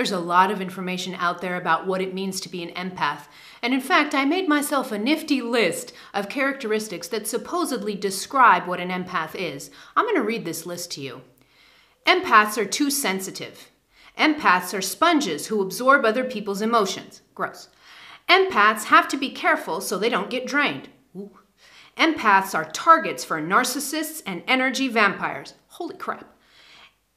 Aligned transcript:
There's 0.00 0.12
a 0.12 0.18
lot 0.18 0.50
of 0.50 0.62
information 0.62 1.14
out 1.16 1.42
there 1.42 1.56
about 1.56 1.86
what 1.86 2.00
it 2.00 2.14
means 2.14 2.40
to 2.40 2.48
be 2.48 2.62
an 2.62 2.70
empath. 2.70 3.26
And 3.60 3.74
in 3.74 3.82
fact, 3.82 4.14
I 4.14 4.24
made 4.24 4.48
myself 4.48 4.92
a 4.92 4.98
nifty 4.98 5.42
list 5.42 5.92
of 6.14 6.30
characteristics 6.30 7.06
that 7.08 7.26
supposedly 7.26 7.94
describe 7.96 8.66
what 8.66 8.80
an 8.80 8.88
empath 8.88 9.34
is. 9.34 9.70
I'm 9.94 10.06
going 10.06 10.16
to 10.16 10.22
read 10.22 10.46
this 10.46 10.64
list 10.64 10.90
to 10.92 11.02
you. 11.02 11.20
Empaths 12.06 12.56
are 12.56 12.64
too 12.64 12.90
sensitive. 12.90 13.70
Empaths 14.16 14.72
are 14.72 14.80
sponges 14.80 15.48
who 15.48 15.60
absorb 15.60 16.06
other 16.06 16.24
people's 16.24 16.62
emotions. 16.62 17.20
Gross. 17.34 17.68
Empaths 18.26 18.84
have 18.84 19.06
to 19.08 19.18
be 19.18 19.28
careful 19.28 19.82
so 19.82 19.98
they 19.98 20.08
don't 20.08 20.30
get 20.30 20.46
drained. 20.46 20.88
Ooh. 21.14 21.40
Empaths 21.98 22.54
are 22.54 22.70
targets 22.70 23.22
for 23.22 23.38
narcissists 23.38 24.22
and 24.24 24.42
energy 24.48 24.88
vampires. 24.88 25.52
Holy 25.66 25.94
crap. 25.94 26.24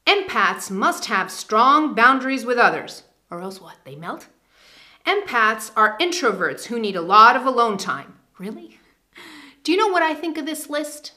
Empaths 0.06 0.70
must 0.70 1.06
have 1.06 1.30
strong 1.30 1.94
boundaries 1.94 2.44
with 2.44 2.58
others, 2.58 3.04
or 3.30 3.40
else 3.40 3.60
what? 3.60 3.76
They 3.84 3.96
melt? 3.96 4.28
Empaths 5.06 5.70
are 5.76 5.98
introverts 5.98 6.66
who 6.66 6.78
need 6.78 6.96
a 6.96 7.00
lot 7.00 7.36
of 7.36 7.46
alone 7.46 7.78
time. 7.78 8.14
Really? 8.38 8.78
Do 9.62 9.72
you 9.72 9.78
know 9.78 9.88
what 9.88 10.02
I 10.02 10.14
think 10.14 10.36
of 10.36 10.44
this 10.44 10.68
list? 10.68 11.12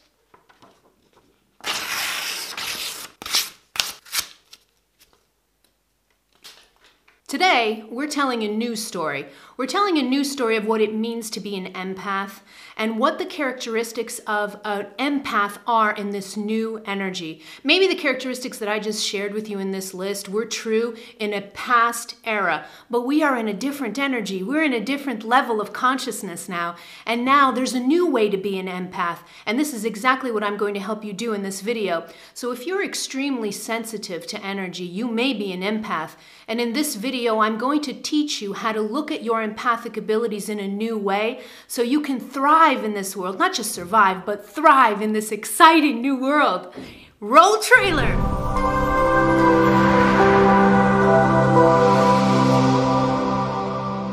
Today, 7.28 7.84
we're 7.90 8.08
telling 8.08 8.42
a 8.44 8.48
new 8.48 8.74
story. 8.78 9.28
We're 9.58 9.66
telling 9.66 9.98
a 9.98 10.02
new 10.02 10.24
story 10.24 10.56
of 10.56 10.66
what 10.66 10.80
it 10.80 10.96
means 10.96 11.30
to 11.32 11.42
be 11.42 11.58
an 11.58 11.74
empath 11.74 12.40
and 12.78 13.00
what 13.00 13.18
the 13.18 13.26
characteristics 13.26 14.20
of 14.20 14.62
an 14.64 14.86
empath 15.00 15.58
are 15.68 15.92
in 15.94 16.12
this 16.12 16.38
new 16.38 16.82
energy. 16.86 17.42
Maybe 17.64 17.88
the 17.88 17.96
characteristics 17.96 18.60
that 18.60 18.70
I 18.70 18.80
just 18.80 19.04
shared 19.04 19.34
with 19.34 19.50
you 19.50 19.60
in 19.60 19.72
this 19.72 19.94
list 19.94 20.30
were 20.30 20.46
true 20.46 20.96
in 21.20 21.34
a 21.34 21.42
past 21.42 22.16
era, 22.24 22.66
but 22.90 23.02
we 23.02 23.24
are 23.24 23.36
in 23.36 23.48
a 23.48 23.54
different 23.54 23.98
energy. 23.98 24.44
We're 24.44 24.64
in 24.64 24.74
a 24.74 24.80
different 24.80 25.24
level 25.24 25.60
of 25.60 25.74
consciousness 25.74 26.48
now, 26.48 26.76
and 27.06 27.26
now 27.26 27.52
there's 27.52 27.74
a 27.74 27.80
new 27.80 28.08
way 28.10 28.30
to 28.30 28.38
be 28.38 28.60
an 28.60 28.68
empath, 28.68 29.20
and 29.46 29.60
this 29.60 29.74
is 29.74 29.84
exactly 29.84 30.32
what 30.32 30.44
I'm 30.44 30.56
going 30.56 30.76
to 30.76 30.80
help 30.80 31.04
you 31.04 31.14
do 31.14 31.34
in 31.34 31.42
this 31.42 31.62
video. 31.62 32.06
So 32.36 32.52
if 32.52 32.68
you're 32.68 32.86
extremely 32.86 33.52
sensitive 33.52 34.28
to 34.28 34.46
energy, 34.46 34.86
you 34.86 35.08
may 35.08 35.34
be 35.34 35.52
an 35.52 35.62
empath, 35.62 36.12
and 36.48 36.62
in 36.62 36.74
this 36.74 36.96
video, 36.96 37.40
I'm 37.40 37.58
going 37.58 37.82
to 37.82 37.94
teach 37.94 38.40
you 38.42 38.54
how 38.54 38.72
to 38.72 38.82
look 38.82 39.12
at 39.12 39.24
your 39.24 39.42
empathic 39.42 39.98
abilities 39.98 40.48
in 40.48 40.60
a 40.60 40.68
new 40.68 40.96
way 40.96 41.42
so 41.68 41.82
you 41.82 42.02
can 42.02 42.20
thrive 42.20 42.67
in 42.76 42.94
this 42.94 43.16
world. 43.16 43.40
Not 43.40 43.54
just 43.54 43.72
survive, 43.72 44.26
but 44.26 44.46
thrive 44.46 45.02
in 45.02 45.14
this 45.14 45.32
exciting 45.32 46.02
new 46.02 46.18
world. 46.18 46.74
Roll 47.22 47.60
trailer! 47.60 48.12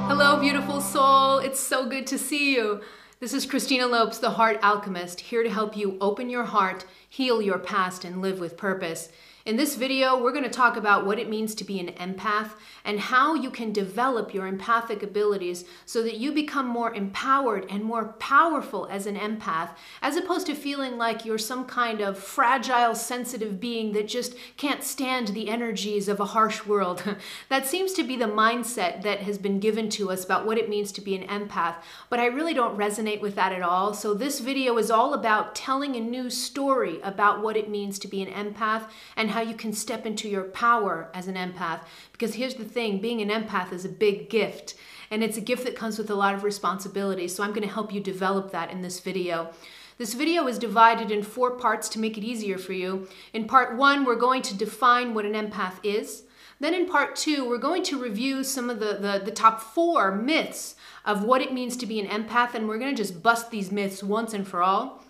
Hello, 0.07 0.41
beautiful 0.41 0.81
soul. 0.81 1.39
It's 1.39 1.59
so 1.59 1.89
good 1.89 2.07
to 2.07 2.17
see 2.17 2.55
you. 2.55 2.81
This 3.19 3.35
is 3.35 3.45
Christina 3.45 3.89
Lopes, 3.89 4.19
the 4.19 4.31
Heart 4.31 4.61
Alchemist, 4.63 5.19
here 5.19 5.43
to 5.43 5.51
help 5.51 5.77
you 5.77 5.99
open 6.01 6.31
your 6.31 6.45
heart, 6.45 6.85
heal 7.09 7.43
your 7.43 7.59
past, 7.59 8.05
and 8.05 8.23
live 8.23 8.39
with 8.39 8.57
purpose. 8.57 9.09
In 9.47 9.57
this 9.57 9.77
video, 9.77 10.19
we're 10.19 10.33
going 10.33 10.45
to 10.45 10.49
talk 10.49 10.79
about 10.79 11.05
what 11.05 11.19
it 11.19 11.29
means 11.29 11.55
to 11.57 11.65
be 11.65 11.79
an 11.79 11.93
empath 12.01 12.53
and 12.83 12.99
how 12.99 13.35
you 13.35 13.51
can 13.51 13.75
develop 13.75 14.33
your 14.33 14.47
empathic 14.47 15.03
abilities 15.03 15.67
so 15.85 16.03
that 16.03 16.17
you 16.17 16.33
become 16.33 16.67
more 16.67 16.95
empowered 16.95 17.67
and 17.69 17.85
more 17.85 18.15
powerful 18.15 18.87
as 18.91 19.05
an 19.05 19.17
empath, 19.17 19.77
as 20.01 20.17
opposed 20.17 20.47
to 20.47 20.55
feeling 20.55 20.97
like 20.97 21.27
you're 21.27 21.37
some 21.37 21.67
kind 21.67 22.01
of 22.01 22.19
fragile, 22.19 22.95
sensitive 22.95 23.61
being 23.61 23.93
that 23.93 24.09
just 24.09 24.35
can't 24.57 24.83
stand 24.83 25.29
the 25.29 25.51
energies 25.51 26.09
of 26.09 26.21
a 26.21 26.27
harsh 26.27 26.65
world. 26.65 27.03
that 27.51 27.67
seems 27.67 27.93
to 27.93 28.03
be 28.03 28.17
the 28.17 28.25
mindset 28.25 29.03
that 29.03 29.19
has 29.21 29.37
been 29.37 29.61
given 29.61 29.91
to 29.91 30.11
us 30.11 30.25
about 30.25 30.47
what 30.47 30.57
it 30.57 30.71
means 30.71 30.91
to 30.91 31.03
be 31.03 31.15
an 31.15 31.29
empath, 31.29 31.75
but 32.09 32.19
I 32.19 32.27
really 32.27 32.55
don't 32.55 32.79
resonate 32.79 33.21
with 33.21 33.35
that 33.35 33.53
at 33.53 33.61
all. 33.61 33.93
So 33.93 34.15
this 34.15 34.41
video 34.41 34.79
is 34.79 34.91
all 34.91 35.13
about 35.13 35.55
telling 35.55 35.97
a 35.97 36.01
new 36.01 36.31
story 36.31 36.99
about 37.03 37.43
what 37.43 37.59
it 37.59 37.69
means 37.69 37.99
to 37.99 38.09
be 38.09 38.23
an 38.23 38.33
empath 38.33 38.89
and 39.19 39.34
how 39.35 39.43
you 39.43 39.55
can 39.55 39.73
step 39.73 40.07
into 40.07 40.29
your 40.29 40.45
power 40.45 41.11
as 41.13 41.27
an 41.27 41.35
empath. 41.35 41.81
Because 42.13 42.35
here's 42.35 42.55
the 42.55 42.65
thing 42.65 43.01
being 43.01 43.21
an 43.21 43.29
empath 43.29 43.73
is 43.73 43.85
a 43.85 43.89
big 43.89 44.31
gift, 44.31 44.75
and 45.11 45.23
it's 45.23 45.37
a 45.37 45.43
gift 45.43 45.65
that 45.65 45.77
comes 45.77 45.99
with 45.99 46.09
a 46.09 46.15
lot 46.15 46.35
of 46.35 46.45
responsibility. 46.45 47.29
So 47.29 47.43
I'm 47.43 47.51
going 47.51 47.67
to 47.67 47.75
help 47.75 47.93
you 47.93 48.01
develop 48.01 48.53
that 48.53 48.71
in 48.71 48.81
this 48.81 49.01
video. 49.01 49.51
This 49.99 50.15
video 50.15 50.47
is 50.47 50.59
divided 50.59 51.11
in 51.11 51.23
four 51.23 51.53
parts 51.53 51.89
to 51.91 51.99
make 51.99 52.17
it 52.17 52.25
easier 52.25 52.59
for 52.59 52.73
you. 52.73 53.09
In 53.33 53.47
part 53.47 53.77
one, 53.77 54.05
we're 54.05 54.17
going 54.17 54.43
to 54.43 54.57
define 54.57 55.15
what 55.15 55.27
an 55.27 55.35
empath 55.35 55.75
is. 55.83 56.25
Then 56.61 56.75
in 56.75 56.87
part 56.87 57.15
two, 57.17 57.49
we're 57.49 57.59
going 57.59 57.83
to 57.85 58.03
review 58.03 58.43
some 58.45 58.71
of 58.71 58.79
the, 58.79 58.95
the, 58.95 59.23
the, 59.25 59.31
top 59.31 59.61
four 59.61 60.13
myths 60.13 60.77
of 61.05 61.25
what 61.25 61.43
it 61.43 61.53
means 61.53 61.77
to 61.77 61.87
be 61.87 62.01
an 62.01 62.07
empath, 62.07 62.55
and 62.55 62.69
we're 62.69 62.79
going 62.79 62.95
to 62.95 63.03
just 63.03 63.23
bust 63.23 63.51
these 63.51 63.71
myths 63.71 64.03
once 64.03 64.33
and 64.33 64.47
for 64.49 64.63
all. 64.63 65.04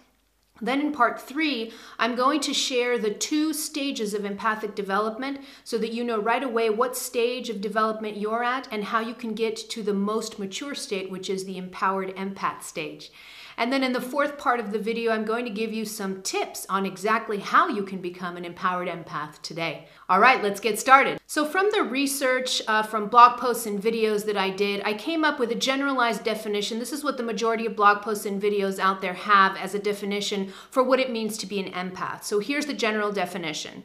Then 0.60 0.80
in 0.80 0.92
part 0.92 1.20
three, 1.20 1.72
I'm 1.98 2.14
going 2.14 2.40
to 2.42 2.54
share 2.54 2.96
the 2.96 3.12
two 3.12 3.52
stages 3.52 4.14
of 4.14 4.24
empathic 4.24 4.76
development 4.76 5.40
so 5.64 5.78
that 5.78 5.92
you 5.92 6.04
know 6.04 6.20
right 6.20 6.44
away 6.44 6.70
what 6.70 6.96
stage 6.96 7.50
of 7.50 7.60
development 7.60 8.18
you're 8.18 8.44
at 8.44 8.68
and 8.70 8.84
how 8.84 9.00
you 9.00 9.14
can 9.14 9.34
get 9.34 9.56
to 9.70 9.82
the 9.82 9.92
most 9.92 10.38
mature 10.38 10.76
state, 10.76 11.10
which 11.10 11.28
is 11.28 11.44
the 11.44 11.58
empowered 11.58 12.14
empath 12.14 12.62
stage. 12.62 13.10
And 13.56 13.72
then 13.72 13.84
in 13.84 13.92
the 13.92 14.00
fourth 14.00 14.38
part 14.38 14.60
of 14.60 14.72
the 14.72 14.78
video, 14.78 15.12
I'm 15.12 15.24
going 15.24 15.44
to 15.44 15.50
give 15.50 15.72
you 15.72 15.84
some 15.84 16.22
tips 16.22 16.66
on 16.68 16.86
exactly 16.86 17.38
how 17.38 17.68
you 17.68 17.82
can 17.82 18.00
become 18.00 18.36
an 18.36 18.44
empowered 18.44 18.88
empath 18.88 19.40
today. 19.42 19.86
All 20.08 20.20
right, 20.20 20.42
let's 20.42 20.60
get 20.60 20.78
started. 20.78 21.20
So 21.26 21.44
from 21.44 21.68
the 21.72 21.82
research, 21.82 22.62
uh, 22.66 22.82
from 22.82 23.08
blog 23.08 23.38
posts 23.38 23.66
and 23.66 23.82
videos 23.82 24.24
that 24.26 24.36
I 24.36 24.50
did, 24.50 24.82
I 24.84 24.94
came 24.94 25.24
up 25.24 25.38
with 25.38 25.50
a 25.50 25.56
generalized 25.56 26.24
definition. 26.24 26.78
This 26.78 26.92
is 26.92 27.04
what 27.04 27.16
the 27.16 27.22
majority 27.22 27.66
of 27.66 27.76
blog 27.76 28.02
posts 28.02 28.26
and 28.26 28.40
videos 28.40 28.78
out 28.78 29.00
there 29.00 29.14
have 29.14 29.56
as 29.56 29.74
a 29.74 29.78
definition 29.78 30.52
for 30.70 30.82
what 30.82 31.00
it 31.00 31.10
means 31.10 31.38
to 31.38 31.46
be 31.46 31.60
an 31.60 31.72
empath. 31.72 32.24
So 32.24 32.40
here's 32.40 32.66
the 32.66 32.74
general 32.74 33.12
definition. 33.12 33.84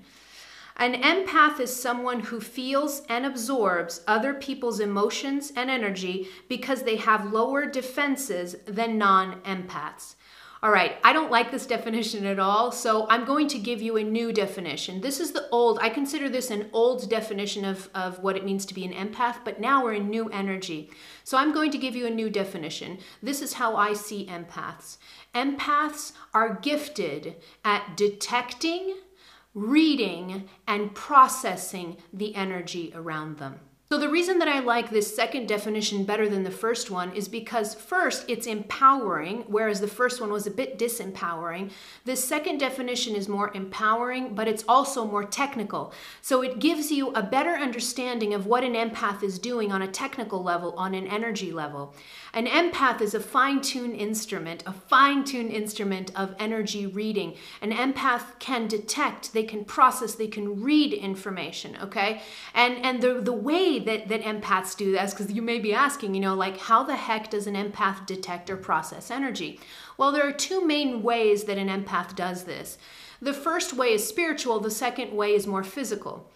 An 0.79 0.93
empath 0.93 1.59
is 1.59 1.75
someone 1.75 2.21
who 2.21 2.39
feels 2.39 3.01
and 3.09 3.25
absorbs 3.25 4.01
other 4.07 4.33
people's 4.33 4.79
emotions 4.79 5.51
and 5.53 5.69
energy 5.69 6.29
because 6.47 6.83
they 6.83 6.95
have 6.95 7.33
lower 7.33 7.65
defenses 7.65 8.55
than 8.65 8.97
non 8.97 9.41
empaths. 9.41 10.15
All 10.63 10.71
right, 10.71 10.97
I 11.03 11.11
don't 11.11 11.31
like 11.31 11.51
this 11.51 11.65
definition 11.65 12.25
at 12.25 12.39
all, 12.39 12.71
so 12.71 13.07
I'm 13.09 13.25
going 13.25 13.47
to 13.49 13.59
give 13.59 13.81
you 13.81 13.97
a 13.97 14.03
new 14.03 14.31
definition. 14.31 15.01
This 15.01 15.19
is 15.19 15.31
the 15.31 15.47
old, 15.49 15.79
I 15.81 15.89
consider 15.89 16.29
this 16.29 16.49
an 16.49 16.69
old 16.71 17.09
definition 17.09 17.63
of, 17.63 17.89
of 17.93 18.19
what 18.19 18.35
it 18.37 18.43
means 18.43 18.65
to 18.67 18.73
be 18.73 18.83
an 18.85 18.91
empath, 18.93 19.37
but 19.45 19.61
now 19.61 19.83
we're 19.83 19.93
in 19.93 20.09
new 20.09 20.29
energy. 20.29 20.91
So 21.23 21.37
I'm 21.37 21.53
going 21.53 21.71
to 21.71 21.77
give 21.77 21.95
you 21.95 22.07
a 22.07 22.09
new 22.09 22.29
definition. 22.29 22.99
This 23.23 23.41
is 23.41 23.53
how 23.53 23.77
I 23.77 23.93
see 23.93 24.27
empaths. 24.27 24.97
Empaths 25.33 26.11
are 26.33 26.55
gifted 26.55 27.35
at 27.63 27.95
detecting, 27.95 28.95
reading 29.53 30.47
and 30.67 30.93
processing 30.93 31.97
the 32.13 32.35
energy 32.35 32.91
around 32.95 33.37
them. 33.37 33.59
So, 33.91 33.97
the 33.97 34.07
reason 34.07 34.37
that 34.37 34.47
I 34.47 34.59
like 34.59 34.91
this 34.91 35.15
second 35.15 35.47
definition 35.47 36.03
better 36.03 36.29
than 36.29 36.43
the 36.43 36.51
first 36.51 36.91
one 36.91 37.11
is 37.13 37.27
because, 37.27 37.73
first, 37.73 38.23
it's 38.27 38.45
empowering, 38.45 39.45
whereas 39.47 39.81
the 39.81 39.87
first 39.87 40.21
one 40.21 40.31
was 40.31 40.45
a 40.45 40.51
bit 40.51 40.77
disempowering. 40.77 41.71
This 42.05 42.23
second 42.23 42.59
definition 42.59 43.15
is 43.15 43.27
more 43.27 43.51
empowering, 43.55 44.35
but 44.35 44.47
it's 44.47 44.63
also 44.67 45.07
more 45.07 45.23
technical. 45.23 45.91
So, 46.21 46.43
it 46.43 46.59
gives 46.59 46.91
you 46.91 47.09
a 47.13 47.23
better 47.23 47.55
understanding 47.55 48.35
of 48.35 48.45
what 48.45 48.63
an 48.63 48.75
empath 48.75 49.23
is 49.23 49.39
doing 49.39 49.71
on 49.71 49.81
a 49.81 49.87
technical 49.87 50.43
level, 50.43 50.75
on 50.77 50.93
an 50.93 51.07
energy 51.07 51.51
level. 51.51 51.95
An 52.31 52.45
empath 52.45 53.01
is 53.01 53.15
a 53.15 53.19
fine 53.19 53.59
tuned 53.59 53.95
instrument, 53.95 54.63
a 54.67 54.71
fine 54.71 55.23
tuned 55.23 55.49
instrument 55.49 56.11
of 56.15 56.35
energy 56.37 56.85
reading. 56.85 57.37
An 57.59 57.71
empath 57.71 58.37
can 58.37 58.67
detect, 58.67 59.33
they 59.33 59.41
can 59.41 59.65
process, 59.65 60.13
they 60.13 60.27
can 60.27 60.61
read 60.61 60.93
information, 60.93 61.75
okay? 61.81 62.21
And, 62.53 62.85
and 62.85 63.01
the, 63.01 63.15
the 63.15 63.33
way 63.33 63.78
that, 63.85 64.07
that 64.07 64.21
empaths 64.21 64.75
do 64.75 64.91
this, 64.91 65.13
because 65.13 65.31
you 65.31 65.41
may 65.41 65.59
be 65.59 65.73
asking, 65.73 66.13
you 66.13 66.21
know, 66.21 66.35
like 66.35 66.57
how 66.57 66.83
the 66.83 66.95
heck 66.95 67.29
does 67.29 67.47
an 67.47 67.55
empath 67.55 68.05
detect 68.05 68.49
or 68.49 68.57
process 68.57 69.11
energy? 69.11 69.59
Well, 69.97 70.11
there 70.11 70.27
are 70.27 70.31
two 70.31 70.65
main 70.65 71.03
ways 71.03 71.45
that 71.45 71.57
an 71.57 71.69
empath 71.69 72.15
does 72.15 72.43
this. 72.43 72.77
The 73.21 73.33
first 73.33 73.73
way 73.73 73.93
is 73.93 74.07
spiritual, 74.07 74.59
the 74.59 74.71
second 74.71 75.11
way 75.11 75.33
is 75.33 75.45
more 75.45 75.63
physical. 75.63 76.29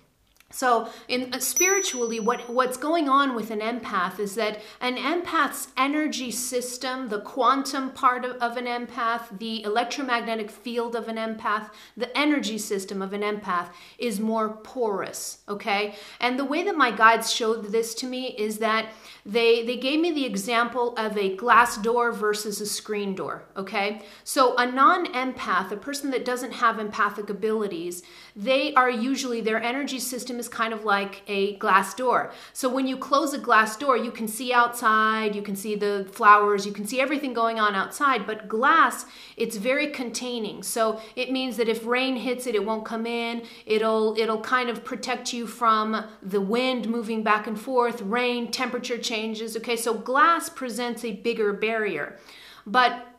So, 0.54 0.88
in 1.08 1.34
uh, 1.34 1.40
spiritually, 1.40 2.20
what, 2.20 2.48
what's 2.48 2.78
going 2.78 3.10
on 3.10 3.34
with 3.34 3.50
an 3.50 3.60
empath 3.60 4.20
is 4.20 4.36
that 4.36 4.62
an 4.82 4.98
empath's 4.98 5.70
energy 5.76 6.30
system, 6.30 7.10
the 7.10 7.22
quantum 7.22 7.90
part 7.90 8.24
of, 8.24 8.38
of 8.38 8.56
an 8.56 8.66
empath, 8.66 9.40
the 9.40 9.64
electromagnetic 9.64 10.52
field 10.52 10.96
of 10.96 11.08
an 11.08 11.16
empath, 11.16 11.72
the 11.98 12.16
energy 12.16 12.60
system 12.60 13.02
of 13.02 13.14
an 13.14 13.22
empath 13.22 13.70
is 13.98 14.20
more 14.20 14.50
porous. 14.50 15.40
Okay, 15.50 15.96
and 16.20 16.38
the 16.38 16.46
way 16.46 16.64
that 16.64 16.78
my 16.78 16.92
guides 16.92 17.32
showed 17.32 17.72
this 17.72 17.96
to 17.96 18.06
me 18.06 18.36
is 18.38 18.60
that 18.60 18.90
they 19.26 19.66
they 19.66 19.78
gave 19.78 20.00
me 20.00 20.12
the 20.12 20.26
example 20.26 20.94
of 20.98 21.18
a 21.18 21.36
glass 21.36 21.78
door 21.78 22.12
versus 22.12 22.62
a 22.62 22.68
screen 22.68 23.16
door. 23.16 23.46
Okay, 23.58 24.04
so 24.24 24.56
a 24.58 24.68
non-empath, 24.68 25.72
a 25.72 25.78
person 25.78 26.12
that 26.12 26.26
doesn't 26.26 26.54
have 26.54 26.78
empathic 26.78 27.32
abilities, 27.32 28.04
they 28.36 28.72
are 28.76 28.90
usually 28.92 29.42
their 29.42 29.62
energy 29.62 29.98
system 29.98 30.40
is 30.44 30.50
kind 30.50 30.74
of 30.74 30.84
like 30.84 31.22
a 31.28 31.56
glass 31.56 31.94
door. 31.94 32.32
So 32.52 32.68
when 32.70 32.86
you 32.88 32.98
close 32.98 33.34
a 33.34 33.38
glass 33.38 33.78
door, 33.78 33.98
you 33.98 34.12
can 34.12 34.28
see 34.28 34.52
outside, 34.52 35.36
you 35.36 35.42
can 35.42 35.56
see 35.56 35.76
the 35.76 36.08
flowers, 36.12 36.66
you 36.66 36.74
can 36.74 36.86
see 36.86 37.00
everything 37.00 37.34
going 37.34 37.60
on 37.60 37.76
outside, 37.76 38.28
but 38.28 38.48
glass, 38.48 39.06
it's 39.38 39.56
very 39.56 39.88
containing. 39.88 40.64
So 40.64 41.02
it 41.16 41.32
means 41.32 41.58
that 41.58 41.70
if 41.70 41.86
rain 41.86 42.16
hits 42.18 42.46
it, 42.48 42.56
it 42.56 42.66
won't 42.66 42.86
come 42.86 43.06
in. 43.06 43.44
It'll 43.66 44.16
it'll 44.18 44.42
kind 44.42 44.70
of 44.70 44.84
protect 44.84 45.34
you 45.34 45.48
from 45.48 46.06
the 46.22 46.42
wind 46.42 46.90
moving 46.90 47.24
back 47.24 47.48
and 47.48 47.60
forth, 47.60 48.02
rain, 48.02 48.52
temperature 48.52 48.98
changes. 48.98 49.56
Okay? 49.58 49.78
So 49.78 49.94
glass 49.94 50.50
presents 50.50 51.06
a 51.06 51.14
bigger 51.14 51.54
barrier. 51.54 52.18
But 52.66 53.13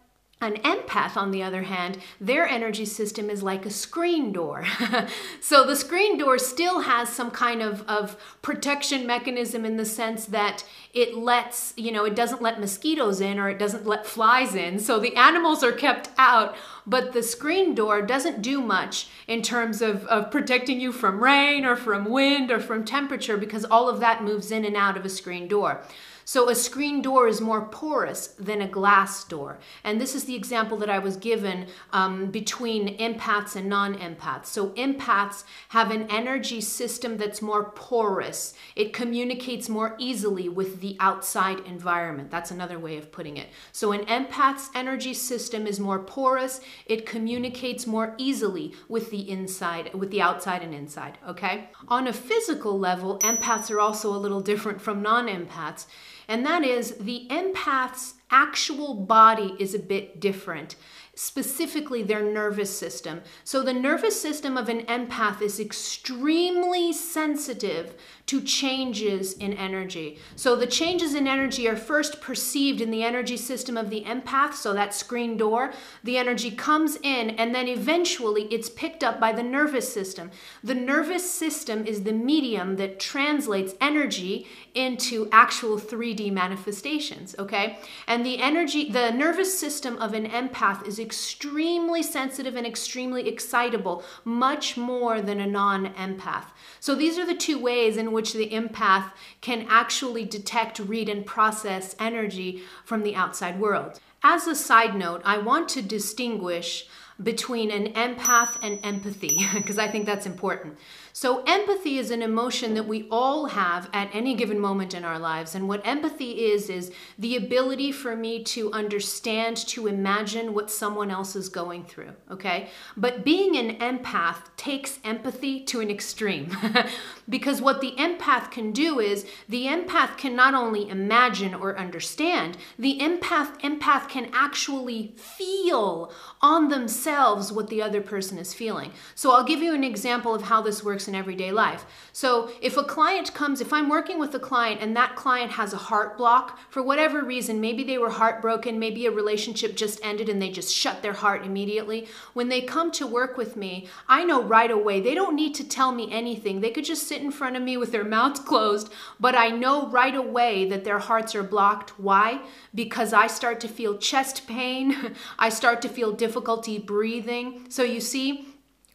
an 0.44 0.56
empath, 0.62 1.16
on 1.16 1.30
the 1.30 1.42
other 1.42 1.62
hand, 1.62 1.98
their 2.20 2.46
energy 2.46 2.84
system 2.84 3.28
is 3.30 3.42
like 3.42 3.66
a 3.66 3.70
screen 3.70 4.32
door. 4.32 4.64
so 5.40 5.64
the 5.64 5.76
screen 5.76 6.18
door 6.18 6.38
still 6.38 6.82
has 6.82 7.08
some 7.08 7.30
kind 7.30 7.62
of, 7.62 7.82
of 7.88 8.16
protection 8.42 9.06
mechanism 9.06 9.64
in 9.64 9.76
the 9.76 9.84
sense 9.84 10.26
that 10.26 10.64
it 10.92 11.16
lets, 11.16 11.74
you 11.76 11.90
know, 11.90 12.04
it 12.04 12.14
doesn't 12.14 12.42
let 12.42 12.60
mosquitoes 12.60 13.20
in 13.20 13.38
or 13.38 13.48
it 13.48 13.58
doesn't 13.58 13.86
let 13.86 14.06
flies 14.06 14.54
in. 14.54 14.78
So 14.78 15.00
the 15.00 15.16
animals 15.16 15.64
are 15.64 15.72
kept 15.72 16.10
out, 16.16 16.54
but 16.86 17.12
the 17.12 17.22
screen 17.22 17.74
door 17.74 18.02
doesn't 18.02 18.42
do 18.42 18.60
much 18.60 19.08
in 19.26 19.42
terms 19.42 19.82
of, 19.82 20.06
of 20.06 20.30
protecting 20.30 20.80
you 20.80 20.92
from 20.92 21.22
rain 21.22 21.64
or 21.64 21.76
from 21.76 22.04
wind 22.04 22.50
or 22.50 22.60
from 22.60 22.84
temperature 22.84 23.36
because 23.36 23.64
all 23.64 23.88
of 23.88 24.00
that 24.00 24.22
moves 24.22 24.52
in 24.52 24.64
and 24.64 24.76
out 24.76 24.96
of 24.96 25.04
a 25.04 25.08
screen 25.08 25.48
door. 25.48 25.82
So 26.24 26.48
a 26.48 26.54
screen 26.54 27.02
door 27.02 27.28
is 27.28 27.40
more 27.40 27.66
porous 27.66 28.28
than 28.38 28.62
a 28.62 28.68
glass 28.68 29.24
door. 29.24 29.58
And 29.82 30.00
this 30.00 30.14
is 30.14 30.24
the 30.24 30.34
example 30.34 30.78
that 30.78 30.88
I 30.88 30.98
was 30.98 31.16
given 31.16 31.66
um, 31.92 32.30
between 32.30 32.96
empaths 32.98 33.56
and 33.56 33.68
non 33.68 33.94
empaths. 33.96 34.46
So 34.46 34.70
empaths 34.70 35.44
have 35.68 35.90
an 35.90 36.06
energy 36.10 36.60
system 36.60 37.18
that's 37.18 37.42
more 37.42 37.70
porous, 37.70 38.54
it 38.74 38.92
communicates 38.92 39.68
more 39.68 39.94
easily 39.98 40.48
with 40.48 40.80
the 40.80 40.96
outside 40.98 41.60
environment. 41.60 42.30
That's 42.30 42.50
another 42.50 42.78
way 42.78 42.96
of 42.96 43.12
putting 43.12 43.36
it. 43.36 43.48
So 43.72 43.92
an 43.92 44.06
empath's 44.06 44.70
energy 44.74 45.14
system 45.14 45.66
is 45.66 45.78
more 45.78 45.98
porous, 45.98 46.60
it 46.86 47.06
communicates 47.06 47.86
more 47.86 48.14
easily 48.18 48.74
with 48.88 49.10
the 49.10 49.28
inside, 49.28 49.92
with 49.94 50.10
the 50.10 50.22
outside 50.22 50.62
and 50.62 50.74
inside, 50.74 51.18
okay? 51.28 51.70
On 51.88 52.06
a 52.06 52.12
physical 52.12 52.78
level, 52.78 53.18
empaths 53.20 53.70
are 53.70 53.80
also 53.80 54.14
a 54.14 54.16
little 54.16 54.40
different 54.40 54.80
from 54.80 55.02
non 55.02 55.28
empaths 55.28 55.86
and 56.28 56.44
that 56.44 56.64
is 56.64 56.96
the 56.96 57.26
empath's 57.30 58.14
actual 58.30 58.94
body 58.94 59.54
is 59.58 59.74
a 59.74 59.78
bit 59.78 60.20
different 60.20 60.76
specifically 61.14 62.02
their 62.02 62.22
nervous 62.22 62.76
system. 62.76 63.22
So, 63.44 63.62
the 63.62 63.72
nervous 63.72 64.20
system 64.20 64.56
of 64.56 64.68
an 64.68 64.82
empath 64.86 65.40
is 65.40 65.60
extremely 65.60 66.92
sensitive 66.92 67.94
to 68.26 68.40
changes 68.40 69.34
in 69.34 69.52
energy. 69.52 70.18
So, 70.34 70.56
the 70.56 70.66
changes 70.66 71.14
in 71.14 71.28
energy 71.28 71.68
are 71.68 71.76
first 71.76 72.20
perceived 72.22 72.80
in 72.80 72.90
the 72.90 73.04
energy 73.04 73.36
system 73.36 73.76
of 73.76 73.90
the 73.90 74.02
empath, 74.04 74.54
so 74.54 74.72
that 74.72 74.94
screen 74.94 75.36
door. 75.36 75.72
The 76.02 76.16
energy 76.16 76.50
comes 76.50 76.96
in, 77.02 77.30
and 77.30 77.54
then 77.54 77.68
eventually 77.68 78.44
it's 78.44 78.70
picked 78.70 79.04
up 79.04 79.20
by 79.20 79.32
the 79.32 79.42
nervous 79.42 79.92
system. 79.92 80.30
The 80.62 80.74
nervous 80.74 81.30
system 81.30 81.86
is 81.86 82.04
the 82.04 82.12
medium 82.12 82.76
that 82.76 82.98
translates 82.98 83.74
energy 83.80 84.46
into 84.74 85.28
actual 85.30 85.78
3D 85.78 86.32
manifestations, 86.32 87.36
okay? 87.38 87.78
And 88.08 88.24
the 88.24 88.40
energy, 88.40 88.90
the 88.90 89.10
nervous 89.10 89.58
system 89.58 89.98
of 89.98 90.14
an 90.14 90.26
empath 90.28 90.86
is 90.86 90.98
extremely 90.98 92.02
sensitive 92.02 92.56
and 92.56 92.66
extremely 92.66 93.28
excitable, 93.28 94.02
much 94.24 94.76
more 94.76 95.20
than 95.20 95.40
a 95.40 95.46
non 95.46 95.92
empath. 95.94 96.46
So 96.80 96.94
these 96.94 97.18
are 97.18 97.26
the 97.26 97.34
two 97.34 97.58
ways 97.58 97.96
in 97.96 98.13
which 98.14 98.32
the 98.32 98.48
empath 98.48 99.12
can 99.42 99.66
actually 99.68 100.24
detect, 100.24 100.78
read, 100.78 101.08
and 101.08 101.26
process 101.26 101.94
energy 101.98 102.62
from 102.84 103.02
the 103.02 103.14
outside 103.14 103.60
world. 103.60 104.00
As 104.22 104.46
a 104.46 104.54
side 104.54 104.96
note, 104.96 105.20
I 105.24 105.36
want 105.36 105.68
to 105.70 105.82
distinguish 105.82 106.86
between 107.22 107.70
an 107.70 107.92
empath 107.92 108.56
and 108.62 108.80
empathy 108.82 109.46
because 109.54 109.78
I 109.78 109.88
think 109.88 110.06
that's 110.06 110.26
important. 110.26 110.78
So, 111.16 111.44
empathy 111.46 111.98
is 111.98 112.10
an 112.10 112.22
emotion 112.22 112.74
that 112.74 112.88
we 112.88 113.06
all 113.08 113.46
have 113.46 113.88
at 113.92 114.12
any 114.12 114.34
given 114.34 114.58
moment 114.58 114.94
in 114.94 115.04
our 115.04 115.16
lives. 115.16 115.54
And 115.54 115.68
what 115.68 115.86
empathy 115.86 116.46
is, 116.46 116.68
is 116.68 116.90
the 117.16 117.36
ability 117.36 117.92
for 117.92 118.16
me 118.16 118.42
to 118.42 118.72
understand, 118.72 119.56
to 119.68 119.86
imagine 119.86 120.54
what 120.54 120.72
someone 120.72 121.12
else 121.12 121.36
is 121.36 121.48
going 121.48 121.84
through. 121.84 122.10
Okay. 122.32 122.68
But 122.96 123.24
being 123.24 123.56
an 123.56 123.76
empath 123.76 124.38
takes 124.56 124.98
empathy 125.04 125.60
to 125.66 125.78
an 125.80 125.88
extreme 125.88 126.50
because 127.28 127.62
what 127.62 127.80
the 127.80 127.92
empath 127.92 128.50
can 128.50 128.72
do 128.72 128.98
is 128.98 129.24
the 129.48 129.66
empath 129.66 130.16
can 130.16 130.34
not 130.34 130.54
only 130.54 130.88
imagine 130.88 131.54
or 131.54 131.78
understand, 131.78 132.58
the 132.76 132.98
empath, 132.98 133.60
empath 133.60 134.08
can 134.08 134.30
actually 134.32 135.14
feel 135.16 136.12
on 136.42 136.70
themselves 136.70 137.52
what 137.52 137.68
the 137.68 137.80
other 137.80 138.00
person 138.00 138.36
is 138.36 138.52
feeling. 138.52 138.90
So, 139.14 139.30
I'll 139.30 139.44
give 139.44 139.62
you 139.62 139.76
an 139.76 139.84
example 139.84 140.34
of 140.34 140.42
how 140.42 140.60
this 140.60 140.82
works 140.82 141.03
works 141.04 141.08
in 141.08 141.14
everyday 141.14 141.52
life. 141.52 141.84
So 142.12 142.50
if 142.60 142.76
a 142.76 142.84
client 142.84 143.34
comes, 143.34 143.60
if 143.60 143.72
I'm 143.72 143.88
working 143.88 144.18
with 144.18 144.34
a 144.34 144.38
client 144.38 144.80
and 144.80 144.96
that 144.96 145.16
client 145.16 145.52
has 145.52 145.72
a 145.72 145.88
heart 145.88 146.16
block 146.16 146.58
for 146.70 146.82
whatever 146.82 147.24
reason, 147.24 147.60
maybe 147.60 147.84
they 147.84 147.98
were 147.98 148.10
heartbroken, 148.10 148.78
maybe 148.78 149.06
a 149.06 149.10
relationship 149.10 149.76
just 149.76 150.00
ended 150.02 150.28
and 150.28 150.40
they 150.40 150.50
just 150.50 150.74
shut 150.74 151.02
their 151.02 151.12
heart 151.12 151.44
immediately. 151.44 152.06
When 152.34 152.48
they 152.48 152.62
come 152.62 152.90
to 152.92 153.06
work 153.06 153.36
with 153.36 153.56
me, 153.56 153.88
I 154.08 154.24
know 154.24 154.42
right 154.42 154.70
away, 154.70 155.00
they 155.00 155.14
don't 155.14 155.36
need 155.36 155.54
to 155.56 155.68
tell 155.68 155.92
me 155.92 156.08
anything. 156.10 156.60
They 156.60 156.70
could 156.70 156.84
just 156.84 157.08
sit 157.08 157.22
in 157.22 157.30
front 157.30 157.56
of 157.56 157.62
me 157.62 157.76
with 157.76 157.92
their 157.92 158.04
mouths 158.04 158.40
closed, 158.50 158.92
but 159.20 159.34
I 159.34 159.48
know 159.50 159.88
right 159.88 160.14
away 160.14 160.68
that 160.68 160.84
their 160.84 160.98
hearts 160.98 161.34
are 161.34 161.42
blocked. 161.42 161.98
Why? 161.98 162.40
Because 162.74 163.12
I 163.12 163.26
start 163.26 163.60
to 163.60 163.68
feel 163.68 163.98
chest 163.98 164.46
pain, 164.46 165.14
I 165.38 165.48
start 165.48 165.82
to 165.82 165.88
feel 165.88 166.12
difficulty 166.12 166.78
breathing. 166.78 167.66
So 167.68 167.82
you 167.82 168.00
see, 168.00 168.53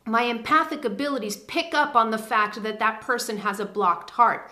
my 0.10 0.24
empathic 0.24 0.84
abilities 0.86 1.38
pick 1.38 1.74
up 1.74 1.96
on 1.96 2.12
the 2.12 2.18
fact 2.18 2.62
that 2.64 2.80
that 2.80 3.02
person 3.02 3.38
has 3.38 3.60
a 3.60 3.66
blocked 3.66 4.12
heart. 4.12 4.52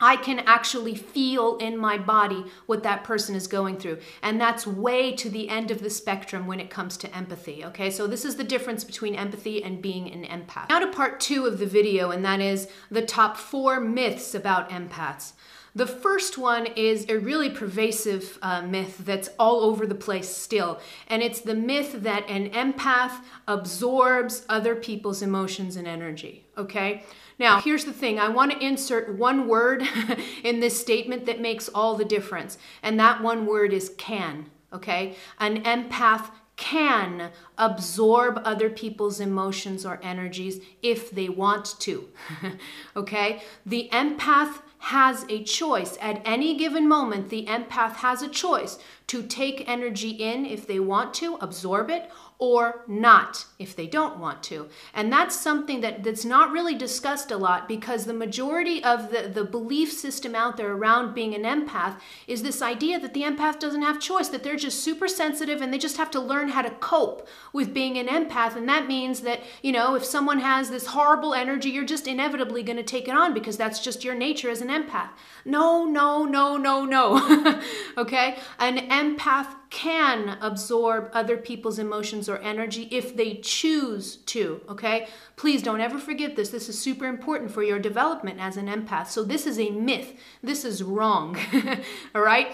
I 0.00 0.16
can 0.16 0.38
actually 0.40 0.94
feel 0.94 1.56
in 1.58 1.76
my 1.76 1.98
body 1.98 2.46
what 2.66 2.82
that 2.84 3.04
person 3.04 3.34
is 3.34 3.46
going 3.46 3.76
through. 3.76 3.98
And 4.22 4.40
that's 4.40 4.66
way 4.66 5.12
to 5.16 5.28
the 5.28 5.48
end 5.50 5.70
of 5.70 5.82
the 5.82 5.90
spectrum 5.90 6.46
when 6.46 6.58
it 6.58 6.70
comes 6.70 6.96
to 6.98 7.14
empathy. 7.14 7.64
Okay, 7.66 7.90
so 7.90 8.06
this 8.06 8.24
is 8.24 8.36
the 8.36 8.44
difference 8.44 8.82
between 8.82 9.14
empathy 9.14 9.62
and 9.62 9.82
being 9.82 10.10
an 10.10 10.24
empath. 10.24 10.70
Now 10.70 10.78
to 10.78 10.86
part 10.86 11.20
two 11.20 11.44
of 11.44 11.58
the 11.58 11.66
video, 11.66 12.10
and 12.10 12.24
that 12.24 12.40
is 12.40 12.68
the 12.90 13.02
top 13.02 13.36
four 13.36 13.78
myths 13.78 14.34
about 14.34 14.70
empaths. 14.70 15.34
The 15.74 15.86
first 15.86 16.36
one 16.36 16.66
is 16.66 17.06
a 17.08 17.18
really 17.18 17.50
pervasive 17.50 18.38
uh, 18.42 18.62
myth 18.62 18.98
that's 19.04 19.30
all 19.38 19.60
over 19.60 19.86
the 19.86 19.94
place 19.94 20.28
still, 20.28 20.80
and 21.06 21.22
it's 21.22 21.40
the 21.40 21.54
myth 21.54 22.02
that 22.02 22.28
an 22.28 22.50
empath 22.50 23.22
absorbs 23.46 24.44
other 24.48 24.74
people's 24.74 25.22
emotions 25.22 25.76
and 25.76 25.86
energy. 25.86 26.46
Okay? 26.58 27.04
Now, 27.38 27.60
here's 27.60 27.84
the 27.84 27.92
thing 27.92 28.18
I 28.18 28.28
want 28.28 28.52
to 28.52 28.64
insert 28.64 29.16
one 29.16 29.48
word 29.48 29.82
in 30.44 30.60
this 30.60 30.78
statement 30.78 31.26
that 31.26 31.40
makes 31.40 31.68
all 31.68 31.96
the 31.96 32.04
difference, 32.04 32.58
and 32.82 32.98
that 32.98 33.22
one 33.22 33.46
word 33.46 33.72
is 33.72 33.94
can. 33.96 34.50
Okay? 34.72 35.16
An 35.38 35.62
empath 35.62 36.30
can 36.56 37.30
absorb 37.56 38.42
other 38.44 38.68
people's 38.68 39.18
emotions 39.18 39.86
or 39.86 39.98
energies 40.02 40.60
if 40.82 41.10
they 41.10 41.30
want 41.30 41.74
to. 41.80 42.08
okay? 42.96 43.42
The 43.64 43.88
empath 43.90 44.60
has 44.80 45.24
a 45.28 45.44
choice. 45.44 45.96
At 46.00 46.22
any 46.24 46.56
given 46.56 46.88
moment, 46.88 47.28
the 47.28 47.46
empath 47.46 47.96
has 47.96 48.22
a 48.22 48.28
choice 48.28 48.78
to 49.08 49.22
take 49.22 49.68
energy 49.68 50.10
in 50.10 50.46
if 50.46 50.66
they 50.66 50.80
want 50.80 51.14
to, 51.14 51.36
absorb 51.36 51.90
it, 51.90 52.10
or 52.38 52.84
not 52.88 53.44
if 53.60 53.76
they 53.76 53.86
don't 53.86 54.18
want 54.18 54.42
to. 54.44 54.68
And 54.94 55.12
that's 55.12 55.38
something 55.38 55.82
that, 55.82 56.02
that's 56.02 56.24
not 56.24 56.50
really 56.50 56.74
discussed 56.74 57.30
a 57.30 57.36
lot 57.36 57.68
because 57.68 58.04
the 58.04 58.14
majority 58.14 58.82
of 58.82 59.10
the, 59.10 59.28
the 59.28 59.44
belief 59.44 59.92
system 59.92 60.34
out 60.34 60.56
there 60.56 60.72
around 60.72 61.14
being 61.14 61.34
an 61.34 61.42
empath 61.42 62.00
is 62.26 62.42
this 62.42 62.62
idea 62.62 62.98
that 62.98 63.12
the 63.12 63.22
empath 63.22 63.60
doesn't 63.60 63.82
have 63.82 64.00
choice, 64.00 64.28
that 64.28 64.42
they're 64.42 64.56
just 64.56 64.82
super 64.82 65.06
sensitive 65.06 65.60
and 65.60 65.72
they 65.72 65.78
just 65.78 65.98
have 65.98 66.10
to 66.10 66.20
learn 66.20 66.48
how 66.48 66.62
to 66.62 66.70
cope 66.70 67.28
with 67.52 67.74
being 67.74 67.98
an 67.98 68.06
empath. 68.06 68.56
And 68.56 68.68
that 68.68 68.88
means 68.88 69.20
that, 69.20 69.40
you 69.62 69.72
know, 69.72 69.94
if 69.94 70.04
someone 70.04 70.40
has 70.40 70.70
this 70.70 70.86
horrible 70.86 71.34
energy, 71.34 71.68
you're 71.68 71.84
just 71.84 72.06
inevitably 72.06 72.62
going 72.62 72.78
to 72.78 72.82
take 72.82 73.08
it 73.08 73.14
on 73.14 73.34
because 73.34 73.58
that's 73.58 73.80
just 73.80 74.04
your 74.04 74.14
nature 74.14 74.48
as 74.48 74.62
an 74.62 74.68
empath. 74.68 75.10
No, 75.44 75.84
no, 75.84 76.24
no, 76.24 76.56
no, 76.56 76.84
no. 76.86 77.60
okay? 77.98 78.38
An 78.58 78.78
empath 78.88 79.54
can 79.70 80.36
absorb 80.40 81.10
other 81.12 81.36
people's 81.36 81.78
emotions 81.78 82.28
or 82.28 82.38
energy 82.38 82.88
if 82.90 83.16
they 83.16 83.34
choose 83.50 84.16
to, 84.16 84.60
okay? 84.68 85.08
Please 85.36 85.62
don't 85.62 85.80
ever 85.80 85.98
forget 85.98 86.36
this. 86.36 86.50
This 86.50 86.68
is 86.68 86.78
super 86.78 87.06
important 87.06 87.50
for 87.50 87.62
your 87.62 87.80
development 87.80 88.38
as 88.40 88.56
an 88.56 88.68
empath. 88.68 89.08
So, 89.08 89.24
this 89.24 89.46
is 89.46 89.58
a 89.58 89.70
myth. 89.70 90.14
This 90.42 90.64
is 90.64 90.82
wrong, 90.82 91.36
all 92.14 92.22
right? 92.22 92.52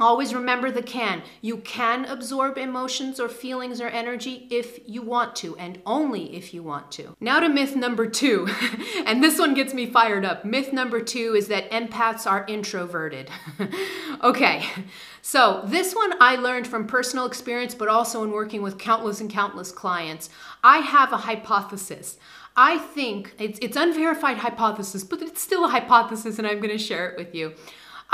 Always 0.00 0.34
remember 0.34 0.70
the 0.70 0.82
can. 0.82 1.22
You 1.42 1.58
can 1.58 2.06
absorb 2.06 2.58
emotions 2.58 3.20
or 3.20 3.28
feelings 3.28 3.80
or 3.80 3.88
energy 3.88 4.48
if 4.50 4.80
you 4.86 5.00
want 5.00 5.36
to, 5.36 5.56
and 5.56 5.80
only 5.86 6.34
if 6.34 6.52
you 6.52 6.62
want 6.62 6.90
to. 6.92 7.14
Now 7.20 7.38
to 7.38 7.48
myth 7.48 7.76
number 7.76 8.08
two, 8.08 8.48
and 9.06 9.22
this 9.22 9.38
one 9.38 9.54
gets 9.54 9.72
me 9.72 9.86
fired 9.86 10.24
up. 10.24 10.44
Myth 10.44 10.72
number 10.72 11.00
two 11.00 11.34
is 11.36 11.46
that 11.48 11.70
empaths 11.70 12.28
are 12.28 12.44
introverted. 12.48 13.30
okay, 14.24 14.64
so 15.20 15.62
this 15.66 15.94
one 15.94 16.14
I 16.20 16.36
learned 16.36 16.66
from 16.66 16.86
personal 16.86 17.26
experience, 17.26 17.74
but 17.74 17.88
also 17.88 18.24
in 18.24 18.32
working 18.32 18.62
with 18.62 18.78
countless 18.78 19.20
and 19.20 19.30
countless 19.30 19.70
clients. 19.70 20.30
I 20.64 20.78
have 20.78 21.12
a 21.12 21.18
hypothesis. 21.18 22.18
I 22.56 22.78
think 22.78 23.34
it's, 23.38 23.58
it's 23.62 23.76
unverified 23.76 24.38
hypothesis, 24.38 25.04
but 25.04 25.22
it's 25.22 25.40
still 25.40 25.64
a 25.64 25.68
hypothesis, 25.68 26.38
and 26.38 26.46
I'm 26.46 26.60
going 26.60 26.76
to 26.76 26.78
share 26.78 27.08
it 27.10 27.18
with 27.18 27.34
you. 27.34 27.54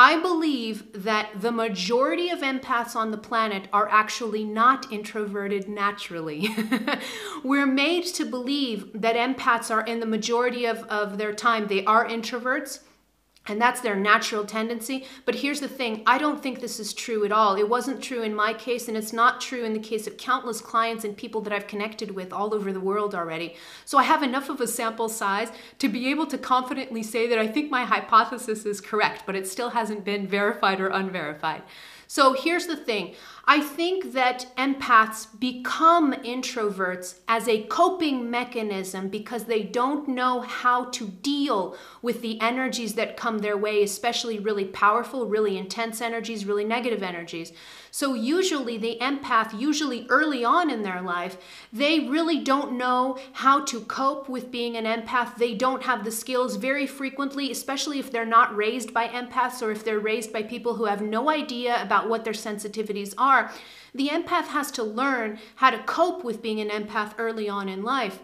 I 0.00 0.20
believe 0.20 1.02
that 1.02 1.40
the 1.40 1.50
majority 1.50 2.30
of 2.30 2.38
empaths 2.38 2.94
on 2.94 3.10
the 3.10 3.18
planet 3.18 3.66
are 3.72 3.88
actually 3.88 4.44
not 4.44 4.92
introverted 4.92 5.68
naturally. 5.68 6.54
We're 7.44 7.66
made 7.66 8.04
to 8.14 8.24
believe 8.24 8.92
that 8.94 9.16
empaths 9.16 9.72
are, 9.72 9.80
in 9.80 9.98
the 9.98 10.06
majority 10.06 10.66
of, 10.66 10.84
of 10.84 11.18
their 11.18 11.32
time, 11.32 11.66
they 11.66 11.84
are 11.84 12.06
introverts 12.06 12.78
and 13.48 13.60
that's 13.60 13.80
their 13.80 13.96
natural 13.96 14.44
tendency. 14.44 15.06
But 15.24 15.36
here's 15.36 15.60
the 15.60 15.68
thing 15.68 16.02
I 16.06 16.18
don't 16.18 16.42
think 16.42 16.60
this 16.60 16.78
is 16.78 16.92
true 16.92 17.24
at 17.24 17.32
all. 17.32 17.56
It 17.56 17.68
wasn't 17.68 18.02
true 18.02 18.22
in 18.22 18.34
my 18.34 18.52
case, 18.52 18.88
and 18.88 18.96
it's 18.96 19.12
not 19.12 19.40
true 19.40 19.64
in 19.64 19.72
the 19.72 19.78
case 19.78 20.06
of 20.06 20.16
countless 20.16 20.60
clients 20.60 21.04
and 21.04 21.16
people 21.16 21.40
that 21.42 21.52
I've 21.52 21.66
connected 21.66 22.12
with 22.12 22.32
all 22.32 22.54
over 22.54 22.72
the 22.72 22.80
world 22.80 23.14
already. 23.14 23.56
So 23.84 23.98
I 23.98 24.04
have 24.04 24.22
enough 24.22 24.48
of 24.48 24.60
a 24.60 24.66
sample 24.66 25.08
size 25.08 25.50
to 25.78 25.88
be 25.88 26.08
able 26.08 26.26
to 26.26 26.38
confidently 26.38 27.02
say 27.02 27.26
that 27.28 27.38
I 27.38 27.46
think 27.46 27.70
my 27.70 27.84
hypothesis 27.84 28.66
is 28.66 28.80
correct, 28.80 29.24
but 29.26 29.36
it 29.36 29.46
still 29.46 29.70
hasn't 29.70 30.04
been 30.04 30.26
verified 30.26 30.80
or 30.80 30.88
unverified. 30.88 31.62
So 32.10 32.32
here's 32.32 32.66
the 32.66 32.76
thing 32.76 33.14
I 33.50 33.62
think 33.62 34.12
that 34.12 34.44
empaths 34.58 35.26
become 35.40 36.12
introverts 36.12 37.20
as 37.26 37.48
a 37.48 37.62
coping 37.62 38.30
mechanism 38.30 39.08
because 39.08 39.44
they 39.44 39.62
don't 39.62 40.06
know 40.06 40.42
how 40.42 40.90
to 40.90 41.08
deal 41.08 41.74
with 42.02 42.20
the 42.20 42.38
energies 42.42 42.92
that 42.96 43.16
come 43.16 43.38
their 43.38 43.56
way, 43.56 43.82
especially 43.82 44.38
really 44.38 44.66
powerful, 44.66 45.24
really 45.24 45.56
intense 45.56 46.02
energies, 46.02 46.44
really 46.44 46.66
negative 46.66 47.02
energies. 47.02 47.54
So, 47.90 48.14
usually, 48.14 48.76
the 48.76 48.98
empath, 49.00 49.58
usually 49.58 50.06
early 50.08 50.44
on 50.44 50.70
in 50.70 50.82
their 50.82 51.00
life, 51.00 51.36
they 51.72 52.00
really 52.00 52.40
don't 52.40 52.76
know 52.76 53.18
how 53.32 53.64
to 53.64 53.80
cope 53.80 54.28
with 54.28 54.50
being 54.50 54.76
an 54.76 54.84
empath. 54.84 55.36
They 55.36 55.54
don't 55.54 55.82
have 55.82 56.04
the 56.04 56.10
skills 56.10 56.56
very 56.56 56.86
frequently, 56.86 57.50
especially 57.50 57.98
if 57.98 58.10
they're 58.10 58.26
not 58.26 58.54
raised 58.56 58.92
by 58.92 59.08
empaths 59.08 59.62
or 59.62 59.70
if 59.70 59.84
they're 59.84 59.98
raised 59.98 60.32
by 60.32 60.42
people 60.42 60.74
who 60.74 60.84
have 60.84 61.00
no 61.00 61.30
idea 61.30 61.80
about 61.82 62.08
what 62.08 62.24
their 62.24 62.32
sensitivities 62.32 63.14
are. 63.16 63.50
The 63.94 64.08
empath 64.08 64.48
has 64.48 64.70
to 64.72 64.82
learn 64.82 65.38
how 65.56 65.70
to 65.70 65.82
cope 65.84 66.24
with 66.24 66.42
being 66.42 66.60
an 66.60 66.68
empath 66.68 67.14
early 67.18 67.48
on 67.48 67.68
in 67.68 67.82
life. 67.82 68.20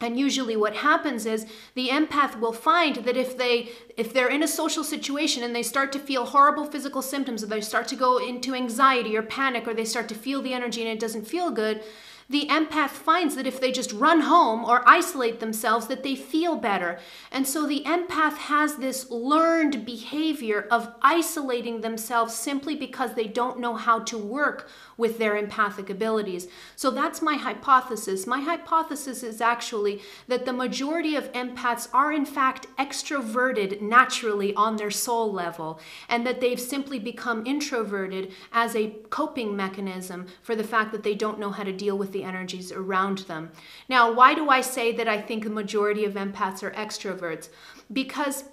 And 0.00 0.18
usually 0.18 0.56
what 0.56 0.76
happens 0.76 1.26
is 1.26 1.46
the 1.74 1.88
empath 1.88 2.38
will 2.38 2.52
find 2.52 2.96
that 2.96 3.16
if 3.16 3.36
they 3.36 3.70
if 3.96 4.12
they're 4.12 4.30
in 4.30 4.44
a 4.44 4.48
social 4.48 4.84
situation 4.84 5.42
and 5.42 5.54
they 5.54 5.62
start 5.62 5.90
to 5.92 5.98
feel 5.98 6.26
horrible 6.26 6.64
physical 6.64 7.02
symptoms 7.02 7.42
or 7.42 7.46
they 7.46 7.60
start 7.60 7.88
to 7.88 7.96
go 7.96 8.18
into 8.18 8.54
anxiety 8.54 9.16
or 9.16 9.22
panic 9.22 9.66
or 9.66 9.74
they 9.74 9.84
start 9.84 10.08
to 10.08 10.14
feel 10.14 10.40
the 10.40 10.54
energy 10.54 10.82
and 10.82 10.90
it 10.90 11.00
doesn't 11.00 11.26
feel 11.26 11.50
good, 11.50 11.82
the 12.30 12.46
empath 12.48 12.90
finds 12.90 13.36
that 13.36 13.46
if 13.46 13.58
they 13.58 13.72
just 13.72 13.92
run 13.92 14.20
home 14.20 14.62
or 14.64 14.86
isolate 14.86 15.40
themselves 15.40 15.86
that 15.86 16.02
they 16.02 16.14
feel 16.14 16.56
better. 16.56 16.98
And 17.32 17.48
so 17.48 17.66
the 17.66 17.82
empath 17.84 18.36
has 18.36 18.76
this 18.76 19.10
learned 19.10 19.86
behavior 19.86 20.68
of 20.70 20.94
isolating 21.00 21.80
themselves 21.80 22.34
simply 22.34 22.76
because 22.76 23.14
they 23.14 23.26
don't 23.26 23.60
know 23.60 23.74
how 23.76 24.00
to 24.00 24.18
work 24.18 24.68
with 24.98 25.16
their 25.16 25.36
empathic 25.36 25.88
abilities 25.88 26.48
so 26.76 26.90
that's 26.90 27.22
my 27.22 27.36
hypothesis 27.36 28.26
my 28.26 28.40
hypothesis 28.40 29.22
is 29.22 29.40
actually 29.40 30.02
that 30.26 30.44
the 30.44 30.52
majority 30.52 31.16
of 31.16 31.32
empaths 31.32 31.88
are 31.94 32.12
in 32.12 32.26
fact 32.26 32.66
extroverted 32.78 33.80
naturally 33.80 34.52
on 34.54 34.76
their 34.76 34.90
soul 34.90 35.32
level 35.32 35.80
and 36.08 36.26
that 36.26 36.40
they've 36.40 36.60
simply 36.60 36.98
become 36.98 37.46
introverted 37.46 38.32
as 38.52 38.74
a 38.74 38.90
coping 39.10 39.56
mechanism 39.56 40.26
for 40.42 40.54
the 40.54 40.64
fact 40.64 40.92
that 40.92 41.02
they 41.02 41.14
don't 41.14 41.38
know 41.38 41.50
how 41.50 41.62
to 41.62 41.72
deal 41.72 41.96
with 41.96 42.12
the 42.12 42.24
energies 42.24 42.72
around 42.72 43.18
them. 43.20 43.50
Now, 43.88 44.12
why 44.12 44.34
do 44.34 44.50
I 44.50 44.60
say 44.60 44.92
that 44.92 45.08
I 45.08 45.20
think 45.20 45.44
the 45.44 45.50
majority 45.50 46.04
of 46.04 46.14
empaths 46.14 46.62
are 46.62 46.72
extroverts? 46.72 47.48
Because 47.92 48.44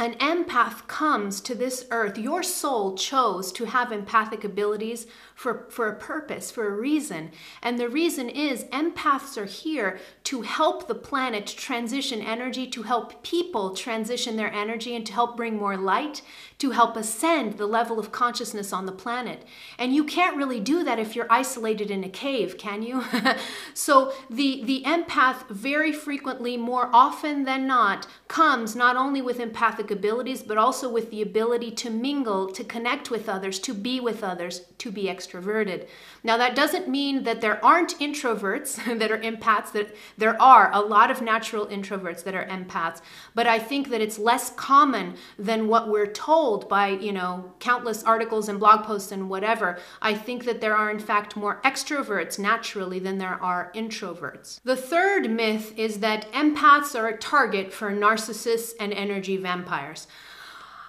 an 0.00 0.14
empath 0.14 0.86
comes 0.86 1.40
to 1.40 1.56
this 1.56 1.86
earth, 1.90 2.16
your 2.16 2.44
soul 2.44 2.96
chose 2.96 3.50
to 3.52 3.64
have 3.64 3.90
empathic 3.90 4.44
abilities 4.44 5.08
for, 5.38 5.66
for 5.70 5.86
a 5.86 5.94
purpose, 5.94 6.50
for 6.50 6.66
a 6.66 6.76
reason. 6.76 7.30
And 7.62 7.78
the 7.78 7.88
reason 7.88 8.28
is 8.28 8.64
empaths 8.64 9.38
are 9.38 9.44
here 9.44 10.00
to 10.24 10.42
help 10.42 10.88
the 10.88 10.96
planet 10.96 11.46
transition 11.46 12.20
energy, 12.20 12.66
to 12.66 12.82
help 12.82 13.22
people 13.22 13.72
transition 13.72 14.34
their 14.34 14.52
energy, 14.52 14.96
and 14.96 15.06
to 15.06 15.12
help 15.12 15.36
bring 15.36 15.56
more 15.56 15.76
light, 15.76 16.22
to 16.58 16.72
help 16.72 16.96
ascend 16.96 17.56
the 17.56 17.66
level 17.66 18.00
of 18.00 18.10
consciousness 18.10 18.72
on 18.72 18.86
the 18.86 18.90
planet. 18.90 19.44
And 19.78 19.94
you 19.94 20.02
can't 20.02 20.36
really 20.36 20.58
do 20.58 20.82
that 20.82 20.98
if 20.98 21.14
you're 21.14 21.30
isolated 21.30 21.88
in 21.88 22.02
a 22.02 22.08
cave, 22.08 22.58
can 22.58 22.82
you? 22.82 23.04
so 23.74 24.12
the, 24.28 24.64
the 24.64 24.82
empath 24.84 25.48
very 25.48 25.92
frequently, 25.92 26.56
more 26.56 26.90
often 26.92 27.44
than 27.44 27.64
not, 27.64 28.08
comes 28.26 28.74
not 28.74 28.96
only 28.96 29.22
with 29.22 29.38
empathic 29.38 29.92
abilities, 29.92 30.42
but 30.42 30.58
also 30.58 30.90
with 30.90 31.12
the 31.12 31.22
ability 31.22 31.70
to 31.70 31.90
mingle, 31.90 32.48
to 32.48 32.64
connect 32.64 33.08
with 33.08 33.28
others, 33.28 33.60
to 33.60 33.72
be 33.72 34.00
with 34.00 34.24
others, 34.24 34.62
to 34.78 34.90
be 34.90 35.08
extroverted. 35.28 35.86
Now, 36.22 36.36
that 36.36 36.54
doesn't 36.54 36.88
mean 36.88 37.24
that 37.24 37.40
there 37.40 37.64
aren't 37.64 37.98
introverts 37.98 38.76
that 38.98 39.10
are 39.10 39.18
empaths, 39.18 39.72
that 39.72 39.94
there 40.16 40.40
are 40.40 40.70
a 40.72 40.80
lot 40.80 41.10
of 41.10 41.22
natural 41.22 41.66
introverts 41.66 42.24
that 42.24 42.34
are 42.34 42.46
empaths, 42.46 43.00
but 43.34 43.46
I 43.46 43.58
think 43.58 43.90
that 43.90 44.00
it's 44.00 44.18
less 44.18 44.50
common 44.50 45.14
than 45.38 45.68
what 45.68 45.88
we're 45.88 46.06
told 46.06 46.68
by, 46.68 46.88
you 46.88 47.12
know, 47.12 47.52
countless 47.60 48.02
articles 48.02 48.48
and 48.48 48.58
blog 48.58 48.84
posts 48.84 49.12
and 49.12 49.28
whatever. 49.28 49.78
I 50.02 50.14
think 50.14 50.44
that 50.44 50.60
there 50.60 50.76
are, 50.76 50.90
in 50.90 50.98
fact, 50.98 51.36
more 51.36 51.60
extroverts 51.64 52.38
naturally 52.38 52.98
than 52.98 53.18
there 53.18 53.42
are 53.42 53.72
introverts. 53.74 54.60
The 54.64 54.76
third 54.76 55.30
myth 55.30 55.72
is 55.76 56.00
that 56.00 56.30
empaths 56.32 56.98
are 56.98 57.08
a 57.08 57.16
target 57.16 57.72
for 57.72 57.90
narcissists 57.92 58.72
and 58.80 58.92
energy 58.92 59.36
vampires. 59.36 60.06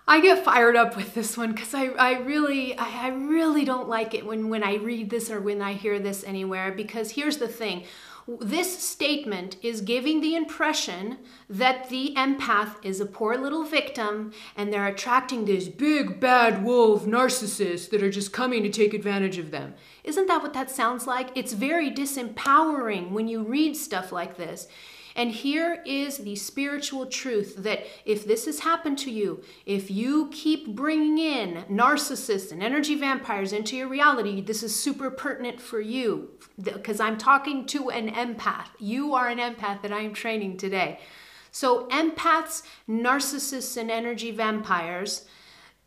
I 0.09 0.21
get 0.21 0.43
fired 0.43 0.75
up 0.75 0.95
with 0.95 1.13
this 1.13 1.37
one 1.37 1.51
because 1.51 1.75
I, 1.75 1.89
I 1.89 2.13
really 2.21 2.75
I, 2.75 3.05
I 3.05 3.07
really 3.09 3.63
don't 3.63 3.87
like 3.87 4.15
it 4.15 4.25
when, 4.25 4.49
when 4.49 4.63
I 4.63 4.77
read 4.77 5.11
this 5.11 5.29
or 5.29 5.39
when 5.39 5.61
I 5.61 5.73
hear 5.73 5.99
this 5.99 6.23
anywhere 6.23 6.71
because 6.71 7.11
here's 7.11 7.37
the 7.37 7.47
thing 7.47 7.83
this 8.41 8.79
statement 8.79 9.57
is 9.61 9.81
giving 9.81 10.21
the 10.21 10.35
impression 10.35 11.19
that 11.47 11.89
the 11.89 12.15
empath 12.17 12.83
is 12.83 12.99
a 12.99 13.05
poor 13.05 13.37
little 13.37 13.63
victim 13.63 14.33
and 14.57 14.73
they're 14.73 14.87
attracting 14.87 15.45
these 15.45 15.69
big 15.69 16.19
bad 16.19 16.63
wolf 16.63 17.05
narcissists 17.05 17.89
that 17.91 18.01
are 18.01 18.09
just 18.09 18.33
coming 18.33 18.63
to 18.63 18.69
take 18.69 18.95
advantage 18.95 19.37
of 19.37 19.51
them. 19.51 19.75
Isn't 20.03 20.27
that 20.27 20.41
what 20.41 20.53
that 20.53 20.71
sounds 20.71 21.05
like? 21.05 21.29
It's 21.35 21.53
very 21.53 21.91
disempowering 21.91 23.11
when 23.11 23.27
you 23.27 23.43
read 23.43 23.77
stuff 23.77 24.11
like 24.11 24.37
this. 24.37 24.67
And 25.15 25.31
here 25.31 25.81
is 25.85 26.19
the 26.19 26.35
spiritual 26.35 27.05
truth 27.05 27.55
that 27.57 27.85
if 28.05 28.25
this 28.25 28.45
has 28.45 28.59
happened 28.59 28.97
to 28.99 29.11
you, 29.11 29.43
if 29.65 29.89
you 29.89 30.29
keep 30.31 30.75
bringing 30.75 31.17
in 31.17 31.65
narcissists 31.69 32.51
and 32.51 32.61
energy 32.61 32.95
vampires 32.95 33.53
into 33.53 33.75
your 33.75 33.87
reality, 33.87 34.41
this 34.41 34.63
is 34.63 34.77
super 34.77 35.09
pertinent 35.09 35.59
for 35.59 35.81
you 35.81 36.29
because 36.61 36.99
I'm 36.99 37.17
talking 37.17 37.65
to 37.67 37.89
an 37.89 38.09
empath. 38.09 38.67
You 38.79 39.13
are 39.13 39.27
an 39.27 39.39
empath 39.39 39.81
that 39.81 39.91
I 39.91 40.01
am 40.01 40.13
training 40.13 40.57
today. 40.57 40.99
So, 41.51 41.87
empaths, 41.87 42.61
narcissists, 42.87 43.75
and 43.75 43.89
energy 43.89 44.29
vampires 44.31 45.25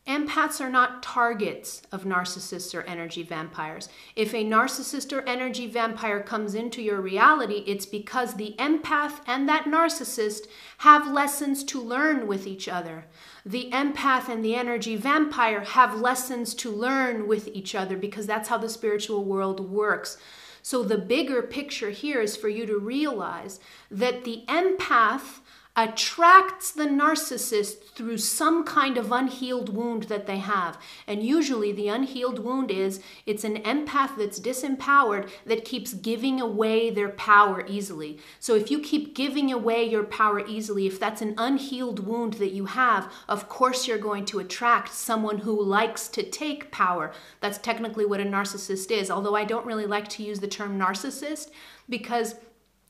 Empaths 0.06 0.60
are 0.60 0.68
not 0.68 1.00
targets 1.00 1.80
of 1.92 2.02
narcissists 2.02 2.74
or 2.74 2.82
energy 2.82 3.22
vampires. 3.22 3.88
If 4.16 4.34
a 4.34 4.44
narcissist 4.44 5.12
or 5.12 5.22
energy 5.28 5.68
vampire 5.68 6.20
comes 6.20 6.56
into 6.56 6.82
your 6.82 7.00
reality, 7.00 7.62
it's 7.68 7.86
because 7.86 8.34
the 8.34 8.56
empath 8.58 9.20
and 9.28 9.48
that 9.48 9.66
narcissist 9.66 10.48
have 10.78 11.06
lessons 11.06 11.62
to 11.64 11.80
learn 11.80 12.26
with 12.26 12.48
each 12.48 12.66
other. 12.66 13.04
The 13.46 13.70
empath 13.72 14.28
and 14.28 14.44
the 14.44 14.56
energy 14.56 14.96
vampire 14.96 15.60
have 15.60 16.00
lessons 16.00 16.54
to 16.54 16.70
learn 16.72 17.28
with 17.28 17.46
each 17.48 17.76
other 17.76 17.96
because 17.96 18.26
that's 18.26 18.48
how 18.48 18.58
the 18.58 18.68
spiritual 18.68 19.24
world 19.24 19.70
works. 19.70 20.18
So, 20.64 20.82
the 20.84 20.98
bigger 20.98 21.42
picture 21.42 21.90
here 21.90 22.20
is 22.20 22.36
for 22.36 22.48
you 22.48 22.66
to 22.66 22.78
realize 22.78 23.58
that 23.90 24.22
the 24.24 24.44
empath 24.48 25.40
attracts 25.74 26.70
the 26.70 26.84
narcissist 26.84 27.84
through 27.94 28.18
some 28.18 28.62
kind 28.62 28.98
of 28.98 29.10
unhealed 29.10 29.74
wound 29.74 30.02
that 30.04 30.26
they 30.26 30.36
have. 30.36 30.78
And 31.06 31.22
usually 31.22 31.72
the 31.72 31.88
unhealed 31.88 32.40
wound 32.40 32.70
is 32.70 33.00
it's 33.24 33.42
an 33.42 33.62
empath 33.62 34.16
that's 34.18 34.38
disempowered 34.38 35.30
that 35.46 35.64
keeps 35.64 35.94
giving 35.94 36.42
away 36.42 36.90
their 36.90 37.08
power 37.08 37.64
easily. 37.66 38.18
So 38.38 38.54
if 38.54 38.70
you 38.70 38.80
keep 38.80 39.14
giving 39.14 39.50
away 39.50 39.88
your 39.88 40.04
power 40.04 40.46
easily, 40.46 40.86
if 40.86 41.00
that's 41.00 41.22
an 41.22 41.34
unhealed 41.38 42.06
wound 42.06 42.34
that 42.34 42.52
you 42.52 42.66
have, 42.66 43.10
of 43.26 43.48
course 43.48 43.88
you're 43.88 43.96
going 43.96 44.26
to 44.26 44.40
attract 44.40 44.92
someone 44.92 45.38
who 45.38 45.62
likes 45.62 46.06
to 46.08 46.22
take 46.22 46.70
power. 46.70 47.12
That's 47.40 47.56
technically 47.58 48.04
what 48.04 48.20
a 48.20 48.24
narcissist 48.24 48.90
is, 48.90 49.10
although 49.10 49.36
I 49.36 49.44
don't 49.44 49.66
really 49.66 49.86
like 49.86 50.08
to 50.08 50.22
use 50.22 50.40
the 50.40 50.48
term 50.48 50.78
narcissist 50.78 51.50
because 51.88 52.34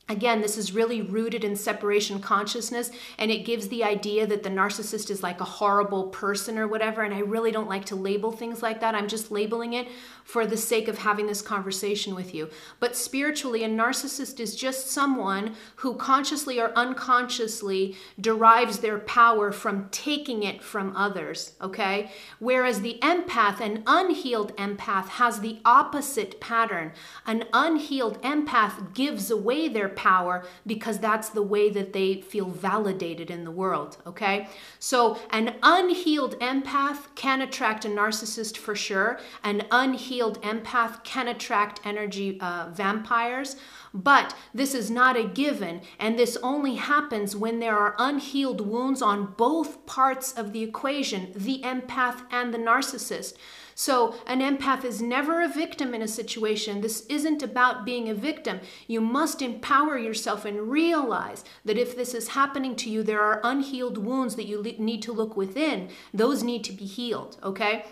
Again, 0.08 0.40
this 0.40 0.58
is 0.58 0.72
really 0.72 1.00
rooted 1.00 1.44
in 1.44 1.54
separation 1.54 2.20
consciousness, 2.20 2.90
and 3.18 3.30
it 3.30 3.44
gives 3.44 3.68
the 3.68 3.84
idea 3.84 4.26
that 4.26 4.42
the 4.42 4.50
narcissist 4.50 5.10
is 5.10 5.22
like 5.22 5.40
a 5.40 5.44
horrible 5.44 6.08
person 6.08 6.58
or 6.58 6.66
whatever. 6.66 7.02
And 7.02 7.14
I 7.14 7.20
really 7.20 7.52
don't 7.52 7.68
like 7.68 7.84
to 7.86 7.96
label 7.96 8.32
things 8.32 8.62
like 8.62 8.80
that. 8.80 8.94
I'm 8.94 9.08
just 9.08 9.30
labeling 9.30 9.74
it 9.74 9.88
for 10.24 10.46
the 10.46 10.56
sake 10.56 10.88
of 10.88 10.98
having 10.98 11.26
this 11.26 11.42
conversation 11.42 12.14
with 12.14 12.34
you. 12.34 12.48
But 12.80 12.96
spiritually, 12.96 13.64
a 13.64 13.68
narcissist 13.68 14.40
is 14.40 14.54
just 14.54 14.90
someone 14.90 15.54
who 15.76 15.94
consciously 15.94 16.60
or 16.60 16.72
unconsciously 16.76 17.96
derives 18.20 18.78
their 18.78 18.98
power 18.98 19.52
from 19.52 19.88
taking 19.90 20.42
it 20.42 20.62
from 20.62 20.96
others, 20.96 21.52
okay? 21.60 22.10
Whereas 22.38 22.80
the 22.80 22.98
empath, 23.02 23.60
an 23.60 23.82
unhealed 23.86 24.56
empath, 24.56 25.08
has 25.08 25.40
the 25.40 25.58
opposite 25.64 26.40
pattern. 26.40 26.92
An 27.26 27.44
unhealed 27.52 28.20
empath 28.22 28.94
gives 28.94 29.30
away 29.30 29.68
their 29.68 29.88
power 29.88 30.44
because 30.66 30.98
that's 30.98 31.30
the 31.30 31.42
way 31.42 31.68
that 31.70 31.92
they 31.92 32.20
feel 32.20 32.48
validated 32.48 33.30
in 33.30 33.44
the 33.44 33.50
world, 33.50 33.98
okay? 34.06 34.48
So 34.78 35.18
an 35.30 35.56
unhealed 35.62 36.38
empath 36.38 37.14
can 37.14 37.42
attract 37.42 37.84
a 37.84 37.88
narcissist 37.88 38.56
for 38.56 38.74
sure. 38.74 39.18
An 39.42 39.66
unhealed 39.70 40.11
empath 40.20 41.04
can 41.04 41.28
attract 41.28 41.80
energy 41.84 42.38
uh, 42.40 42.70
vampires. 42.72 43.56
But 43.94 44.34
this 44.54 44.74
is 44.74 44.90
not 44.90 45.16
a 45.16 45.24
given, 45.24 45.82
and 45.98 46.18
this 46.18 46.38
only 46.42 46.76
happens 46.76 47.36
when 47.36 47.58
there 47.58 47.76
are 47.76 47.94
unhealed 47.98 48.60
wounds 48.66 49.02
on 49.02 49.34
both 49.36 49.84
parts 49.86 50.32
of 50.32 50.52
the 50.52 50.62
equation 50.62 51.32
the 51.34 51.60
empath 51.62 52.22
and 52.30 52.52
the 52.52 52.58
narcissist. 52.58 53.34
So, 53.74 54.14
an 54.26 54.40
empath 54.40 54.84
is 54.84 55.00
never 55.00 55.40
a 55.40 55.48
victim 55.48 55.94
in 55.94 56.02
a 56.02 56.08
situation. 56.08 56.80
This 56.80 57.06
isn't 57.06 57.42
about 57.42 57.84
being 57.84 58.08
a 58.08 58.14
victim. 58.14 58.60
You 58.86 59.00
must 59.00 59.40
empower 59.40 59.98
yourself 59.98 60.44
and 60.44 60.70
realize 60.70 61.44
that 61.64 61.78
if 61.78 61.96
this 61.96 62.14
is 62.14 62.28
happening 62.28 62.76
to 62.76 62.90
you, 62.90 63.02
there 63.02 63.22
are 63.22 63.40
unhealed 63.42 63.98
wounds 63.98 64.36
that 64.36 64.46
you 64.46 64.62
need 64.78 65.02
to 65.02 65.12
look 65.12 65.36
within. 65.36 65.88
Those 66.12 66.42
need 66.42 66.64
to 66.64 66.72
be 66.72 66.84
healed, 66.84 67.38
okay? 67.42 67.84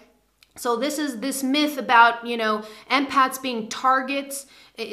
So 0.61 0.77
this 0.77 0.99
is 0.99 1.21
this 1.21 1.43
myth 1.43 1.79
about, 1.79 2.27
you 2.27 2.37
know, 2.37 2.63
empaths 2.91 3.41
being 3.41 3.71
targets 3.71 4.45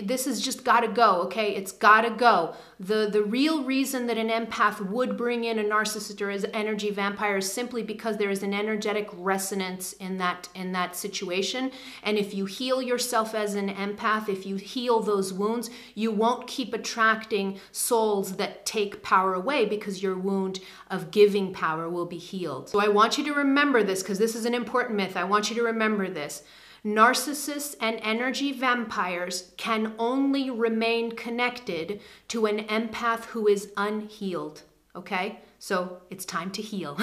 this 0.04 0.26
has 0.26 0.42
just 0.42 0.64
got 0.64 0.82
to 0.82 0.88
go, 0.88 1.22
okay? 1.24 1.56
It's 1.56 1.72
got 1.72 2.02
to 2.02 2.10
go. 2.10 2.56
The 2.80 3.10
the 3.12 3.24
real 3.24 3.64
reason 3.64 4.08
that 4.08 4.18
an 4.18 4.30
empath 4.30 4.80
would 4.80 5.18
bring 5.18 5.44
in 5.44 5.58
a 5.60 5.64
narcissist 5.64 6.22
or 6.22 6.30
an 6.30 6.46
energy 6.54 6.92
vampire 6.92 7.38
is 7.38 7.52
simply 7.52 7.82
because 7.82 8.18
there 8.18 8.30
is 8.30 8.44
an 8.44 8.54
energetic 8.54 9.10
resonance 9.14 9.94
in 9.94 10.18
that 10.18 10.50
in 10.54 10.72
that 10.74 10.96
situation. 10.96 11.72
And 12.04 12.18
if 12.18 12.34
you 12.34 12.46
heal 12.46 12.82
yourself 12.82 13.34
as 13.34 13.56
an 13.56 13.70
empath, 13.70 14.30
if 14.30 14.46
you 14.46 14.58
heal 14.58 15.00
those 15.00 15.34
wounds, 15.34 15.70
you 15.96 16.12
won't 16.12 16.48
keep 16.48 16.74
attracting 16.74 17.60
souls 17.72 18.36
that 18.38 18.66
take 18.66 19.02
power 19.02 19.34
away 19.34 19.66
because 19.66 20.04
your 20.04 20.18
wound 20.18 20.60
of 20.90 21.12
giving 21.12 21.54
power 21.54 21.90
will 21.90 22.06
be 22.06 22.18
healed. 22.18 22.70
So 22.70 22.80
I 22.80 22.90
want 22.90 23.18
you 23.18 23.24
to 23.26 23.34
remember 23.34 23.84
this 23.84 24.04
because 24.04 24.20
this 24.20 24.36
is 24.36 24.46
an 24.46 24.54
important 24.54 24.98
myth. 24.98 25.18
I 25.18 25.24
want 25.24 25.50
you 25.50 25.56
to 25.56 25.64
remember 25.64 26.10
this. 26.10 26.44
Narcissists 26.86 27.76
and 27.82 28.00
energy 28.02 28.52
vampires 28.52 29.52
can 29.58 29.94
only 29.98 30.50
remain 30.50 31.12
connected 31.12 32.00
to 32.30 32.46
an 32.46 32.66
empath 32.66 33.26
who 33.26 33.48
is 33.48 33.72
unhealed. 33.78 34.64
Okay? 34.96 35.40
So 35.60 36.02
it's 36.10 36.26
time 36.26 36.52
to 36.52 36.62
heal. 36.62 36.98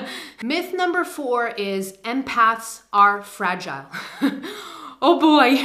Myth 0.42 0.72
number 0.72 1.04
four 1.04 1.48
is 1.48 1.92
empaths 2.04 2.82
are 2.92 3.22
fragile. 3.22 3.86
oh 5.00 5.18
boy, 5.18 5.56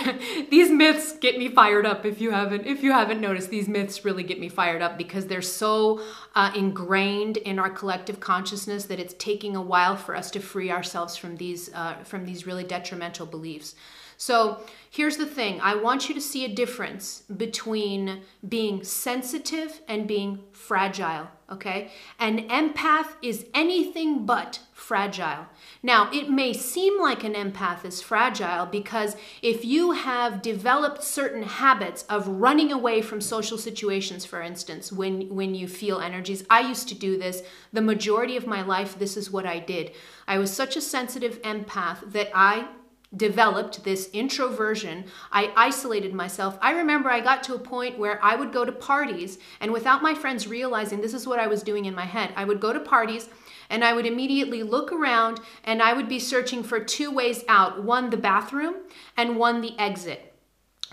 these 0.50 0.70
myths 0.70 1.18
get 1.18 1.38
me 1.38 1.50
fired 1.50 1.86
up. 1.86 2.06
If 2.06 2.22
you 2.22 2.32
haven't, 2.32 2.66
if 2.66 2.84
you 2.84 2.92
haven't 2.92 3.22
noticed, 3.22 3.50
these 3.50 3.68
myths 3.68 4.06
really 4.06 4.24
get 4.24 4.40
me 4.40 4.50
fired 4.50 4.82
up 4.82 4.98
because 4.98 5.28
they're 5.28 5.42
so 5.42 6.02
uh, 6.36 6.52
ingrained 6.56 7.38
in 7.38 7.60
our 7.60 7.70
collective 7.70 8.20
consciousness 8.20 8.86
that 8.86 9.00
it's 9.00 9.16
taking 9.18 9.56
a 9.56 9.62
while 9.62 9.96
for 9.96 10.16
us 10.16 10.32
to 10.32 10.40
free 10.40 10.72
ourselves 10.72 11.16
from 11.16 11.38
these 11.38 11.74
uh, 11.74 11.96
from 12.04 12.26
these 12.26 12.46
really 12.46 12.64
detrimental 12.64 13.26
beliefs. 13.26 13.76
So 14.18 14.60
here's 14.90 15.18
the 15.18 15.26
thing 15.26 15.60
I 15.62 15.76
want 15.76 16.08
you 16.08 16.16
to 16.16 16.22
see 16.22 16.46
a 16.46 16.50
difference 16.50 17.24
between 17.36 18.22
being 18.48 18.84
sensitive 18.84 19.82
and 19.88 20.08
being 20.08 20.40
fragile, 20.52 21.28
okay? 21.52 21.92
An 22.20 22.48
empath 22.50 23.16
is 23.22 23.46
anything 23.54 24.26
but 24.26 24.60
fragile. 24.74 25.48
Now, 25.82 26.10
it 26.12 26.30
may 26.30 26.54
seem 26.54 27.02
like 27.02 27.24
an 27.24 27.34
empath 27.34 27.86
is 27.86 28.02
fragile 28.02 28.66
because 28.66 29.16
if 29.42 29.64
you 29.64 29.92
have 29.92 30.42
developed 30.42 31.04
certain 31.04 31.44
habits 31.44 32.04
of 32.04 32.28
running 32.28 32.72
away 32.72 33.02
from 33.02 33.22
social 33.22 33.58
situations, 33.58 34.26
for 34.26 34.42
instance, 34.42 34.92
when, 34.92 35.34
when 35.34 35.56
you 35.56 35.68
feel 35.68 36.00
energies, 36.00 36.44
I 36.50 36.62
used 36.62 36.88
to 36.90 36.96
do 36.96 37.18
this 37.18 37.44
the 37.72 37.82
majority 37.82 38.38
of 38.38 38.46
my 38.46 38.62
life. 38.62 39.00
This 39.00 39.18
is 39.18 39.32
what 39.32 39.46
I 39.46 39.60
did. 39.60 39.92
I 40.28 40.38
was 40.38 40.52
such 40.52 40.76
a 40.76 40.82
sensitive 40.82 41.42
empath 41.42 42.12
that 42.12 42.30
I 42.34 42.68
developed 43.16 43.84
this 43.84 44.10
introversion. 44.14 45.06
I 45.32 45.52
isolated 45.56 46.14
myself. 46.14 46.58
I 46.62 46.72
remember 46.72 47.10
I 47.10 47.20
got 47.20 47.44
to 47.44 47.56
a 47.56 47.60
point 47.60 47.98
where 47.98 48.24
I 48.24 48.36
would 48.36 48.52
go 48.52 48.66
to 48.66 48.72
parties, 48.72 49.38
and 49.60 49.72
without 49.72 50.02
my 50.02 50.14
friends 50.14 50.48
realizing 50.48 51.02
this 51.02 51.14
is 51.14 51.28
what 51.28 51.40
I 51.40 51.48
was 51.48 51.64
doing 51.64 51.86
in 51.86 51.96
my 51.96 52.06
head, 52.06 52.34
I 52.36 52.46
would 52.46 52.60
go 52.60 52.74
to 52.74 52.80
parties 52.80 53.30
and 53.70 53.84
I 53.84 53.94
would 53.94 54.06
immediately 54.06 54.62
look 54.62 54.92
around 54.92 55.40
and 55.64 55.82
I 55.82 55.94
would 55.94 56.10
be 56.10 56.20
searching 56.20 56.64
for 56.64 56.80
two 56.80 57.12
ways 57.12 57.44
out 57.48 57.84
one, 57.84 58.10
the 58.10 58.18
bathroom, 58.18 58.76
and 59.18 59.38
one, 59.38 59.62
the 59.62 59.78
exit. 59.80 60.33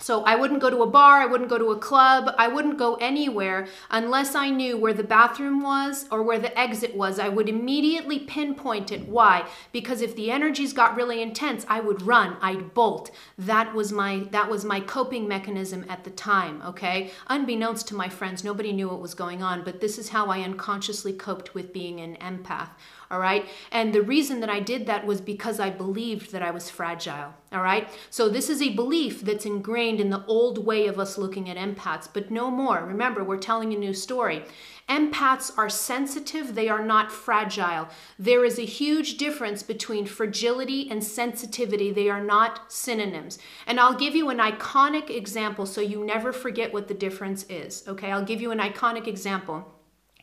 So 0.01 0.25
I 0.25 0.35
wouldn't 0.35 0.61
go 0.61 0.71
to 0.71 0.83
a 0.83 0.87
bar, 0.87 1.19
I 1.21 1.27
wouldn't 1.27 1.51
go 1.51 1.59
to 1.59 1.73
a 1.73 1.79
club, 1.79 2.35
I 2.39 2.49
wouldn't 2.49 2.79
go 2.79 2.95
anywhere 2.97 3.69
unless 3.91 4.35
I 4.35 4.49
knew 4.49 4.77
where 4.77 4.95
the 4.95 5.05
bathroom 5.05 5.63
was 5.63 6.07
or 6.11 6.23
where 6.23 6.39
the 6.39 6.59
exit 6.59 6.97
was. 6.97 7.19
I 7.19 7.29
would 7.29 7.49
immediately 7.49 8.21
pinpoint 8.21 8.91
it. 8.91 9.07
Why? 9.07 9.47
Because 9.73 10.01
if 10.01 10.17
the 10.17 10.31
energies 10.31 10.73
got 10.73 10.97
really 10.97 11.21
intense, 11.21 11.67
I 11.69 11.81
would 11.81 12.03
run, 12.03 12.39
I'd 12.41 12.73
bolt. 12.73 13.11
That 13.37 13.75
was 13.75 13.93
my 13.93 14.27
that 14.31 14.51
was 14.51 14.65
my 14.65 14.81
coping 14.81 15.29
mechanism 15.29 15.85
at 15.89 16.05
the 16.05 16.11
time, 16.11 16.63
okay? 16.63 17.13
Unbeknownst 17.27 17.87
to 17.89 17.95
my 17.95 18.09
friends, 18.09 18.43
nobody 18.43 18.73
knew 18.73 18.89
what 18.89 19.03
was 19.03 19.15
going 19.15 19.43
on, 19.43 19.63
but 19.65 19.81
this 19.81 19.99
is 19.99 20.09
how 20.09 20.27
I 20.27 20.41
unconsciously 20.41 21.13
coped 21.13 21.55
with 21.55 21.73
being 21.73 22.01
an 22.01 22.17
empath 22.17 22.71
all 23.11 23.19
right? 23.19 23.47
And 23.73 23.93
the 23.93 24.03
reason 24.03 24.41
that 24.41 24.51
I 24.51 24.61
did 24.61 24.87
that 24.87 25.05
was 25.05 25.21
because 25.21 25.59
I 25.59 25.71
believed 25.71 26.33
that 26.33 26.43
I 26.43 26.51
was 26.51 26.71
fragile, 26.71 27.35
all 27.53 27.63
right? 27.63 27.89
So 28.09 28.29
this 28.29 28.49
is 28.49 28.63
a 28.63 28.75
belief 28.75 29.23
that's 29.23 29.45
ingrained 29.47 30.01
in 30.01 30.11
the 30.11 30.25
old 30.27 30.65
way 30.65 30.87
of 30.87 30.99
us 30.99 31.19
looking 31.19 31.51
at 31.51 31.57
empaths, 31.57 32.09
but 32.13 32.31
no 32.31 32.51
more. 32.51 32.85
Remember, 32.85 33.25
we're 33.25 33.39
telling 33.39 33.73
a 33.73 33.79
new 33.79 33.93
story. 33.95 34.45
Empaths 34.89 35.57
are 35.57 35.69
sensitive, 35.69 36.55
they 36.55 36.69
are 36.69 36.85
not 36.85 37.13
fragile. 37.13 37.89
There 38.19 38.45
is 38.45 38.59
a 38.59 38.65
huge 38.65 39.19
difference 39.19 39.63
between 39.63 40.07
fragility 40.07 40.91
and 40.91 41.03
sensitivity. 41.03 41.93
They 41.93 42.09
are 42.09 42.23
not 42.23 42.73
synonyms. 42.73 43.39
And 43.67 43.79
I'll 43.79 43.95
give 43.95 44.17
you 44.17 44.31
an 44.31 44.39
iconic 44.39 45.11
example 45.11 45.67
so 45.67 45.81
you 45.81 46.05
never 46.05 46.33
forget 46.33 46.73
what 46.73 46.89
the 46.89 46.95
difference 46.95 47.45
is. 47.49 47.85
Okay, 47.87 48.11
I'll 48.11 48.25
give 48.25 48.41
you 48.41 48.51
an 48.51 48.59
iconic 48.59 49.07
example. 49.07 49.80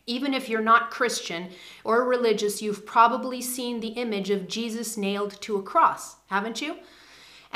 Even 0.08 0.34
if 0.34 0.48
you're 0.48 0.62
not 0.62 0.90
Christian 0.90 1.50
or 1.84 2.06
religious, 2.06 2.62
you've 2.62 2.86
probably 2.86 3.42
seen 3.42 3.80
the 3.80 3.90
image 3.90 4.30
of 4.30 4.48
Jesus 4.48 4.98
nailed 4.98 5.40
to 5.42 5.58
a 5.58 5.62
cross, 5.62 6.16
haven't 6.28 6.62
you? 6.62 6.78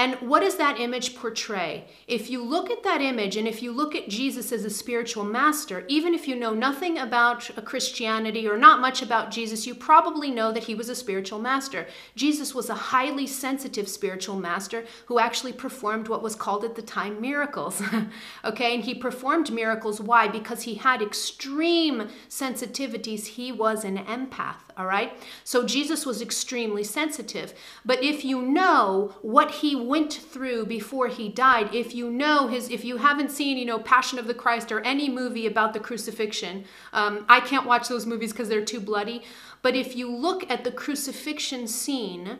And 0.01 0.15
what 0.15 0.39
does 0.39 0.55
that 0.55 0.79
image 0.79 1.15
portray? 1.15 1.85
If 2.07 2.27
you 2.27 2.43
look 2.43 2.71
at 2.71 2.81
that 2.81 3.01
image 3.01 3.37
and 3.37 3.47
if 3.47 3.61
you 3.61 3.71
look 3.71 3.93
at 3.93 4.09
Jesus 4.09 4.51
as 4.51 4.65
a 4.65 4.69
spiritual 4.71 5.23
master, 5.23 5.85
even 5.87 6.15
if 6.15 6.27
you 6.27 6.35
know 6.35 6.55
nothing 6.55 6.97
about 6.97 7.47
Christianity 7.65 8.47
or 8.47 8.57
not 8.57 8.81
much 8.81 9.03
about 9.03 9.29
Jesus, 9.29 9.67
you 9.67 9.75
probably 9.75 10.31
know 10.31 10.51
that 10.53 10.63
he 10.63 10.73
was 10.73 10.89
a 10.89 10.95
spiritual 10.95 11.37
master. 11.37 11.85
Jesus 12.15 12.55
was 12.55 12.67
a 12.67 12.73
highly 12.73 13.27
sensitive 13.27 13.87
spiritual 13.87 14.37
master 14.37 14.85
who 15.05 15.19
actually 15.19 15.53
performed 15.53 16.07
what 16.07 16.23
was 16.23 16.33
called 16.33 16.65
at 16.65 16.73
the 16.73 16.81
time 16.81 17.21
miracles. 17.21 17.79
okay, 18.43 18.73
and 18.73 18.83
he 18.83 18.95
performed 18.95 19.51
miracles. 19.51 20.01
Why? 20.01 20.27
Because 20.27 20.63
he 20.63 20.73
had 20.73 21.03
extreme 21.03 22.09
sensitivities. 22.27 23.27
He 23.27 23.51
was 23.51 23.83
an 23.83 23.99
empath 23.99 24.70
all 24.82 24.88
right? 24.88 25.13
So 25.44 25.63
Jesus 25.63 26.08
was 26.08 26.22
extremely 26.22 26.84
sensitive. 26.84 27.54
But 27.86 28.04
if 28.04 28.26
you 28.26 28.41
know 28.41 29.15
what 29.22 29.52
he 29.52 29.76
went 29.76 30.12
through 30.12 30.65
before 30.65 31.08
he 31.08 31.30
died, 31.30 31.76
if 31.76 31.94
you 31.94 32.10
know 32.10 32.48
his, 32.48 32.70
if 32.70 32.84
you 32.84 32.98
haven't 32.98 33.30
seen, 33.30 33.58
you 33.58 33.65
know, 33.65 33.78
Passion 33.78 34.17
of 34.17 34.26
the 34.26 34.34
Christ 34.34 34.72
or 34.72 34.82
any 34.82 35.08
movie 35.08 35.46
about 35.46 35.74
the 35.74 35.80
crucifixion, 35.80 36.65
um, 36.94 37.26
I 37.30 37.41
can't 37.41 37.67
watch 37.67 37.88
those 37.88 38.08
movies 38.08 38.32
because 38.32 38.50
they're 38.50 38.65
too 38.65 38.80
bloody. 38.80 39.22
But 39.62 39.76
if 39.76 39.96
you 39.96 40.10
look 40.10 40.50
at 40.50 40.63
the 40.63 40.72
crucifixion 40.72 41.67
scene, 41.67 42.39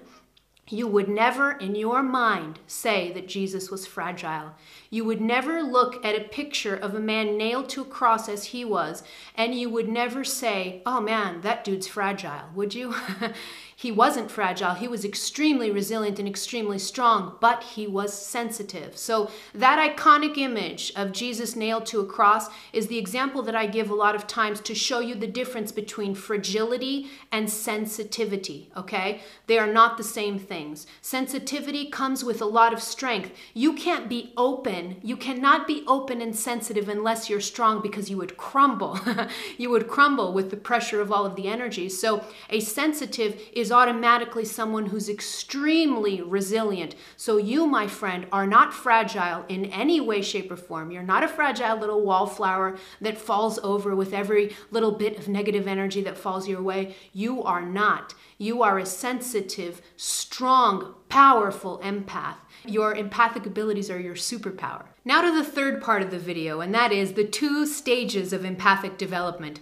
you 0.72 0.88
would 0.88 1.10
never 1.10 1.52
in 1.52 1.76
your 1.76 2.02
mind 2.02 2.60
say 2.68 3.12
that 3.14 3.28
Jesus 3.28 3.70
was 3.70 3.86
fragile. 3.86 4.54
You 4.90 5.06
would 5.06 5.22
never 5.22 5.62
look 5.62 6.04
at 6.06 6.16
a 6.16 6.28
picture 6.30 6.76
of 6.76 6.96
a 6.96 7.00
man 7.00 7.38
nailed 7.38 7.70
to 7.70 7.82
a 7.82 7.86
cross 7.86 8.30
as 8.30 8.46
he 8.46 8.66
was, 8.66 9.04
and 9.36 9.56
you 9.56 9.70
would 9.70 9.88
never 9.88 10.24
say, 10.24 10.82
oh 10.86 11.02
man, 11.02 11.42
that 11.42 11.64
dude's 11.64 11.88
fragile, 11.88 12.50
would 12.56 12.74
you? 12.74 12.96
He 13.82 13.92
wasn't 13.92 14.30
fragile. 14.30 14.76
He 14.76 14.88
was 14.88 15.04
extremely 15.04 15.72
resilient 15.72 16.20
and 16.20 16.28
extremely 16.28 16.78
strong, 16.78 17.38
but 17.40 17.64
he 17.64 17.88
was 17.88 18.14
sensitive. 18.14 18.96
So, 18.96 19.32
that 19.56 19.80
iconic 19.80 20.38
image 20.38 20.94
of 20.96 21.12
Jesus 21.12 21.56
nailed 21.56 21.88
to 21.88 22.00
a 22.00 22.06
cross 22.06 22.48
is 22.74 22.86
the 22.86 23.00
example 23.00 23.42
that 23.42 23.56
I 23.56 23.66
give 23.66 23.90
a 23.90 23.96
lot 23.96 24.14
of 24.14 24.28
times 24.28 24.62
to 24.62 24.76
show 24.76 25.00
you 25.00 25.16
the 25.16 25.26
difference 25.26 25.72
between 25.72 26.14
fragility 26.14 27.10
and 27.32 27.50
sensitivity, 27.50 28.70
okay? 28.78 29.22
They 29.48 29.58
are 29.58 29.74
not 29.74 29.98
the 29.98 30.04
same 30.04 30.38
things. 30.38 30.86
Sensitivity 31.02 31.90
comes 31.90 32.24
with 32.24 32.40
a 32.40 32.46
lot 32.46 32.74
of 32.74 32.84
strength. 32.84 33.32
You 33.56 33.74
can't 33.74 34.08
be 34.08 34.32
open, 34.38 34.98
you 35.02 35.18
cannot 35.18 35.66
be 35.66 35.84
open 35.88 36.22
and 36.22 36.36
sensitive 36.36 36.88
unless 36.88 37.32
you're 37.32 37.42
strong 37.42 37.82
because 37.82 38.12
you 38.12 38.18
would 38.18 38.38
crumble. 38.38 39.00
you 39.58 39.72
would 39.72 39.88
crumble 39.88 40.34
with 40.34 40.52
the 40.52 40.56
pressure 40.56 41.02
of 41.02 41.12
all 41.12 41.26
of 41.26 41.36
the 41.36 41.48
energy. 41.48 41.90
So, 41.90 42.24
a 42.48 42.60
sensitive 42.60 43.42
is 43.54 43.71
automatically 43.72 44.46
someone 44.46 44.88
who's 44.88 45.10
extremely 45.10 46.22
resilient. 46.22 46.96
So, 47.18 47.38
you, 47.38 47.68
my 47.68 47.88
friend, 47.88 48.26
are 48.32 48.48
not 48.48 48.74
fragile 48.74 49.46
in 49.48 49.66
any 49.66 50.00
way, 50.00 50.22
shape, 50.22 50.52
or 50.52 50.58
form. 50.58 50.92
You're 50.92 51.04
not 51.04 51.24
a 51.24 51.28
fragile 51.28 51.78
little 51.78 52.02
wallflower 52.02 52.78
that 53.02 53.18
falls 53.18 53.60
over 53.60 53.96
with 53.96 54.14
every 54.14 54.56
little 54.72 54.92
bit 54.92 55.18
of 55.18 55.28
negative 55.28 55.68
energy 55.68 56.02
that 56.04 56.18
falls 56.18 56.48
your 56.48 56.62
way. 56.62 56.96
You 57.14 57.44
are 57.44 57.62
not. 57.62 58.14
You 58.38 58.64
are 58.64 58.80
a 58.80 58.86
sensitive, 58.86 59.82
strong, 59.98 60.96
powerful 61.10 61.80
empath. 61.84 62.38
Your 62.66 62.96
empathic 62.96 63.46
abilities 63.46 63.90
are 63.90 64.00
your 64.00 64.16
superpower. 64.16 64.86
Now 65.06 65.22
to 65.22 65.32
the 65.36 65.44
third 65.44 65.82
part 65.82 66.02
of 66.02 66.12
the 66.12 66.20
video, 66.20 66.62
and 66.62 66.74
that 66.74 66.92
is 66.92 67.14
the 67.14 67.24
two 67.24 67.66
stages 67.66 68.34
of 68.34 68.46
empathic 68.46 68.98
development. 68.98 69.60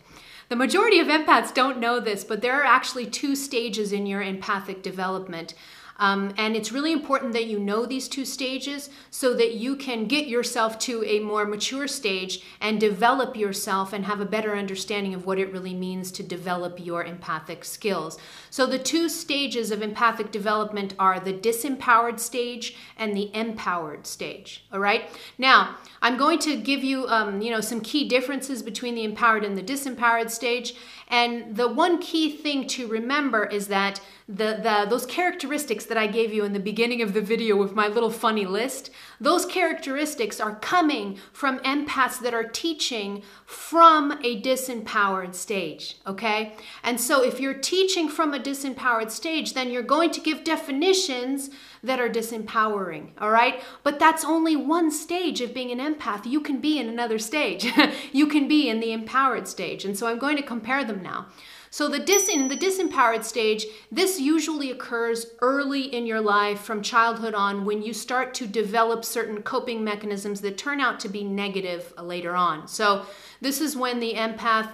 The 0.50 0.56
majority 0.56 1.00
of 1.00 1.08
empaths 1.08 1.54
don't 1.54 1.80
know 1.80 2.00
this, 2.00 2.24
but 2.24 2.42
there 2.42 2.60
are 2.60 2.66
actually 2.66 3.06
two 3.06 3.36
stages 3.36 3.94
in 3.94 4.08
your 4.08 4.24
empathic 4.24 4.82
development. 4.82 5.54
Um, 6.00 6.34
and 6.38 6.56
it's 6.56 6.72
really 6.72 6.94
important 6.94 7.34
that 7.34 7.46
you 7.46 7.60
know 7.60 7.86
these 7.86 8.08
two 8.08 8.26
stages 8.26 8.90
so 9.12 9.34
that 9.36 9.56
you 9.56 9.76
can 9.76 10.06
get 10.06 10.28
yourself 10.28 10.80
to 10.80 11.04
a 11.04 11.20
more 11.20 11.46
mature 11.46 11.88
stage 11.88 12.42
and 12.62 12.80
develop 12.80 13.36
yourself 13.36 13.92
and 13.92 14.06
have 14.06 14.22
a 14.22 14.26
better 14.26 14.56
understanding 14.56 15.14
of 15.14 15.26
what 15.26 15.38
it 15.38 15.52
really 15.52 15.74
means 15.74 16.12
to 16.14 16.24
develop 16.24 16.84
your 16.84 17.04
empathic 17.04 17.66
skills. 17.66 18.18
So, 18.50 18.66
the 18.66 18.80
two 18.80 19.10
stages 19.10 19.72
of 19.72 19.82
empathic 19.82 20.32
development 20.32 20.96
are 20.98 21.20
the 21.20 21.34
disempowered 21.34 22.20
stage 22.20 22.76
and 22.98 23.16
the 23.16 23.30
empowered 23.36 24.08
stage. 24.08 24.66
All 24.72 24.80
right. 24.80 25.10
Now, 25.38 25.76
I'm 26.02 26.18
going 26.18 26.40
to 26.40 26.56
give 26.56 26.84
you, 26.84 27.08
um, 27.08 27.42
you 27.42 27.52
know, 27.52 27.62
some 27.62 27.82
key 27.82 28.08
differences 28.08 28.64
between 28.64 28.96
the 28.96 29.04
empowered 29.04 29.44
and 29.44 29.58
the 29.58 29.64
disempowered 29.64 30.30
stage. 30.30 30.76
And 31.10 31.56
the 31.56 31.68
one 31.68 32.00
key 32.00 32.32
thing 32.32 32.68
to 32.68 32.88
remember 32.88 33.46
is 33.46 33.68
that 33.68 34.00
the, 34.28 34.60
the 34.62 34.86
those 34.88 35.08
characteristics 35.08 35.86
that 35.86 35.98
I 35.98 36.06
gave 36.06 36.32
you 36.32 36.46
in 36.46 36.54
the 36.54 36.60
beginning 36.60 37.02
of 37.02 37.14
the 37.14 37.22
video 37.22 37.56
with 37.56 37.74
my 37.74 37.88
little 37.88 38.12
funny 38.12 38.46
list, 38.46 38.92
those 39.20 39.44
characteristics 39.44 40.40
are 40.40 40.56
coming 40.58 41.18
from 41.34 41.58
empaths 41.60 42.20
that 42.20 42.36
are 42.36 42.44
teaching 42.44 43.24
from 43.48 44.12
a 44.24 44.40
disempowered 44.40 45.34
stage, 45.34 45.98
okay? 46.06 46.56
And 46.84 47.02
so 47.02 47.24
if 47.24 47.40
you're 47.40 47.56
teaching 47.56 48.08
from 48.08 48.36
a 48.36 48.40
disempowered 48.40 49.10
stage, 49.10 49.56
then 49.56 49.72
you're 49.72 49.82
going 49.82 50.12
to 50.12 50.22
give 50.22 50.44
definitions 50.44 51.50
that 51.84 52.00
are 52.00 52.10
disempowering, 52.10 53.10
all 53.20 53.32
right? 53.32 53.62
But 53.84 54.00
that's 54.00 54.26
only 54.26 54.56
one 54.56 54.92
stage 54.92 55.42
of 55.42 55.54
being 55.54 55.72
an 55.72 55.80
empath. 55.80 56.26
You 56.26 56.42
can 56.42 56.60
be 56.60 56.80
in 56.80 56.90
another 56.90 57.20
stage. 57.20 57.72
you 58.12 58.28
can 58.28 58.48
be 58.48 58.70
in 58.70 58.80
the 58.80 58.92
empowered 58.92 59.48
stage. 59.48 59.86
And 59.86 59.98
so 59.98 60.08
I'm 60.08 60.20
going 60.20 60.38
to 60.38 60.44
compare 60.44 60.84
them 60.84 61.02
now. 61.02 61.28
So 61.72 61.88
the 61.88 62.00
dis 62.00 62.28
in 62.28 62.48
the 62.48 62.58
disempowered 62.58 63.24
stage, 63.24 63.66
this 63.92 64.20
usually 64.20 64.72
occurs 64.72 65.28
early 65.40 65.84
in 65.84 66.08
your 66.08 66.20
life 66.20 66.62
from 66.62 66.82
childhood 66.82 67.36
on 67.36 67.64
when 67.64 67.84
you 67.84 67.94
start 67.94 68.34
to 68.36 68.48
develop 68.48 69.06
certain 69.06 69.44
coping 69.44 69.84
mechanisms 69.84 70.42
that 70.42 70.58
turn 70.58 70.82
out 70.82 71.00
to 71.02 71.10
be 71.10 71.24
negative 71.24 71.94
later 72.02 72.36
on. 72.36 72.68
So 72.68 73.06
this 73.40 73.62
is 73.62 73.78
when 73.78 74.00
the 74.00 74.16
empath 74.16 74.72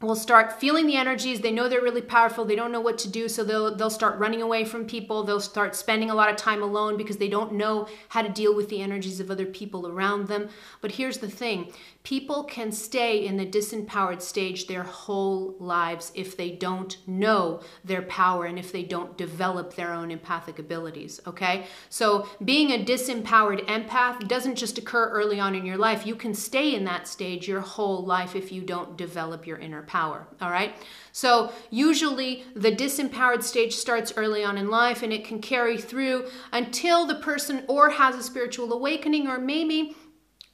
will 0.00 0.14
start 0.14 0.60
feeling 0.60 0.86
the 0.86 0.96
energies. 0.96 1.40
They 1.40 1.50
know 1.50 1.68
they're 1.68 1.80
really 1.80 2.02
powerful. 2.02 2.44
They 2.44 2.56
don't 2.56 2.72
know 2.72 2.80
what 2.80 2.98
to 2.98 3.08
do 3.08 3.28
so 3.28 3.42
they'll 3.42 3.74
they'll 3.74 3.90
start 3.90 4.18
running 4.18 4.42
away 4.42 4.64
from 4.64 4.86
people. 4.86 5.22
They'll 5.22 5.40
start 5.40 5.74
spending 5.74 6.10
a 6.10 6.14
lot 6.14 6.30
of 6.30 6.36
time 6.36 6.62
alone 6.62 6.96
because 6.96 7.16
they 7.16 7.28
don't 7.28 7.54
know 7.54 7.88
how 8.08 8.22
to 8.22 8.28
deal 8.28 8.54
with 8.54 8.68
the 8.68 8.82
energies 8.82 9.20
of 9.20 9.30
other 9.30 9.46
people 9.46 9.88
around 9.88 10.28
them. 10.28 10.48
But 10.80 10.92
here's 10.92 11.18
the 11.18 11.30
thing. 11.30 11.72
People 12.02 12.44
can 12.44 12.70
stay 12.70 13.24
in 13.24 13.38
the 13.38 13.46
disempowered 13.46 14.20
stage 14.20 14.66
their 14.66 14.82
whole 14.82 15.56
lives 15.58 16.12
if 16.14 16.36
they 16.36 16.50
don't 16.50 16.98
know 17.06 17.60
their 17.82 18.02
power 18.02 18.44
and 18.44 18.58
if 18.58 18.72
they 18.72 18.82
don't 18.82 19.16
develop 19.16 19.74
their 19.74 19.92
own 19.92 20.10
empathic 20.10 20.58
abilities 20.58 21.20
okay? 21.26 21.66
So 21.88 22.28
being 22.44 22.70
a 22.70 22.84
disempowered 22.84 23.66
empath 23.66 24.26
doesn't 24.28 24.56
just 24.56 24.78
occur 24.78 25.08
early 25.10 25.40
on 25.40 25.54
in 25.54 25.66
your 25.66 25.76
life. 25.76 26.06
You 26.06 26.16
can 26.16 26.34
stay 26.34 26.74
in 26.74 26.84
that 26.84 27.08
stage 27.08 27.48
your 27.48 27.60
whole 27.60 28.04
life 28.04 28.36
if 28.36 28.52
you 28.52 28.62
don't 28.62 28.96
develop 28.96 29.46
your 29.46 29.58
inner 29.58 29.82
power. 29.86 30.26
All 30.40 30.50
right. 30.50 30.74
So, 31.12 31.52
usually 31.70 32.44
the 32.56 32.72
disempowered 32.72 33.42
stage 33.42 33.74
starts 33.74 34.12
early 34.16 34.42
on 34.44 34.58
in 34.58 34.68
life 34.68 35.02
and 35.02 35.12
it 35.12 35.24
can 35.24 35.40
carry 35.40 35.78
through 35.78 36.28
until 36.52 37.06
the 37.06 37.14
person 37.16 37.64
or 37.68 37.90
has 37.90 38.16
a 38.16 38.22
spiritual 38.22 38.72
awakening 38.72 39.28
or 39.28 39.38
maybe 39.38 39.94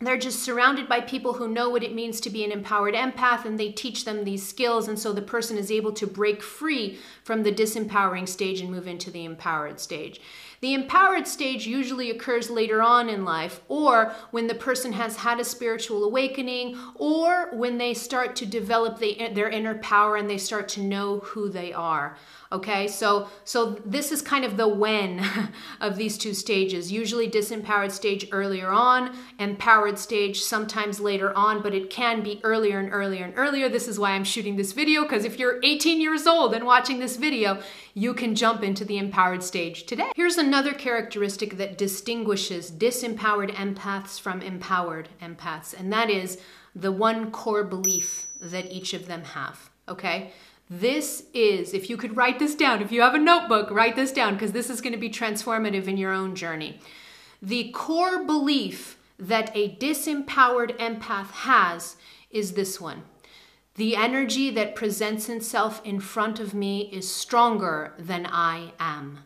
they're 0.03 0.17
just 0.17 0.43
surrounded 0.43 0.89
by 0.89 1.01
people 1.01 1.35
who 1.35 1.47
know 1.47 1.69
what 1.69 1.83
it 1.83 1.95
means 1.95 2.23
to 2.23 2.31
be 2.31 2.43
an 2.43 2.53
empowered 2.53 2.95
empath 2.95 3.45
and 3.45 3.61
they 3.61 3.71
teach 3.71 4.07
them 4.07 4.25
these 4.25 4.47
skills 4.47 4.89
and 4.89 4.99
so 4.99 5.13
the 5.13 5.21
person 5.21 5.59
is 5.59 5.71
able 5.71 5.93
to 5.93 6.07
break 6.07 6.43
free 6.43 6.99
from 7.23 7.43
the 7.43 7.53
disempowering 7.53 8.27
stage 8.27 8.61
and 8.61 8.71
move 8.71 8.87
into 8.87 9.11
the 9.11 9.27
empowered 9.27 9.79
stage 9.79 10.21
the 10.61 10.75
empowered 10.75 11.27
stage 11.27 11.67
usually 11.67 12.11
occurs 12.11 12.51
later 12.51 12.83
on 12.83 13.09
in 13.09 13.25
life, 13.25 13.63
or 13.69 14.15
when 14.31 14.47
the 14.47 14.55
person 14.55 14.93
has 14.93 15.17
had 15.17 15.41
a 15.41 15.45
spiritual 15.45 16.05
awakening, 16.05 16.77
or 16.97 17.49
when 17.55 17.79
they 17.79 17.95
start 17.95 18.37
to 18.37 18.47
develop 18.47 18.99
the, 18.99 19.31
their 19.33 19.49
inner 19.49 19.79
power 19.79 20.17
and 20.17 20.29
they 20.29 20.37
start 20.37 20.69
to 20.69 20.83
know 20.83 21.21
who 21.21 21.49
they 21.49 21.73
are. 21.73 22.19
Okay, 22.53 22.89
so 22.89 23.29
so 23.45 23.79
this 23.87 24.11
is 24.11 24.21
kind 24.21 24.45
of 24.45 24.57
the 24.57 24.67
when 24.67 25.25
of 25.81 25.97
these 25.97 26.19
two 26.19 26.35
stages. 26.35 26.91
Usually 26.91 27.31
disempowered 27.31 27.93
stage 27.93 28.27
earlier 28.33 28.71
on, 28.71 29.17
empowered 29.39 30.01
stage 30.01 30.43
sometimes 30.43 30.99
later 30.99 31.33
on, 31.37 31.63
but 31.63 31.75
it 31.75 31.91
can 31.91 32.23
be 32.23 32.41
earlier 32.43 32.81
and 32.81 32.93
earlier 32.93 33.25
and 33.25 33.35
earlier. 33.37 33.69
This 33.69 33.87
is 33.87 34.01
why 34.01 34.11
I'm 34.11 34.25
shooting 34.25 34.57
this 34.57 34.73
video 34.73 35.05
because 35.05 35.25
if 35.25 35.39
you're 35.39 35.61
18 35.63 36.01
years 36.01 36.27
old 36.27 36.53
and 36.53 36.67
watching 36.67 36.99
this 36.99 37.17
video, 37.17 37.63
you 37.95 38.15
can 38.15 38.35
jump 38.35 38.63
into 38.63 38.85
the 38.85 38.99
empowered 38.99 39.43
stage 39.43 39.85
today. 39.85 40.11
Here's 40.15 40.39
another 40.39 40.73
characteristic 40.73 41.57
that 41.57 41.79
distinguishes 41.79 42.71
disempowered 42.71 43.55
empaths 43.55 44.21
from 44.21 44.43
empowered 44.43 45.09
empaths, 45.21 45.79
and 45.79 45.93
that 45.93 46.11
is 46.11 46.39
the 46.75 46.93
one 46.93 47.31
core 47.31 47.65
belief 47.65 48.27
that 48.41 48.71
each 48.71 48.95
of 48.95 49.07
them 49.07 49.25
have. 49.25 49.71
Okay? 49.89 50.33
This 50.69 51.25
is, 51.35 51.75
if 51.75 51.91
you 51.91 51.97
could 51.97 52.17
write 52.17 52.39
this 52.39 52.55
down, 52.55 52.81
if 52.81 52.93
you 52.93 53.01
have 53.01 53.15
a 53.15 53.19
notebook, 53.19 53.71
write 53.73 53.97
this 53.97 54.13
down 54.13 54.35
because 54.35 54.53
this 54.53 54.71
is 54.71 54.81
going 54.81 54.93
to 54.93 54.99
be 54.99 55.11
transformative 55.11 55.89
in 55.89 55.97
your 55.97 56.13
own 56.13 56.37
journey. 56.37 56.79
The 57.43 57.73
core 57.73 58.25
belief 58.25 58.97
that 59.19 59.51
a 59.55 59.77
disempowered 59.77 60.79
empath 60.79 61.31
has 61.31 61.97
is 62.31 62.53
this 62.53 62.81
one 62.81 63.03
the 63.81 63.97
energy 63.97 64.51
that 64.51 64.75
presents 64.75 65.31
itself 65.31 65.81
in 65.87 65.99
front 65.99 66.39
of 66.39 66.53
me 66.53 66.83
is 66.93 67.11
stronger 67.11 67.95
than 67.99 68.27
I 68.27 68.75
am. 68.79 69.21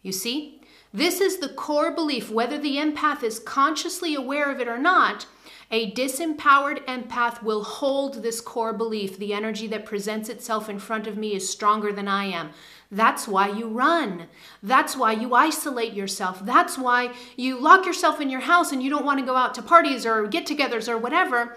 You 0.00 0.12
see? 0.12 0.60
This 0.92 1.20
is 1.20 1.38
the 1.38 1.48
core 1.48 1.90
belief, 1.90 2.30
whether 2.30 2.56
the 2.56 2.76
empath 2.76 3.24
is 3.24 3.40
consciously 3.40 4.14
aware 4.14 4.48
of 4.48 4.60
it 4.60 4.68
or 4.68 4.78
not, 4.78 5.26
a 5.72 5.90
disempowered 5.90 6.86
empath 6.86 7.42
will 7.42 7.64
hold 7.64 8.22
this 8.22 8.40
core 8.40 8.72
belief 8.72 9.18
the 9.18 9.34
energy 9.34 9.66
that 9.66 9.86
presents 9.86 10.28
itself 10.28 10.68
in 10.68 10.78
front 10.78 11.08
of 11.08 11.16
me 11.16 11.34
is 11.34 11.50
stronger 11.50 11.92
than 11.92 12.06
I 12.06 12.26
am. 12.26 12.50
That's 12.92 13.26
why 13.26 13.48
you 13.48 13.66
run. 13.66 14.28
That's 14.62 14.96
why 14.96 15.14
you 15.14 15.34
isolate 15.34 15.94
yourself. 15.94 16.46
That's 16.46 16.78
why 16.78 17.12
you 17.34 17.58
lock 17.58 17.86
yourself 17.86 18.20
in 18.20 18.30
your 18.30 18.42
house 18.42 18.70
and 18.70 18.80
you 18.80 18.88
don't 18.90 19.04
want 19.04 19.18
to 19.18 19.26
go 19.26 19.34
out 19.34 19.52
to 19.54 19.62
parties 19.62 20.06
or 20.06 20.28
get 20.28 20.46
togethers 20.46 20.88
or 20.88 20.96
whatever 20.96 21.56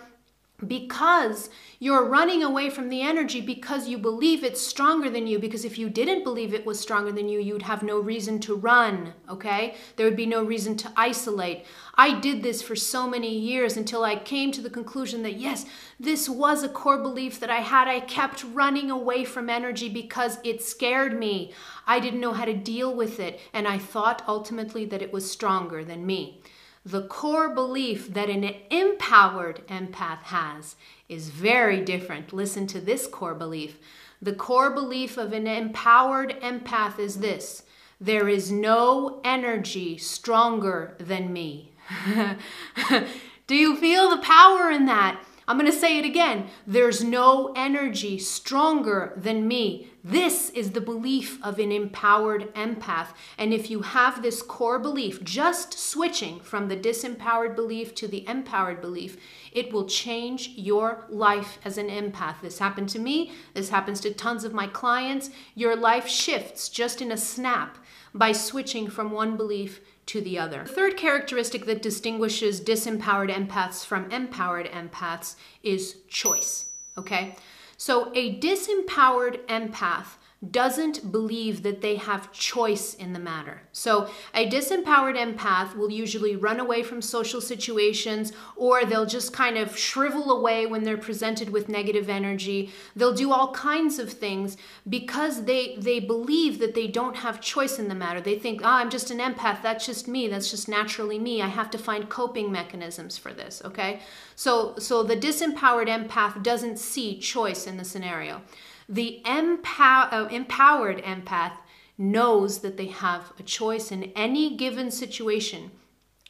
because 0.65 1.51
you're 1.77 2.03
running 2.03 2.41
away 2.41 2.71
from 2.71 2.89
the 2.89 3.03
energy 3.03 3.41
because 3.41 3.87
you 3.87 3.97
believe 3.97 4.43
it's 4.43 4.61
stronger 4.61 5.07
than 5.07 5.27
you. 5.27 5.37
Because 5.37 5.63
if 5.63 5.77
you 5.77 5.87
didn't 5.87 6.23
believe 6.23 6.51
it 6.51 6.65
was 6.65 6.79
stronger 6.79 7.11
than 7.11 7.29
you, 7.29 7.39
you'd 7.39 7.61
have 7.61 7.83
no 7.83 7.99
reason 7.99 8.39
to 8.39 8.55
run, 8.55 9.13
okay? 9.29 9.75
There 9.95 10.07
would 10.07 10.15
be 10.15 10.25
no 10.25 10.43
reason 10.43 10.75
to 10.77 10.91
isolate. 10.95 11.65
I 11.93 12.19
did 12.19 12.41
this 12.41 12.63
for 12.63 12.75
so 12.75 13.07
many 13.07 13.37
years 13.37 13.77
until 13.77 14.03
I 14.03 14.15
came 14.15 14.51
to 14.53 14.61
the 14.61 14.69
conclusion 14.69 15.21
that 15.23 15.37
yes, 15.37 15.67
this 15.99 16.27
was 16.27 16.63
a 16.63 16.69
core 16.69 17.03
belief 17.03 17.39
that 17.39 17.51
I 17.51 17.59
had. 17.59 17.87
I 17.87 17.99
kept 17.99 18.43
running 18.43 18.89
away 18.89 19.25
from 19.25 19.51
energy 19.51 19.89
because 19.89 20.39
it 20.43 20.63
scared 20.63 21.19
me. 21.19 21.53
I 21.85 21.99
didn't 21.99 22.19
know 22.19 22.33
how 22.33 22.45
to 22.45 22.53
deal 22.53 22.95
with 22.95 23.19
it, 23.19 23.39
and 23.53 23.67
I 23.67 23.77
thought 23.77 24.23
ultimately 24.27 24.85
that 24.85 25.03
it 25.03 25.13
was 25.13 25.29
stronger 25.29 25.85
than 25.85 26.05
me. 26.05 26.41
The 26.87 27.01
core 27.01 27.49
belief 27.49 28.13
that 28.13 28.29
an 28.29 28.45
empowered 28.71 29.67
empath 29.67 30.21
has 30.23 30.77
is 31.09 31.27
very 31.27 31.81
different. 31.81 32.31
Listen 32.31 32.65
to 32.67 32.79
this 32.79 33.07
core 33.07 33.35
belief. 33.35 33.77
The 34.21 34.31
core 34.31 34.69
belief 34.69 35.17
of 35.17 35.33
an 35.33 35.47
empowered 35.47 36.39
empath 36.39 36.97
is 36.97 37.17
this 37.17 37.63
there 37.99 38.29
is 38.29 38.53
no 38.53 39.19
energy 39.25 39.97
stronger 39.97 40.95
than 40.97 41.33
me. 41.33 41.73
Do 43.47 43.55
you 43.55 43.75
feel 43.75 44.09
the 44.09 44.23
power 44.23 44.71
in 44.71 44.85
that? 44.85 45.21
I'm 45.49 45.57
going 45.57 45.71
to 45.71 45.77
say 45.77 45.97
it 45.97 46.03
again. 46.03 46.49
There's 46.65 47.01
no 47.01 47.53
energy 47.55 48.19
stronger 48.19 49.13
than 49.15 49.47
me. 49.47 49.87
This 50.03 50.49
is 50.49 50.71
the 50.71 50.81
belief 50.81 51.41
of 51.41 51.57
an 51.57 51.71
empowered 51.71 52.53
empath. 52.53 53.07
And 53.37 53.53
if 53.53 53.69
you 53.69 53.81
have 53.81 54.21
this 54.21 54.41
core 54.41 54.77
belief, 54.77 55.23
just 55.23 55.79
switching 55.79 56.41
from 56.41 56.67
the 56.67 56.75
disempowered 56.75 57.55
belief 57.55 57.95
to 57.95 58.09
the 58.09 58.27
empowered 58.27 58.81
belief, 58.81 59.15
it 59.53 59.71
will 59.71 59.85
change 59.85 60.49
your 60.57 61.05
life 61.07 61.59
as 61.63 61.77
an 61.77 61.87
empath. 61.87 62.41
This 62.41 62.59
happened 62.59 62.89
to 62.89 62.99
me. 62.99 63.31
This 63.53 63.69
happens 63.69 64.01
to 64.01 64.13
tons 64.13 64.43
of 64.43 64.53
my 64.53 64.67
clients. 64.67 65.29
Your 65.55 65.77
life 65.77 66.09
shifts 66.09 66.67
just 66.67 67.01
in 67.01 67.11
a 67.11 67.17
snap 67.17 67.77
by 68.13 68.33
switching 68.33 68.89
from 68.89 69.11
one 69.11 69.37
belief 69.37 69.79
to 70.07 70.21
the 70.21 70.39
other. 70.39 70.63
The 70.63 70.73
third 70.73 70.97
characteristic 70.97 71.65
that 71.65 71.81
distinguishes 71.81 72.61
disempowered 72.61 73.29
empaths 73.29 73.85
from 73.85 74.11
empowered 74.11 74.67
empaths 74.67 75.35
is 75.63 75.97
choice. 76.09 76.65
Okay? 76.97 77.35
So 77.77 78.11
a 78.15 78.39
disempowered 78.39 79.45
empath 79.45 80.15
doesn't 80.51 81.11
believe 81.11 81.63
that 81.63 81.81
they 81.81 81.95
have 81.95 82.31
choice 82.31 82.93
in 82.93 83.11
the 83.11 83.19
matter. 83.19 83.61
So, 83.71 84.07
a 84.35 84.47
disempowered 84.47 85.17
empath 85.17 85.75
will 85.75 85.89
usually 85.89 86.35
run 86.35 86.59
away 86.59 86.83
from 86.83 87.01
social 87.01 87.41
situations 87.41 88.33
or 88.55 88.85
they'll 88.85 89.07
just 89.07 89.33
kind 89.33 89.57
of 89.57 89.75
shrivel 89.75 90.31
away 90.31 90.67
when 90.67 90.83
they're 90.83 90.95
presented 90.95 91.49
with 91.49 91.69
negative 91.69 92.07
energy. 92.07 92.71
They'll 92.95 93.15
do 93.15 93.31
all 93.31 93.51
kinds 93.53 93.97
of 93.97 94.13
things 94.13 94.57
because 94.87 95.45
they 95.45 95.75
they 95.77 95.99
believe 95.99 96.59
that 96.59 96.75
they 96.75 96.85
don't 96.85 97.15
have 97.15 97.41
choice 97.41 97.79
in 97.79 97.87
the 97.87 97.95
matter. 97.95 98.21
They 98.21 98.37
think, 98.37 98.61
"Ah, 98.63 98.77
oh, 98.77 98.81
I'm 98.81 98.91
just 98.91 99.09
an 99.09 99.19
empath. 99.19 99.63
That's 99.63 99.87
just 99.87 100.07
me. 100.07 100.27
That's 100.27 100.51
just 100.51 100.69
naturally 100.69 101.17
me. 101.17 101.41
I 101.41 101.47
have 101.47 101.71
to 101.71 101.79
find 101.79 102.09
coping 102.09 102.51
mechanisms 102.51 103.17
for 103.17 103.33
this." 103.33 103.63
Okay? 103.65 104.01
So 104.35 104.75
so 104.77 105.01
the 105.01 105.17
disempowered 105.17 105.87
empath 105.87 106.43
doesn't 106.43 106.77
see 106.77 107.17
choice 107.17 107.65
in 107.65 107.77
the 107.77 107.85
scenario. 107.85 108.43
The 108.89 109.21
uh, 109.25 110.27
empowered 110.31 111.03
empath 111.03 111.57
knows 111.97 112.59
that 112.59 112.77
they 112.77 112.87
have 112.87 113.33
a 113.39 113.43
choice 113.43 113.91
in 113.91 114.11
any 114.15 114.55
given 114.55 114.91
situation 114.91 115.71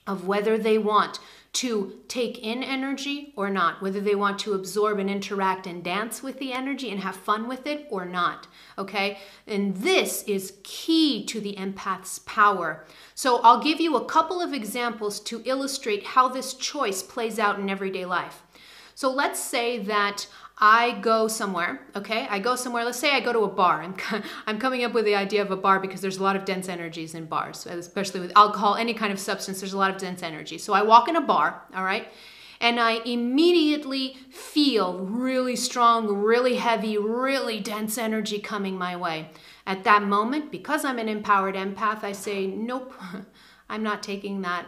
of 0.07 0.25
whether 0.25 0.57
they 0.57 0.77
want 0.77 1.19
to 1.53 1.99
take 2.07 2.37
in 2.39 2.63
energy 2.63 3.33
or 3.35 3.49
not, 3.49 3.81
whether 3.81 3.99
they 3.99 4.15
want 4.15 4.39
to 4.39 4.53
absorb 4.53 4.99
and 4.99 5.09
interact 5.09 5.65
and 5.65 5.83
dance 5.83 6.21
with 6.21 6.39
the 6.39 6.53
energy 6.53 6.91
and 6.91 7.01
have 7.01 7.15
fun 7.15 7.47
with 7.47 7.65
it 7.65 7.87
or 7.89 8.05
not. 8.05 8.47
Okay? 8.77 9.17
And 9.47 9.75
this 9.75 10.23
is 10.23 10.53
key 10.63 11.25
to 11.25 11.41
the 11.41 11.55
empath's 11.55 12.19
power. 12.19 12.85
So 13.15 13.39
I'll 13.41 13.61
give 13.61 13.81
you 13.81 13.95
a 13.95 14.05
couple 14.05 14.39
of 14.39 14.53
examples 14.53 15.19
to 15.21 15.41
illustrate 15.45 16.05
how 16.05 16.27
this 16.27 16.53
choice 16.53 17.01
plays 17.01 17.39
out 17.39 17.59
in 17.59 17.69
everyday 17.69 18.05
life. 18.05 18.43
So 18.93 19.11
let's 19.11 19.39
say 19.39 19.79
that 19.79 20.27
I 20.59 20.99
go 21.01 21.27
somewhere, 21.27 21.81
okay? 21.95 22.27
I 22.29 22.39
go 22.39 22.55
somewhere, 22.55 22.83
let's 22.83 22.97
say 22.97 23.11
I 23.11 23.19
go 23.19 23.31
to 23.31 23.41
a 23.41 23.47
bar. 23.47 23.83
I'm, 23.83 23.95
I'm 24.47 24.57
coming 24.57 24.83
up 24.83 24.93
with 24.93 25.05
the 25.05 25.15
idea 25.15 25.43
of 25.43 25.51
a 25.51 25.57
bar 25.57 25.79
because 25.79 26.01
there's 26.01 26.17
a 26.17 26.23
lot 26.23 26.35
of 26.35 26.45
dense 26.45 26.67
energies 26.67 27.13
in 27.13 27.25
bars, 27.25 27.67
especially 27.67 28.19
with 28.19 28.31
alcohol, 28.35 28.75
any 28.75 28.95
kind 28.95 29.13
of 29.13 29.19
substance, 29.19 29.59
there's 29.59 29.73
a 29.73 29.77
lot 29.77 29.91
of 29.91 29.97
dense 29.97 30.23
energy. 30.23 30.57
So 30.57 30.73
I 30.73 30.81
walk 30.81 31.07
in 31.07 31.15
a 31.15 31.21
bar, 31.21 31.61
all 31.75 31.83
right? 31.83 32.07
And 32.59 32.79
I 32.79 32.93
immediately 33.05 34.17
feel 34.31 34.97
really 34.97 35.55
strong, 35.55 36.07
really 36.07 36.55
heavy, 36.55 36.97
really 36.97 37.59
dense 37.59 37.99
energy 37.99 38.39
coming 38.39 38.79
my 38.79 38.95
way. 38.95 39.29
At 39.67 39.83
that 39.83 40.01
moment, 40.01 40.51
because 40.51 40.83
I'm 40.83 40.97
an 40.97 41.07
empowered 41.07 41.53
empath, 41.53 42.03
I 42.03 42.13
say, 42.13 42.47
nope, 42.47 42.93
I'm 43.69 43.83
not 43.83 44.01
taking 44.01 44.41
that. 44.41 44.65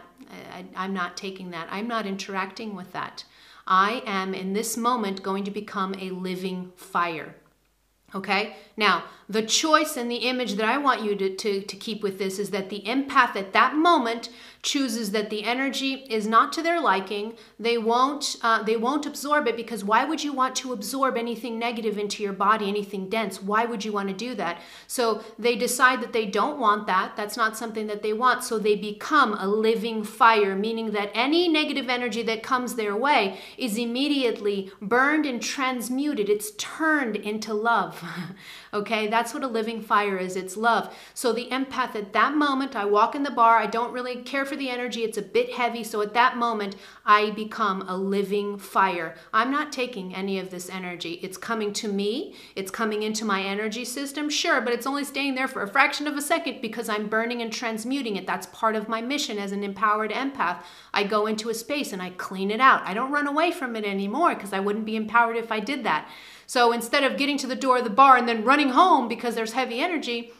I, 0.76 0.84
am 0.84 0.94
not 0.94 1.16
taking 1.16 1.50
that. 1.50 1.66
I'm 1.70 1.88
not 1.88 2.06
interacting 2.06 2.76
with 2.76 2.92
that. 2.92 3.24
I 3.66 4.02
am 4.06 4.34
in 4.34 4.52
this 4.52 4.76
moment 4.76 5.22
going 5.22 5.44
to 5.44 5.50
become 5.50 5.94
a 5.98 6.10
living 6.10 6.72
fire. 6.76 7.34
Okay? 8.14 8.56
Now, 8.80 9.04
the 9.28 9.42
choice 9.42 9.96
and 9.96 10.10
the 10.10 10.28
image 10.28 10.54
that 10.54 10.66
I 10.66 10.78
want 10.78 11.04
you 11.04 11.14
to, 11.14 11.36
to, 11.36 11.60
to 11.60 11.76
keep 11.76 12.02
with 12.02 12.18
this 12.18 12.38
is 12.38 12.50
that 12.50 12.70
the 12.70 12.80
empath 12.80 13.36
at 13.36 13.52
that 13.52 13.76
moment 13.76 14.30
chooses 14.62 15.12
that 15.12 15.30
the 15.30 15.44
energy 15.44 16.04
is 16.10 16.26
not 16.26 16.52
to 16.52 16.62
their 16.62 16.80
liking. 16.80 17.34
They 17.58 17.78
won't, 17.78 18.36
uh, 18.42 18.62
they 18.62 18.76
won't 18.76 19.06
absorb 19.06 19.46
it 19.46 19.56
because 19.56 19.84
why 19.84 20.04
would 20.04 20.22
you 20.22 20.32
want 20.32 20.56
to 20.56 20.72
absorb 20.72 21.16
anything 21.16 21.58
negative 21.58 21.96
into 21.96 22.22
your 22.22 22.32
body, 22.32 22.68
anything 22.68 23.08
dense? 23.08 23.40
Why 23.40 23.64
would 23.64 23.84
you 23.84 23.92
want 23.92 24.08
to 24.08 24.14
do 24.14 24.34
that? 24.34 24.60
So 24.86 25.22
they 25.38 25.56
decide 25.56 26.02
that 26.02 26.12
they 26.12 26.26
don't 26.26 26.58
want 26.58 26.88
that. 26.88 27.16
That's 27.16 27.36
not 27.36 27.56
something 27.56 27.86
that 27.86 28.02
they 28.02 28.12
want. 28.12 28.42
So 28.42 28.58
they 28.58 28.74
become 28.74 29.34
a 29.34 29.46
living 29.46 30.02
fire, 30.02 30.56
meaning 30.56 30.90
that 30.90 31.10
any 31.14 31.48
negative 31.48 31.88
energy 31.88 32.22
that 32.24 32.42
comes 32.42 32.74
their 32.74 32.96
way 32.96 33.38
is 33.56 33.78
immediately 33.78 34.72
burned 34.82 35.24
and 35.24 35.40
transmuted. 35.40 36.28
It's 36.28 36.50
turned 36.52 37.16
into 37.16 37.54
love. 37.54 38.04
Okay, 38.72 39.08
that's 39.08 39.34
what 39.34 39.42
a 39.42 39.48
living 39.48 39.82
fire 39.82 40.16
is 40.16 40.36
it's 40.36 40.56
love. 40.56 40.94
So 41.12 41.32
the 41.32 41.48
empath 41.50 41.96
at 41.96 42.12
that 42.12 42.36
moment, 42.36 42.76
I 42.76 42.84
walk 42.84 43.16
in 43.16 43.24
the 43.24 43.30
bar, 43.30 43.58
I 43.58 43.66
don't 43.66 43.92
really 43.92 44.16
care 44.22 44.44
for 44.44 44.54
the 44.54 44.70
energy, 44.70 45.02
it's 45.02 45.18
a 45.18 45.22
bit 45.22 45.54
heavy. 45.54 45.82
So 45.82 46.00
at 46.02 46.14
that 46.14 46.36
moment, 46.36 46.76
I 47.04 47.30
become 47.30 47.82
a 47.88 47.96
living 47.96 48.58
fire. 48.58 49.16
I'm 49.32 49.50
not 49.50 49.72
taking 49.72 50.14
any 50.14 50.38
of 50.38 50.50
this 50.50 50.70
energy. 50.70 51.18
It's 51.22 51.36
coming 51.36 51.72
to 51.74 51.88
me, 51.88 52.36
it's 52.54 52.70
coming 52.70 53.02
into 53.02 53.24
my 53.24 53.42
energy 53.42 53.84
system, 53.84 54.30
sure, 54.30 54.60
but 54.60 54.72
it's 54.72 54.86
only 54.86 55.02
staying 55.02 55.34
there 55.34 55.48
for 55.48 55.62
a 55.62 55.68
fraction 55.68 56.06
of 56.06 56.16
a 56.16 56.22
second 56.22 56.60
because 56.62 56.88
I'm 56.88 57.08
burning 57.08 57.42
and 57.42 57.52
transmuting 57.52 58.14
it. 58.14 58.26
That's 58.26 58.46
part 58.46 58.76
of 58.76 58.88
my 58.88 59.02
mission 59.02 59.38
as 59.38 59.50
an 59.50 59.64
empowered 59.64 60.12
empath. 60.12 60.62
I 60.94 61.02
go 61.04 61.26
into 61.26 61.48
a 61.48 61.54
space 61.54 61.92
and 61.92 62.00
I 62.00 62.10
clean 62.10 62.52
it 62.52 62.60
out. 62.60 62.82
I 62.84 62.94
don't 62.94 63.10
run 63.10 63.26
away 63.26 63.50
from 63.50 63.74
it 63.74 63.84
anymore 63.84 64.34
because 64.36 64.52
I 64.52 64.60
wouldn't 64.60 64.84
be 64.84 64.94
empowered 64.94 65.36
if 65.36 65.50
I 65.50 65.58
did 65.58 65.84
that. 65.84 66.08
So 66.50 66.72
instead 66.72 67.04
of 67.04 67.16
getting 67.16 67.38
to 67.38 67.46
the 67.46 67.54
door 67.54 67.78
of 67.78 67.84
the 67.84 67.90
bar 67.90 68.16
and 68.16 68.28
then 68.28 68.42
running 68.42 68.70
home 68.70 69.06
because 69.06 69.36
there's 69.36 69.52
heavy 69.52 69.78
energy, 69.78 70.32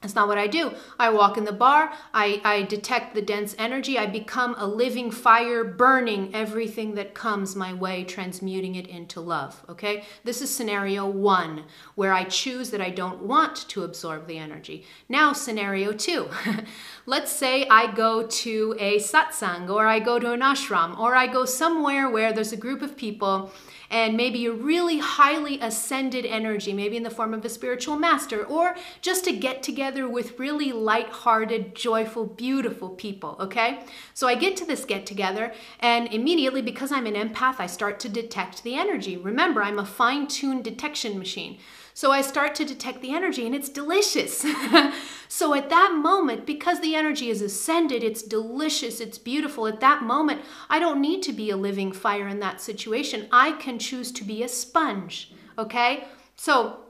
that's 0.00 0.16
not 0.16 0.26
what 0.26 0.36
I 0.36 0.48
do. 0.48 0.72
I 0.98 1.10
walk 1.10 1.38
in 1.38 1.44
the 1.44 1.52
bar, 1.52 1.92
I, 2.12 2.40
I 2.42 2.62
detect 2.62 3.14
the 3.14 3.22
dense 3.22 3.54
energy, 3.56 3.96
I 3.96 4.06
become 4.06 4.56
a 4.58 4.66
living 4.66 5.12
fire, 5.12 5.62
burning 5.62 6.34
everything 6.34 6.96
that 6.96 7.14
comes 7.14 7.54
my 7.54 7.72
way, 7.72 8.02
transmuting 8.02 8.74
it 8.74 8.88
into 8.88 9.20
love. 9.20 9.64
Okay? 9.68 10.02
This 10.24 10.42
is 10.42 10.52
scenario 10.52 11.08
one, 11.08 11.66
where 11.94 12.12
I 12.12 12.24
choose 12.24 12.70
that 12.70 12.80
I 12.80 12.90
don't 12.90 13.22
want 13.22 13.68
to 13.68 13.84
absorb 13.84 14.26
the 14.26 14.38
energy. 14.38 14.84
Now, 15.08 15.32
scenario 15.32 15.92
two. 15.92 16.30
Let's 17.06 17.30
say 17.30 17.68
I 17.68 17.94
go 17.94 18.26
to 18.26 18.74
a 18.80 18.96
satsang, 18.96 19.70
or 19.70 19.86
I 19.86 20.00
go 20.00 20.18
to 20.18 20.32
an 20.32 20.40
ashram, 20.40 20.98
or 20.98 21.14
I 21.14 21.28
go 21.28 21.44
somewhere 21.44 22.10
where 22.10 22.32
there's 22.32 22.52
a 22.52 22.56
group 22.56 22.82
of 22.82 22.96
people 22.96 23.52
and 23.90 24.16
maybe 24.16 24.46
a 24.46 24.52
really 24.52 24.98
highly 24.98 25.60
ascended 25.60 26.24
energy, 26.24 26.72
maybe 26.72 26.96
in 26.96 27.02
the 27.02 27.10
form 27.10 27.34
of 27.34 27.44
a 27.44 27.48
spiritual 27.48 27.96
master, 27.96 28.44
or 28.44 28.76
just 29.00 29.24
to 29.24 29.32
get 29.32 29.62
together 29.62 30.08
with 30.08 30.38
really 30.38 30.72
light-hearted, 30.72 31.74
joyful, 31.74 32.26
beautiful 32.26 32.90
people, 32.90 33.36
okay? 33.40 33.84
So 34.14 34.26
I 34.28 34.34
get 34.34 34.56
to 34.58 34.64
this 34.64 34.84
get 34.84 35.06
together, 35.06 35.52
and 35.80 36.12
immediately, 36.12 36.62
because 36.62 36.92
I'm 36.92 37.06
an 37.06 37.14
empath, 37.14 37.56
I 37.58 37.66
start 37.66 38.00
to 38.00 38.08
detect 38.08 38.62
the 38.62 38.76
energy. 38.76 39.16
Remember, 39.16 39.62
I'm 39.62 39.78
a 39.78 39.86
fine-tuned 39.86 40.64
detection 40.64 41.18
machine. 41.18 41.58
So 41.96 42.10
I 42.10 42.22
start 42.22 42.56
to 42.56 42.64
detect 42.64 43.00
the 43.00 43.14
energy 43.14 43.46
and 43.46 43.54
it's 43.54 43.68
delicious. 43.68 44.44
so 45.28 45.54
at 45.54 45.70
that 45.70 45.94
moment, 45.94 46.44
because 46.44 46.80
the 46.80 46.96
energy 46.96 47.30
is 47.30 47.40
ascended, 47.40 48.02
it's 48.02 48.22
delicious, 48.22 49.00
it's 49.00 49.16
beautiful. 49.16 49.68
At 49.68 49.78
that 49.78 50.02
moment, 50.02 50.42
I 50.68 50.80
don't 50.80 51.00
need 51.00 51.22
to 51.22 51.32
be 51.32 51.50
a 51.50 51.56
living 51.56 51.92
fire 51.92 52.26
in 52.26 52.40
that 52.40 52.60
situation. 52.60 53.28
I 53.30 53.52
can 53.52 53.78
choose 53.78 54.10
to 54.12 54.24
be 54.24 54.42
a 54.42 54.48
sponge. 54.48 55.32
Okay? 55.56 56.08
So 56.34 56.80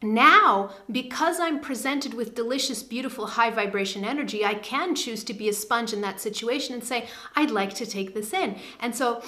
now, 0.00 0.70
because 0.90 1.40
I'm 1.40 1.60
presented 1.60 2.14
with 2.14 2.36
delicious, 2.36 2.84
beautiful, 2.84 3.26
high 3.26 3.50
vibration 3.50 4.04
energy, 4.04 4.44
I 4.44 4.54
can 4.54 4.94
choose 4.94 5.24
to 5.24 5.34
be 5.34 5.48
a 5.48 5.52
sponge 5.52 5.92
in 5.92 6.00
that 6.02 6.20
situation 6.20 6.74
and 6.74 6.84
say, 6.84 7.08
I'd 7.34 7.50
like 7.50 7.74
to 7.74 7.86
take 7.86 8.14
this 8.14 8.32
in. 8.32 8.56
And 8.78 8.94
so 8.94 9.22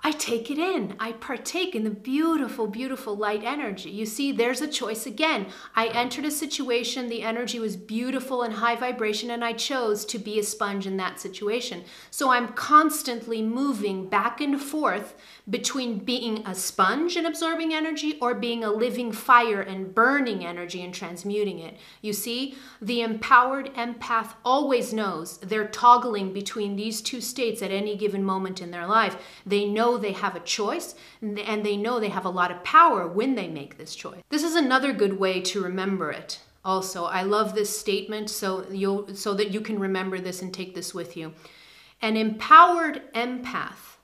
I 0.00 0.12
take 0.12 0.48
it 0.48 0.58
in. 0.58 0.94
I 1.00 1.12
partake 1.12 1.74
in 1.74 1.82
the 1.82 1.90
beautiful, 1.90 2.68
beautiful 2.68 3.16
light 3.16 3.42
energy. 3.42 3.90
You 3.90 4.06
see, 4.06 4.30
there's 4.30 4.60
a 4.60 4.68
choice 4.68 5.06
again. 5.06 5.46
I 5.74 5.88
entered 5.88 6.24
a 6.24 6.30
situation, 6.30 7.08
the 7.08 7.22
energy 7.24 7.58
was 7.58 7.76
beautiful 7.76 8.42
and 8.42 8.54
high 8.54 8.76
vibration, 8.76 9.30
and 9.32 9.44
I 9.44 9.54
chose 9.54 10.04
to 10.06 10.18
be 10.18 10.38
a 10.38 10.44
sponge 10.44 10.86
in 10.86 10.96
that 10.98 11.18
situation. 11.18 11.82
So 12.12 12.30
I'm 12.30 12.48
constantly 12.52 13.42
moving 13.42 14.08
back 14.08 14.40
and 14.40 14.60
forth 14.62 15.14
between 15.50 15.98
being 15.98 16.46
a 16.46 16.54
sponge 16.54 17.16
and 17.16 17.26
absorbing 17.26 17.74
energy 17.74 18.18
or 18.20 18.34
being 18.34 18.62
a 18.62 18.70
living 18.70 19.10
fire 19.10 19.60
and 19.60 19.94
burning 19.94 20.44
energy 20.44 20.82
and 20.82 20.94
transmuting 20.94 21.58
it. 21.58 21.76
You 22.02 22.12
see, 22.12 22.56
the 22.80 23.00
empowered 23.00 23.74
empath 23.74 24.34
always 24.44 24.92
knows 24.92 25.38
they're 25.38 25.68
toggling 25.68 26.32
between 26.32 26.76
these 26.76 27.02
two 27.02 27.20
states 27.20 27.62
at 27.62 27.72
any 27.72 27.96
given 27.96 28.22
moment 28.22 28.60
in 28.60 28.70
their 28.70 28.86
life. 28.86 29.16
They 29.44 29.64
know 29.64 29.87
they 29.96 30.12
have 30.12 30.34
a 30.34 30.40
choice 30.40 30.94
and 31.22 31.36
they 31.36 31.76
know 31.76 31.98
they 31.98 32.08
have 32.08 32.24
a 32.24 32.30
lot 32.30 32.50
of 32.50 32.64
power 32.64 33.06
when 33.06 33.34
they 33.34 33.48
make 33.48 33.78
this 33.78 33.94
choice. 33.94 34.20
This 34.28 34.42
is 34.42 34.54
another 34.54 34.92
good 34.92 35.18
way 35.18 35.40
to 35.42 35.62
remember 35.62 36.10
it. 36.10 36.40
Also, 36.64 37.04
I 37.04 37.22
love 37.22 37.54
this 37.54 37.78
statement 37.78 38.28
so 38.28 38.66
you'll 38.70 39.14
so 39.14 39.32
that 39.34 39.52
you 39.52 39.60
can 39.60 39.78
remember 39.78 40.18
this 40.20 40.42
and 40.42 40.52
take 40.52 40.74
this 40.74 40.92
with 40.92 41.16
you. 41.16 41.32
An 42.02 42.16
empowered 42.16 43.02
empath 43.14 43.96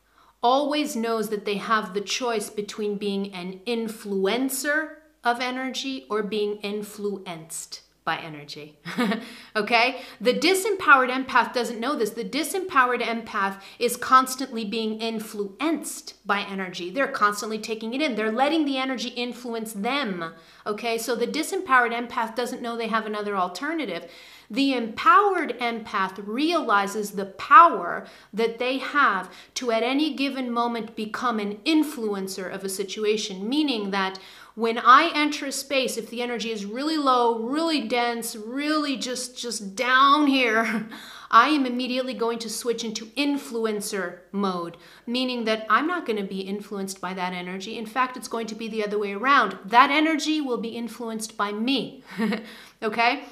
always 0.42 0.94
knows 0.94 1.29
that 1.29 1.44
they 1.44 1.57
have 1.57 1.92
the 1.92 2.01
choice 2.01 2.51
between 2.51 2.97
being 2.97 3.33
an 3.35 3.61
influencer 3.66 4.97
of 5.25 5.40
energy 5.40 6.07
or 6.09 6.23
being 6.23 6.57
influenced 6.57 7.81
by 8.05 8.19
energy. 8.19 8.79
okay? 9.57 10.03
The 10.21 10.35
disempowered 10.35 11.09
empath 11.09 11.55
doesn't 11.55 11.81
know 11.81 11.97
this. 11.97 12.11
The 12.11 12.25
disempowered 12.25 13.01
empath 13.01 13.61
is 13.79 13.97
constantly 13.97 14.64
being 14.64 15.01
influenced 15.01 16.14
by 16.27 16.40
energy. 16.40 16.90
They're 16.90 17.09
constantly 17.09 17.59
taking 17.59 17.95
it 17.95 18.03
in, 18.03 18.14
they're 18.14 18.31
letting 18.31 18.67
the 18.67 18.77
energy 18.77 19.09
influence 19.09 19.73
them. 19.73 20.35
Okay? 20.67 20.99
So 20.99 21.14
the 21.14 21.27
disempowered 21.27 21.93
empath 21.93 22.37
doesn't 22.37 22.61
know 22.61 22.77
they 22.77 22.88
have 22.88 23.07
another 23.07 23.37
alternative. 23.37 24.11
The 24.51 24.75
empowered 24.75 25.59
empath 25.59 26.23
realizes 26.27 27.12
the 27.12 27.25
power 27.25 28.07
that 28.33 28.59
they 28.59 28.79
have 28.79 29.33
to, 29.55 29.71
at 29.71 29.83
any 29.83 30.14
given 30.14 30.51
moment, 30.51 30.95
become 30.95 31.38
an 31.40 31.57
influencer 31.64 32.53
of 32.53 32.62
a 32.62 32.69
situation, 32.69 33.49
meaning 33.49 33.90
that 33.90 34.19
when 34.55 34.79
I 34.79 35.11
enter 35.14 35.47
a 35.47 35.53
space, 35.53 35.97
if 35.97 36.11
the 36.11 36.23
energy 36.23 36.53
is 36.53 36.64
really 36.64 36.97
low, 36.97 37.40
really 37.40 37.88
dense, 37.88 38.37
really 38.37 38.97
just, 38.97 39.37
just 39.37 39.75
down 39.75 40.29
here, 40.29 40.87
I 41.31 41.49
am 41.49 41.67
immediately 41.67 42.14
going 42.14 42.38
to 42.40 42.49
switch 42.49 42.85
into 42.85 43.07
influencer 43.07 44.19
mode, 44.31 44.77
meaning 45.05 45.45
that 45.45 45.67
I'm 45.69 45.88
not 45.88 46.07
going 46.07 46.19
to 46.19 46.29
be 46.29 46.43
influenced 46.43 47.01
by 47.01 47.14
that 47.14 47.33
energy. 47.33 47.77
In 47.77 47.87
fact, 47.87 48.17
it's 48.17 48.29
going 48.29 48.47
to 48.47 48.55
be 48.55 48.69
the 48.69 48.85
other 48.85 48.99
way 48.99 49.14
around. 49.14 49.59
That 49.64 49.90
energy 49.90 50.40
will 50.40 50.59
be 50.59 50.69
influenced 50.69 51.37
by 51.37 51.51
me. 51.51 52.05
okay? 52.83 53.25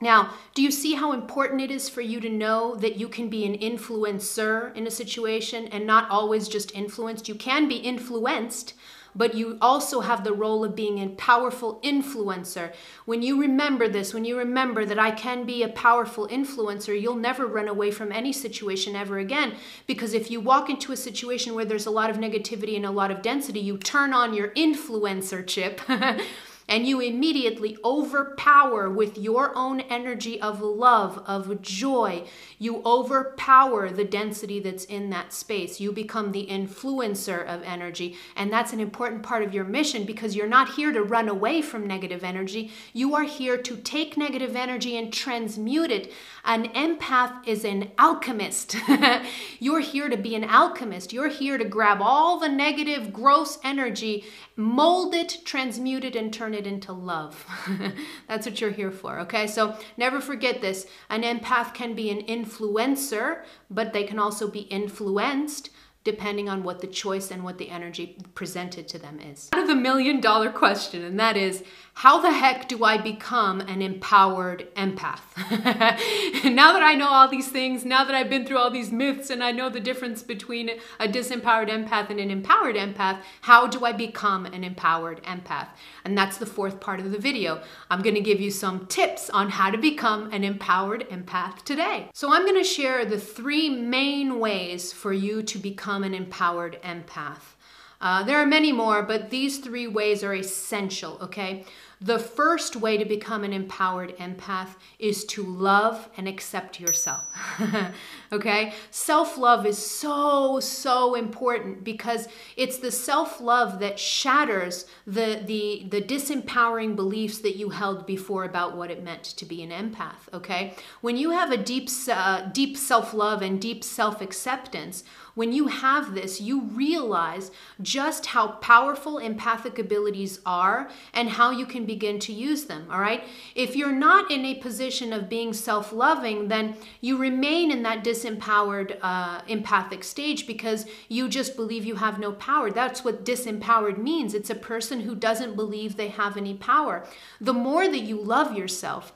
Now, 0.00 0.34
do 0.54 0.62
you 0.62 0.70
see 0.70 0.94
how 0.94 1.12
important 1.12 1.62
it 1.62 1.70
is 1.70 1.88
for 1.88 2.02
you 2.02 2.20
to 2.20 2.28
know 2.28 2.76
that 2.76 2.96
you 2.96 3.08
can 3.08 3.30
be 3.30 3.46
an 3.46 3.56
influencer 3.58 4.76
in 4.76 4.86
a 4.86 4.90
situation 4.90 5.66
and 5.68 5.86
not 5.86 6.10
always 6.10 6.46
just 6.46 6.74
influenced? 6.74 7.28
You 7.28 7.34
can 7.34 7.66
be 7.66 7.76
influenced, 7.76 8.74
but 9.14 9.34
you 9.34 9.58
also 9.60 10.00
have 10.00 10.24
the 10.24 10.32
role 10.32 10.64
of 10.64 10.74
being 10.74 10.98
a 10.98 11.08
powerful 11.10 11.80
influencer. 11.82 12.72
When 13.04 13.22
you 13.22 13.40
remember 13.40 13.88
this, 13.88 14.14
when 14.14 14.24
you 14.24 14.38
remember 14.38 14.84
that 14.84 14.98
I 14.98 15.10
can 15.10 15.44
be 15.44 15.62
a 15.62 15.68
powerful 15.68 16.28
influencer, 16.28 17.00
you'll 17.00 17.16
never 17.16 17.46
run 17.46 17.68
away 17.68 17.90
from 17.90 18.12
any 18.12 18.32
situation 18.32 18.96
ever 18.96 19.18
again. 19.18 19.56
Because 19.86 20.14
if 20.14 20.30
you 20.30 20.40
walk 20.40 20.70
into 20.70 20.92
a 20.92 20.96
situation 20.96 21.54
where 21.54 21.64
there's 21.64 21.86
a 21.86 21.90
lot 21.90 22.10
of 22.10 22.16
negativity 22.16 22.76
and 22.76 22.86
a 22.86 22.90
lot 22.90 23.10
of 23.10 23.22
density, 23.22 23.60
you 23.60 23.78
turn 23.78 24.12
on 24.12 24.34
your 24.34 24.48
influencer 24.50 25.46
chip. 25.46 25.80
and 26.68 26.86
you 26.86 27.00
immediately 27.00 27.78
overpower 27.82 28.90
with 28.90 29.16
your 29.16 29.56
own 29.56 29.80
energy 29.80 30.40
of 30.40 30.60
love, 30.60 31.22
of 31.26 31.62
joy. 31.62 32.24
You 32.58 32.82
overpower 32.84 33.88
the 33.88 34.04
density 34.04 34.60
that's 34.60 34.84
in 34.84 35.08
that 35.10 35.32
space. 35.32 35.80
You 35.80 35.92
become 35.92 36.32
the 36.32 36.46
influencer 36.46 37.46
of 37.46 37.62
energy. 37.62 38.16
And 38.36 38.52
that's 38.52 38.74
an 38.74 38.80
important 38.80 39.22
part 39.22 39.42
of 39.42 39.54
your 39.54 39.64
mission 39.64 40.04
because 40.04 40.36
you're 40.36 40.46
not 40.46 40.74
here 40.74 40.92
to 40.92 41.02
run 41.02 41.28
away 41.28 41.62
from 41.62 41.86
negative 41.86 42.22
energy. 42.22 42.70
You 42.92 43.14
are 43.14 43.22
here 43.22 43.56
to 43.56 43.76
take 43.76 44.18
negative 44.18 44.54
energy 44.54 44.98
and 44.98 45.10
transmute 45.12 45.90
it. 45.90 46.12
An 46.44 46.68
empath 46.70 47.46
is 47.46 47.64
an 47.64 47.92
alchemist. 47.98 48.76
you're 49.58 49.80
here 49.80 50.08
to 50.08 50.16
be 50.16 50.34
an 50.34 50.44
alchemist. 50.44 51.12
You're 51.12 51.28
here 51.28 51.56
to 51.56 51.64
grab 51.64 52.00
all 52.02 52.38
the 52.38 52.48
negative, 52.48 53.12
gross 53.12 53.58
energy, 53.64 54.24
mold 54.56 55.14
it, 55.14 55.38
transmute 55.44 56.04
it, 56.04 56.16
and 56.16 56.32
turn 56.32 56.54
it 56.54 56.57
into 56.66 56.92
love. 56.92 57.46
That's 58.28 58.46
what 58.46 58.60
you're 58.60 58.70
here 58.70 58.90
for, 58.90 59.20
okay? 59.20 59.46
So 59.46 59.76
never 59.96 60.20
forget 60.20 60.60
this. 60.60 60.86
An 61.10 61.22
empath 61.22 61.74
can 61.74 61.94
be 61.94 62.10
an 62.10 62.22
influencer, 62.26 63.44
but 63.70 63.92
they 63.92 64.04
can 64.04 64.18
also 64.18 64.48
be 64.48 64.60
influenced 64.60 65.70
depending 66.04 66.48
on 66.48 66.62
what 66.62 66.80
the 66.80 66.86
choice 66.86 67.30
and 67.30 67.44
what 67.44 67.58
the 67.58 67.68
energy 67.68 68.16
presented 68.34 68.88
to 68.88 68.98
them 68.98 69.20
is. 69.20 69.50
Out 69.52 69.62
of 69.62 69.68
the 69.68 69.74
million 69.74 70.20
dollar 70.20 70.50
question, 70.50 71.04
and 71.04 71.20
that 71.20 71.36
is 71.36 71.62
how 71.98 72.20
the 72.20 72.30
heck 72.30 72.68
do 72.68 72.84
I 72.84 72.96
become 72.96 73.60
an 73.60 73.82
empowered 73.82 74.68
empath? 74.76 75.18
now 76.44 76.72
that 76.72 76.82
I 76.84 76.94
know 76.94 77.08
all 77.08 77.26
these 77.26 77.48
things, 77.48 77.84
now 77.84 78.04
that 78.04 78.14
I've 78.14 78.30
been 78.30 78.46
through 78.46 78.58
all 78.58 78.70
these 78.70 78.92
myths 78.92 79.30
and 79.30 79.42
I 79.42 79.50
know 79.50 79.68
the 79.68 79.80
difference 79.80 80.22
between 80.22 80.70
a 81.00 81.08
disempowered 81.08 81.68
empath 81.68 82.08
and 82.08 82.20
an 82.20 82.30
empowered 82.30 82.76
empath, 82.76 83.18
how 83.40 83.66
do 83.66 83.84
I 83.84 83.90
become 83.90 84.46
an 84.46 84.62
empowered 84.62 85.20
empath? 85.24 85.70
And 86.04 86.16
that's 86.16 86.36
the 86.36 86.46
fourth 86.46 86.78
part 86.78 87.00
of 87.00 87.10
the 87.10 87.18
video. 87.18 87.62
I'm 87.90 88.02
gonna 88.02 88.20
give 88.20 88.40
you 88.40 88.52
some 88.52 88.86
tips 88.86 89.28
on 89.30 89.50
how 89.50 89.72
to 89.72 89.76
become 89.76 90.32
an 90.32 90.44
empowered 90.44 91.04
empath 91.10 91.64
today. 91.64 92.10
So 92.14 92.32
I'm 92.32 92.46
gonna 92.46 92.62
share 92.62 93.04
the 93.06 93.18
three 93.18 93.70
main 93.70 94.38
ways 94.38 94.92
for 94.92 95.12
you 95.12 95.42
to 95.42 95.58
become 95.58 96.04
an 96.04 96.14
empowered 96.14 96.80
empath. 96.84 97.56
Uh, 98.00 98.22
there 98.22 98.38
are 98.38 98.46
many 98.46 98.70
more, 98.70 99.02
but 99.02 99.30
these 99.30 99.58
three 99.58 99.88
ways 99.88 100.22
are 100.22 100.34
essential, 100.34 101.18
okay? 101.20 101.64
The 102.00 102.18
first 102.18 102.76
way 102.76 102.96
to 102.96 103.04
become 103.04 103.42
an 103.42 103.52
empowered 103.52 104.16
empath 104.18 104.76
is 104.98 105.24
to 105.26 105.42
love 105.42 106.08
and 106.16 106.28
accept 106.28 106.78
yourself. 106.78 107.24
okay? 108.32 108.72
Self 108.90 109.38
love 109.38 109.66
is 109.66 109.78
so, 109.78 110.60
so 110.60 111.14
important 111.14 111.84
because 111.84 112.28
it's 112.56 112.78
the 112.78 112.90
self 112.90 113.40
love 113.40 113.80
that 113.80 113.98
shatters 113.98 114.86
the, 115.06 115.42
the, 115.44 115.86
the 115.88 116.02
disempowering 116.02 116.96
beliefs 116.96 117.38
that 117.38 117.56
you 117.56 117.70
held 117.70 118.06
before 118.06 118.44
about 118.44 118.76
what 118.76 118.90
it 118.90 119.02
meant 119.02 119.24
to 119.24 119.44
be 119.44 119.62
an 119.62 119.70
empath. 119.70 120.32
Okay? 120.32 120.74
When 121.00 121.16
you 121.16 121.30
have 121.30 121.52
a 121.52 121.56
deep, 121.56 121.88
uh, 122.10 122.42
deep 122.52 122.76
self 122.76 123.14
love 123.14 123.42
and 123.42 123.60
deep 123.60 123.84
self 123.84 124.20
acceptance, 124.20 125.04
when 125.38 125.52
you 125.52 125.68
have 125.68 126.14
this, 126.14 126.40
you 126.40 126.62
realize 126.62 127.52
just 127.80 128.26
how 128.26 128.48
powerful 128.48 129.18
empathic 129.18 129.78
abilities 129.78 130.40
are 130.44 130.90
and 131.14 131.28
how 131.28 131.52
you 131.52 131.64
can 131.64 131.86
begin 131.86 132.18
to 132.18 132.32
use 132.32 132.64
them. 132.64 132.88
All 132.90 132.98
right. 132.98 133.22
If 133.54 133.76
you're 133.76 133.92
not 133.92 134.32
in 134.32 134.44
a 134.44 134.56
position 134.56 135.12
of 135.12 135.28
being 135.28 135.52
self 135.52 135.92
loving, 135.92 136.48
then 136.48 136.74
you 137.00 137.18
remain 137.18 137.70
in 137.70 137.84
that 137.84 138.02
disempowered 138.18 138.98
uh, 139.02 139.40
empathic 139.48 140.04
stage 140.04 140.46
because 140.46 140.86
you 141.08 141.28
just 141.28 141.56
believe 141.56 141.84
you 141.84 141.96
have 141.96 142.18
no 142.18 142.32
power. 142.32 142.70
That's 142.70 143.04
what 143.04 143.24
disempowered 143.24 143.98
means. 143.98 144.34
It's 144.34 144.50
a 144.50 144.54
person 144.54 145.00
who 145.00 145.14
doesn't 145.14 145.56
believe 145.56 145.96
they 145.96 146.08
have 146.08 146.36
any 146.36 146.54
power. 146.54 147.06
The 147.40 147.52
more 147.52 147.88
that 147.88 148.00
you 148.00 148.20
love 148.20 148.56
yourself, 148.56 149.12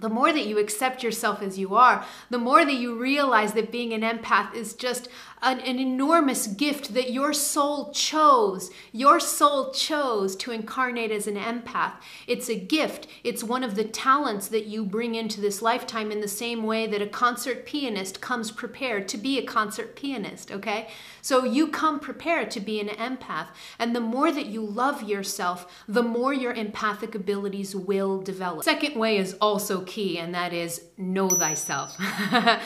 the 0.00 0.08
more 0.08 0.32
that 0.32 0.46
you 0.46 0.58
accept 0.58 1.02
yourself 1.02 1.42
as 1.42 1.58
you 1.58 1.74
are, 1.74 2.04
the 2.30 2.38
more 2.38 2.64
that 2.64 2.74
you 2.74 2.98
realize 2.98 3.52
that 3.52 3.70
being 3.70 3.92
an 3.92 4.00
empath 4.00 4.54
is 4.54 4.74
just 4.74 5.08
an, 5.42 5.60
an, 5.60 5.78
enormous 5.78 6.46
gift 6.46 6.92
that 6.94 7.12
your 7.12 7.32
soul 7.32 7.92
chose. 7.92 8.70
Your 8.92 9.18
soul 9.18 9.72
chose 9.72 10.36
to 10.36 10.50
incarnate 10.50 11.10
as 11.10 11.26
an 11.26 11.36
empath. 11.36 11.94
It's 12.26 12.50
a 12.50 12.58
gift. 12.58 13.06
It's 13.24 13.42
one 13.42 13.64
of 13.64 13.74
the 13.74 13.84
talents 13.84 14.48
that 14.48 14.66
you 14.66 14.84
bring 14.84 15.14
into 15.14 15.40
this 15.40 15.62
lifetime 15.62 16.12
in 16.12 16.20
the 16.20 16.28
same 16.28 16.64
way 16.64 16.86
that 16.86 17.00
a 17.00 17.06
concert 17.06 17.64
pianist 17.64 18.20
comes 18.20 18.50
prepared 18.50 19.08
to 19.08 19.16
be 19.16 19.38
a 19.38 19.44
concert 19.44 19.96
pianist, 19.96 20.52
okay? 20.52 20.88
So 21.22 21.44
you 21.44 21.68
come 21.68 22.00
prepared 22.00 22.50
to 22.52 22.60
be 22.60 22.80
an 22.80 22.88
empath. 22.88 23.48
And 23.78 23.96
the 23.96 24.00
more 24.00 24.30
that 24.30 24.46
you 24.46 24.62
love 24.62 25.02
yourself, 25.02 25.84
the 25.88 26.02
more 26.02 26.34
your 26.34 26.52
empathic 26.52 27.14
abilities 27.14 27.74
will 27.74 28.20
develop. 28.20 28.64
Second 28.64 28.98
way 28.98 29.16
is 29.16 29.36
also 29.40 29.82
key, 29.82 30.18
and 30.18 30.34
that 30.34 30.52
is 30.52 30.82
know 30.98 31.30
thyself. 31.30 31.96
I 31.98 32.60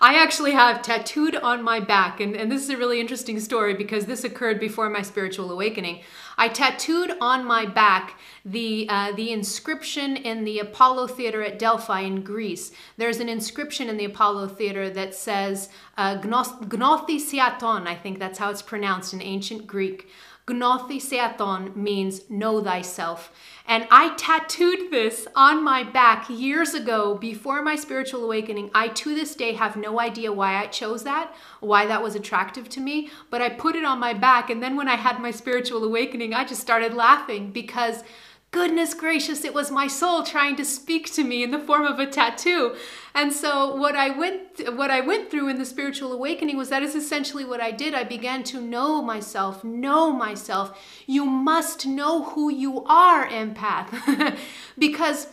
actually 0.00 0.52
have 0.52 0.82
tattooed 0.82 1.34
on 1.34 1.62
my 1.62 1.80
back 1.80 1.95
back. 1.96 2.20
And, 2.20 2.36
and 2.36 2.52
this 2.52 2.62
is 2.62 2.68
a 2.68 2.76
really 2.76 3.00
interesting 3.00 3.40
story 3.40 3.72
because 3.72 4.04
this 4.04 4.22
occurred 4.22 4.60
before 4.60 4.90
my 4.90 5.00
spiritual 5.00 5.50
awakening. 5.50 6.02
I 6.36 6.48
tattooed 6.48 7.12
on 7.22 7.46
my 7.46 7.64
back 7.64 8.20
the, 8.44 8.86
uh, 8.90 9.12
the 9.12 9.32
inscription 9.32 10.14
in 10.14 10.44
the 10.44 10.58
Apollo 10.58 11.06
Theater 11.06 11.40
at 11.42 11.58
Delphi 11.58 12.00
in 12.00 12.20
Greece. 12.20 12.70
There's 12.98 13.18
an 13.18 13.30
inscription 13.30 13.88
in 13.88 13.96
the 13.96 14.04
Apollo 14.04 14.48
Theater 14.48 14.90
that 14.90 15.14
says 15.14 15.70
uh, 15.96 16.18
Gnothi 16.18 17.18
I 17.86 17.94
think 17.94 18.18
that's 18.18 18.38
how 18.38 18.50
it's 18.50 18.60
pronounced 18.60 19.14
in 19.14 19.22
ancient 19.22 19.66
Greek. 19.66 20.10
Gnothi 20.46 21.00
Seauton 21.00 21.74
means 21.74 22.30
know 22.30 22.62
thyself. 22.62 23.32
And 23.66 23.88
I 23.90 24.14
tattooed 24.14 24.92
this 24.92 25.26
on 25.34 25.64
my 25.64 25.82
back 25.82 26.30
years 26.30 26.72
ago 26.72 27.16
before 27.16 27.62
my 27.62 27.74
spiritual 27.74 28.22
awakening. 28.24 28.70
I, 28.72 28.86
to 28.88 29.12
this 29.12 29.34
day, 29.34 29.54
have 29.54 29.76
no 29.76 29.98
idea 29.98 30.32
why 30.32 30.62
I 30.62 30.68
chose 30.68 31.02
that, 31.02 31.34
why 31.58 31.86
that 31.86 32.00
was 32.00 32.14
attractive 32.14 32.68
to 32.70 32.80
me, 32.80 33.10
but 33.28 33.42
I 33.42 33.48
put 33.48 33.74
it 33.74 33.84
on 33.84 33.98
my 33.98 34.14
back. 34.14 34.48
And 34.48 34.62
then 34.62 34.76
when 34.76 34.86
I 34.86 34.94
had 34.94 35.20
my 35.20 35.32
spiritual 35.32 35.82
awakening, 35.82 36.32
I 36.32 36.44
just 36.44 36.60
started 36.60 36.94
laughing 36.94 37.50
because 37.50 38.04
goodness 38.56 38.94
gracious, 38.94 39.44
it 39.44 39.52
was 39.52 39.70
my 39.70 39.86
soul 39.86 40.22
trying 40.22 40.56
to 40.56 40.64
speak 40.64 41.12
to 41.12 41.22
me 41.22 41.42
in 41.42 41.50
the 41.50 41.58
form 41.58 41.84
of 41.84 41.98
a 41.98 42.06
tattoo. 42.06 42.74
And 43.14 43.30
so 43.30 43.76
what 43.76 43.94
I 43.94 44.08
went 44.08 44.74
what 44.74 44.90
I 44.90 45.02
went 45.02 45.30
through 45.30 45.48
in 45.48 45.58
the 45.58 45.66
spiritual 45.66 46.10
awakening 46.10 46.56
was 46.56 46.70
that 46.70 46.82
is 46.82 46.94
essentially 46.94 47.44
what 47.44 47.60
I 47.60 47.70
did. 47.70 47.92
I 47.92 48.04
began 48.04 48.42
to 48.44 48.58
know 48.58 49.02
myself, 49.02 49.62
know 49.62 50.10
myself. 50.10 50.82
You 51.06 51.26
must 51.26 51.84
know 51.84 52.24
who 52.30 52.50
you 52.50 52.82
are, 52.86 53.28
empath. 53.28 54.38
because 54.78 55.26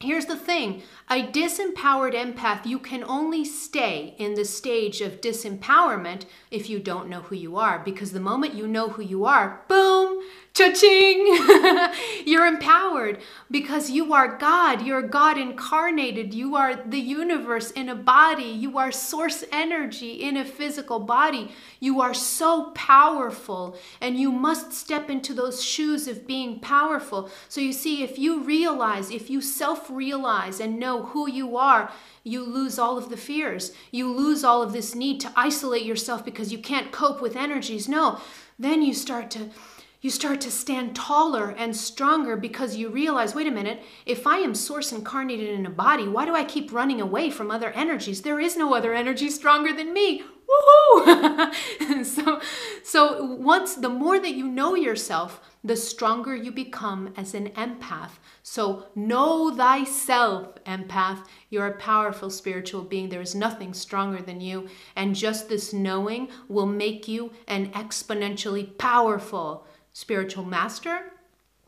Here's 0.00 0.26
the 0.26 0.36
thing 0.36 0.82
a 1.08 1.22
disempowered 1.22 2.14
empath, 2.14 2.66
you 2.66 2.78
can 2.78 3.04
only 3.04 3.44
stay 3.44 4.14
in 4.18 4.34
the 4.34 4.44
stage 4.44 5.00
of 5.00 5.20
disempowerment 5.20 6.24
if 6.50 6.68
you 6.68 6.78
don't 6.78 7.08
know 7.08 7.22
who 7.22 7.36
you 7.36 7.56
are. 7.56 7.78
Because 7.78 8.12
the 8.12 8.20
moment 8.20 8.54
you 8.54 8.66
know 8.66 8.90
who 8.90 9.02
you 9.02 9.24
are, 9.24 9.64
boom, 9.68 10.22
cha-ching, 10.54 11.90
you're 12.26 12.46
empowered 12.46 13.18
because 13.50 13.90
you 13.90 14.14
are 14.14 14.38
God. 14.38 14.86
You're 14.86 15.02
God 15.02 15.36
incarnated. 15.36 16.32
You 16.32 16.54
are 16.54 16.76
the 16.76 17.00
universe 17.00 17.72
in 17.72 17.88
a 17.88 17.94
body. 17.96 18.44
You 18.44 18.78
are 18.78 18.92
source 18.92 19.42
energy 19.50 20.12
in 20.12 20.36
a 20.36 20.44
physical 20.44 21.00
body. 21.00 21.50
You 21.80 22.00
are 22.00 22.14
so 22.14 22.70
powerful 22.70 23.76
and 24.00 24.16
you 24.16 24.30
must 24.30 24.72
step 24.72 25.10
into 25.10 25.34
those 25.34 25.62
shoes 25.62 26.06
of 26.06 26.24
being 26.24 26.60
powerful. 26.60 27.30
So 27.48 27.60
you 27.60 27.72
see, 27.72 28.04
if 28.04 28.16
you 28.16 28.40
realize, 28.44 29.10
if 29.10 29.28
you 29.28 29.40
self 29.40 29.90
realize 29.90 30.60
and 30.60 30.78
know 30.78 31.06
who 31.06 31.28
you 31.28 31.56
are, 31.56 31.90
you 32.22 32.44
lose 32.44 32.78
all 32.78 32.96
of 32.96 33.10
the 33.10 33.16
fears. 33.16 33.72
You 33.90 34.10
lose 34.10 34.44
all 34.44 34.62
of 34.62 34.72
this 34.72 34.94
need 34.94 35.20
to 35.22 35.32
isolate 35.34 35.84
yourself 35.84 36.24
because 36.24 36.52
you 36.52 36.58
can't 36.58 36.92
cope 36.92 37.20
with 37.20 37.34
energies. 37.34 37.88
No, 37.88 38.20
then 38.58 38.82
you 38.82 38.94
start 38.94 39.30
to 39.32 39.50
you 40.04 40.10
start 40.10 40.38
to 40.38 40.50
stand 40.50 40.94
taller 40.94 41.54
and 41.56 41.74
stronger 41.74 42.36
because 42.36 42.76
you 42.76 42.90
realize 42.90 43.34
wait 43.34 43.46
a 43.46 43.50
minute, 43.50 43.82
if 44.04 44.26
I 44.26 44.36
am 44.36 44.54
source 44.54 44.92
incarnated 44.92 45.48
in 45.48 45.64
a 45.64 45.70
body, 45.70 46.06
why 46.06 46.26
do 46.26 46.34
I 46.34 46.44
keep 46.44 46.74
running 46.74 47.00
away 47.00 47.30
from 47.30 47.50
other 47.50 47.70
energies? 47.70 48.20
There 48.20 48.38
is 48.38 48.54
no 48.54 48.74
other 48.74 48.92
energy 48.92 49.30
stronger 49.30 49.72
than 49.72 49.94
me. 49.94 50.22
Woohoo! 50.46 52.04
so, 52.04 52.38
so 52.82 53.24
once 53.24 53.76
the 53.76 53.88
more 53.88 54.20
that 54.20 54.34
you 54.34 54.46
know 54.46 54.74
yourself, 54.74 55.40
the 55.64 55.74
stronger 55.74 56.36
you 56.36 56.52
become 56.52 57.14
as 57.16 57.32
an 57.32 57.48
empath. 57.52 58.18
So 58.42 58.88
know 58.94 59.56
thyself, 59.56 60.62
empath. 60.66 61.24
You're 61.48 61.68
a 61.68 61.78
powerful 61.78 62.28
spiritual 62.28 62.82
being. 62.82 63.08
There 63.08 63.22
is 63.22 63.34
nothing 63.34 63.72
stronger 63.72 64.20
than 64.20 64.42
you. 64.42 64.68
And 64.94 65.16
just 65.16 65.48
this 65.48 65.72
knowing 65.72 66.28
will 66.46 66.66
make 66.66 67.08
you 67.08 67.32
an 67.48 67.70
exponentially 67.70 68.76
powerful 68.76 69.66
spiritual 69.94 70.44
master, 70.44 71.12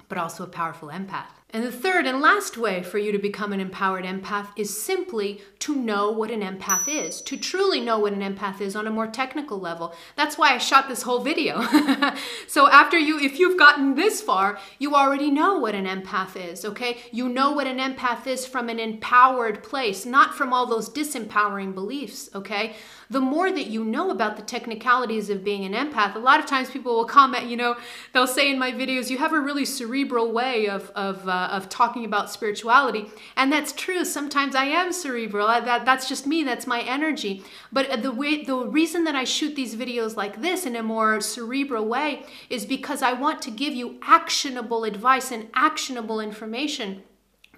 but 0.08 0.18
also 0.18 0.44
a 0.44 0.48
powerful 0.48 0.88
empath. 0.88 1.35
And 1.56 1.64
the 1.64 1.72
third 1.72 2.04
and 2.04 2.20
last 2.20 2.58
way 2.58 2.82
for 2.82 2.98
you 2.98 3.12
to 3.12 3.18
become 3.18 3.50
an 3.50 3.60
empowered 3.60 4.04
empath 4.04 4.48
is 4.56 4.78
simply 4.78 5.40
to 5.60 5.74
know 5.74 6.10
what 6.10 6.30
an 6.30 6.42
empath 6.42 6.86
is, 6.86 7.22
to 7.22 7.38
truly 7.38 7.80
know 7.80 7.98
what 7.98 8.12
an 8.12 8.20
empath 8.20 8.60
is 8.60 8.76
on 8.76 8.86
a 8.86 8.90
more 8.90 9.06
technical 9.06 9.58
level. 9.58 9.94
That's 10.16 10.36
why 10.36 10.52
I 10.52 10.58
shot 10.58 10.86
this 10.86 11.00
whole 11.00 11.20
video. 11.20 11.62
so 12.46 12.70
after 12.70 12.98
you, 12.98 13.18
if 13.18 13.38
you've 13.38 13.58
gotten 13.58 13.94
this 13.94 14.20
far, 14.20 14.58
you 14.78 14.94
already 14.94 15.30
know 15.30 15.58
what 15.58 15.74
an 15.74 15.86
empath 15.86 16.36
is, 16.36 16.62
okay? 16.66 16.98
You 17.10 17.26
know 17.26 17.52
what 17.52 17.66
an 17.66 17.78
empath 17.78 18.26
is 18.26 18.44
from 18.44 18.68
an 18.68 18.78
empowered 18.78 19.62
place, 19.62 20.04
not 20.04 20.34
from 20.34 20.52
all 20.52 20.66
those 20.66 20.90
disempowering 20.90 21.74
beliefs, 21.74 22.28
okay? 22.34 22.76
The 23.08 23.20
more 23.20 23.50
that 23.50 23.68
you 23.68 23.82
know 23.82 24.10
about 24.10 24.36
the 24.36 24.42
technicalities 24.42 25.30
of 25.30 25.42
being 25.42 25.64
an 25.64 25.72
empath, 25.72 26.16
a 26.16 26.18
lot 26.18 26.38
of 26.38 26.44
times 26.44 26.68
people 26.68 26.96
will 26.96 27.06
comment, 27.06 27.46
you 27.46 27.56
know, 27.56 27.76
they'll 28.12 28.26
say 28.26 28.50
in 28.50 28.58
my 28.58 28.72
videos, 28.72 29.08
you 29.08 29.16
have 29.16 29.32
a 29.32 29.40
really 29.40 29.64
cerebral 29.64 30.32
way 30.32 30.68
of, 30.68 30.90
of, 30.90 31.26
uh, 31.26 31.45
uh, 31.46 31.56
of 31.56 31.68
talking 31.68 32.04
about 32.04 32.30
spirituality. 32.30 33.06
And 33.36 33.52
that's 33.52 33.72
true. 33.72 34.04
Sometimes 34.04 34.54
I 34.54 34.64
am 34.64 34.92
cerebral. 34.92 35.46
I, 35.46 35.60
that, 35.60 35.84
that's 35.84 36.08
just 36.08 36.26
me. 36.26 36.42
That's 36.44 36.66
my 36.66 36.80
energy. 36.80 37.42
But 37.72 38.02
the 38.02 38.12
way, 38.12 38.44
the 38.44 38.56
reason 38.56 39.04
that 39.04 39.14
I 39.14 39.24
shoot 39.24 39.54
these 39.54 39.76
videos 39.76 40.16
like 40.16 40.42
this 40.42 40.66
in 40.66 40.76
a 40.76 40.82
more 40.82 41.20
cerebral 41.20 41.86
way 41.86 42.24
is 42.50 42.66
because 42.66 43.02
I 43.02 43.12
want 43.12 43.42
to 43.42 43.50
give 43.50 43.74
you 43.74 43.98
actionable 44.02 44.84
advice 44.84 45.30
and 45.30 45.48
actionable 45.54 46.20
information. 46.20 47.02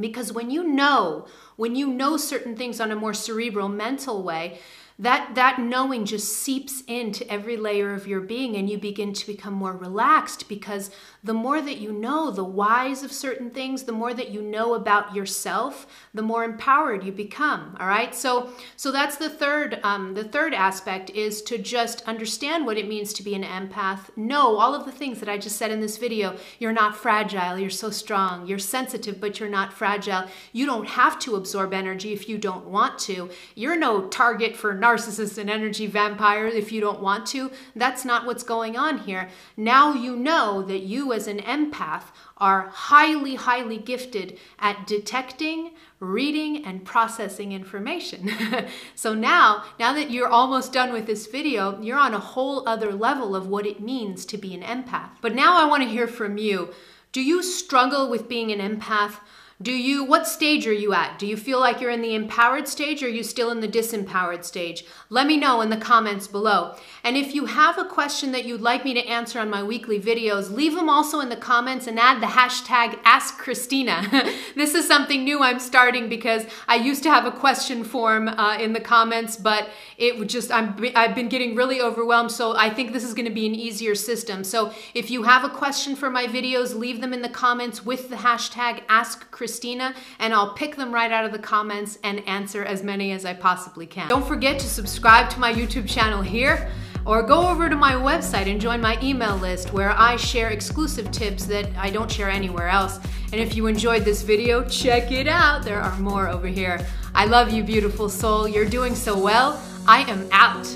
Because 0.01 0.33
when 0.33 0.51
you 0.51 0.63
know, 0.63 1.27
when 1.57 1.75
you 1.75 1.89
know 1.89 2.17
certain 2.17 2.57
things 2.57 2.81
on 2.81 2.93
a 2.93 2.97
more 2.97 3.15
cerebral, 3.15 3.69
mental 3.69 4.23
way, 4.23 4.61
that 4.99 5.35
that 5.35 5.61
knowing 5.61 6.05
just 6.05 6.33
seeps 6.33 6.83
into 6.87 7.29
every 7.31 7.57
layer 7.57 7.95
of 7.95 8.07
your 8.07 8.21
being 8.21 8.57
and 8.57 8.69
you 8.69 8.79
begin 8.79 9.13
to 9.13 9.27
become 9.27 9.55
more 9.55 9.77
relaxed 9.77 10.49
because 10.49 10.91
the 11.23 11.35
more 11.35 11.61
that 11.61 11.79
you 11.79 11.93
know 11.93 12.31
the 12.31 12.45
whys 12.45 13.03
of 13.03 13.13
certain 13.13 13.51
things 13.51 13.85
the 13.85 13.93
more 13.93 14.13
that 14.15 14.31
you 14.31 14.43
know 14.43 14.75
about 14.75 15.15
yourself 15.15 15.87
the 16.15 16.23
more 16.23 16.45
empowered 16.45 17.05
you 17.05 17.13
become 17.13 17.77
all 17.79 17.87
right? 17.87 18.15
So 18.15 18.51
so 18.77 18.91
that's 18.91 19.17
the 19.17 19.31
third 19.31 19.81
um, 19.83 20.15
the 20.15 20.25
third 20.25 20.55
aspect 20.55 21.11
is 21.11 21.43
to 21.43 21.59
just 21.59 22.03
understand 22.09 22.67
what 22.67 22.77
it 22.77 22.89
means 22.89 23.13
to 23.15 23.23
be 23.23 23.35
an 23.35 23.45
empath. 23.45 24.17
Know 24.17 24.57
all 24.57 24.75
of 24.75 24.85
the 24.85 24.93
things 24.93 25.21
that 25.21 25.29
i 25.29 25.39
just 25.39 25.57
said 25.57 25.71
in 25.71 25.81
this 25.81 25.97
video 25.97 26.37
you're 26.59 26.73
not 26.73 26.97
fragile 26.97 27.59
you're 27.59 27.71
so 27.71 27.91
strong 27.91 28.47
you're 28.47 28.59
sensitive 28.59 29.21
but 29.21 29.39
you're 29.39 29.49
not 29.49 29.73
fragile. 29.73 30.25
You 30.53 30.67
don't 30.67 30.89
have 30.89 31.19
to 31.21 31.37
absorb 31.37 31.73
energy 31.73 32.13
if 32.13 32.29
you 32.29 32.39
don't 32.39 32.67
want 32.67 32.99
to. 33.01 33.31
You're 33.55 33.79
no 33.79 34.09
target 34.09 34.57
for 34.57 34.75
narcissist 34.89 35.39
and 35.39 35.51
energy 35.51 35.87
vampire 35.87 36.47
if 36.47 36.73
you 36.73 36.81
don't 36.81 37.01
want 37.01 37.27
to. 37.27 37.51
That's 37.77 38.05
not 38.05 38.25
what's 38.27 38.43
going 38.43 38.77
on 38.77 38.99
here. 38.99 39.29
Now 39.57 39.93
you 39.93 40.17
know 40.17 40.63
that 40.63 40.81
you, 40.81 41.13
as 41.13 41.27
an 41.27 41.39
empath, 41.41 42.05
are 42.39 42.69
highly, 42.69 43.35
highly 43.35 43.79
gifted 43.79 44.39
at 44.59 44.87
detecting, 44.87 45.73
reading, 46.01 46.65
and 46.65 46.85
processing 46.85 47.53
information. 47.53 48.31
so 48.95 49.13
now, 49.15 49.65
now 49.79 49.93
that 49.93 50.11
you're 50.11 50.29
almost 50.29 50.73
done 50.73 50.93
with 50.93 51.07
this 51.07 51.27
video, 51.27 51.81
you're 51.81 51.99
on 51.99 52.15
a 52.15 52.21
whole 52.21 52.69
other 52.69 52.93
level 52.93 53.35
of 53.35 53.49
what 53.49 53.67
it 53.67 53.81
means 53.81 54.25
to 54.27 54.39
be 54.39 54.55
an 54.55 54.63
empath. 54.63 55.11
But 55.21 55.35
now 55.35 55.61
I 55.61 55.69
want 55.69 55.83
to 55.83 55.89
hear 55.89 56.07
from 56.07 56.39
you. 56.39 56.73
Do 57.13 57.23
you 57.23 57.43
struggle 57.43 58.09
with 58.09 58.29
being 58.29 58.53
an 58.53 58.61
empath? 58.61 59.17
Do 59.61 59.73
you, 59.73 60.05
what 60.05 60.29
stage 60.29 60.69
are 60.69 60.73
you 60.73 60.93
at? 60.93 61.19
Do 61.19 61.27
you 61.27 61.37
feel 61.37 61.59
like 61.59 61.81
you're 61.81 61.91
in 61.91 62.01
the 62.01 62.15
empowered 62.15 62.69
stage 62.69 63.03
or 63.03 63.07
are 63.07 63.09
you 63.09 63.25
still 63.25 63.51
in 63.51 63.59
the 63.59 63.67
disempowered 63.67 64.45
stage? 64.45 64.85
Let 65.11 65.27
me 65.27 65.37
know 65.37 65.63
in 65.63 65.69
the 65.69 65.77
comments 65.77 66.29
below. 66.29 66.77
And 67.03 67.17
if 67.17 67.35
you 67.35 67.47
have 67.47 67.77
a 67.77 67.85
question 67.85 68.31
that 68.31 68.45
you'd 68.45 68.61
like 68.61 68.85
me 68.85 68.95
to 68.95 69.05
answer 69.05 69.41
on 69.41 69.51
my 69.51 69.65
weekly 69.65 69.99
videos, 69.99 70.53
leave 70.53 70.77
them 70.77 70.89
also 70.89 71.19
in 71.19 71.29
the 71.29 71.35
comments 71.35 71.89
and 71.89 71.99
add 71.99 72.23
the 72.23 72.27
hashtag 72.27 73.03
AskChristina. 73.03 74.33
this 74.55 74.77
is 74.77 74.87
something 74.87 75.25
new 75.25 75.43
I'm 75.43 75.59
starting 75.59 76.09
because 76.09 76.47
I 76.69 76.77
used 76.77 77.03
to 77.03 77.11
have 77.11 77.27
a 77.27 77.33
question 77.33 77.83
form 77.83 78.29
uh, 78.29 78.59
in 78.59 78.75
the 78.75 78.81
comments, 78.81 79.37
but 79.37 79.71
it 79.97 80.17
would 80.21 80.29
just, 80.29 80.53
I'm, 80.53 80.77
I've 80.95 81.17
been 81.17 81.29
getting 81.29 81.57
really 81.57 81.81
overwhelmed. 81.81 82.31
So 82.31 82.55
I 82.57 82.71
think 82.71 82.93
this 82.93 83.03
is 83.03 83.13
gonna 83.13 83.29
be 83.29 83.47
an 83.47 83.57
easier 83.57 83.97
system. 83.97 84.45
So 84.45 84.73
if 84.95 85.11
you 85.11 85.25
have 85.25 85.43
a 85.43 85.51
question 85.51 85.97
for 85.97 86.11
my 86.11 86.29
videos, 86.29 86.77
leave 86.77 87.01
them 87.01 87.13
in 87.13 87.23
the 87.23 87.29
comments 87.29 87.85
with 87.85 88.09
the 88.09 88.17
hashtag 88.17 88.87
AskChristina 88.87 89.48
Christina, 89.49 89.95
and 90.19 90.35
I'll 90.35 90.53
pick 90.53 90.77
them 90.77 90.93
right 90.93 91.11
out 91.11 91.25
of 91.25 91.33
the 91.33 91.39
comments 91.39 91.99
and 92.05 92.21
answer 92.29 92.67
as 92.67 92.83
many 92.83 93.13
as 93.13 93.25
I 93.25 93.33
possibly 93.33 93.87
can. 93.87 94.07
Don't 94.07 94.27
forget 94.27 94.59
to 94.59 94.67
subscribe 94.67 95.31
to 95.31 95.41
my 95.41 95.51
YouTube 95.51 95.89
channel 95.89 96.21
here 96.21 96.71
or 97.07 97.23
go 97.23 97.49
over 97.49 97.71
to 97.71 97.75
my 97.75 97.95
website 97.95 98.47
and 98.47 98.61
join 98.61 98.79
my 98.79 98.99
email 99.03 99.37
list 99.37 99.73
where 99.73 99.93
I 99.93 100.17
share 100.17 100.51
exclusive 100.51 101.11
tips 101.11 101.47
that 101.47 101.67
I 101.79 101.89
don't 101.89 102.11
share 102.11 102.29
anywhere 102.29 102.69
else. 102.69 102.99
And 103.33 103.41
if 103.41 103.57
you 103.57 103.69
enjoyed 103.69 104.05
this 104.05 104.21
video, 104.21 104.69
check 104.69 105.11
it 105.13 105.27
out. 105.27 105.63
There 105.63 105.81
are 105.81 105.99
more 105.99 106.29
over 106.29 106.47
here. 106.47 106.87
I 107.15 107.25
love 107.25 107.51
you, 107.51 107.65
beautiful 107.65 108.11
soul. 108.11 108.47
You're 108.47 108.69
doing 108.69 108.95
so 108.95 109.19
well. 109.19 109.59
I 109.87 110.03
am 110.11 110.29
out. 110.31 110.69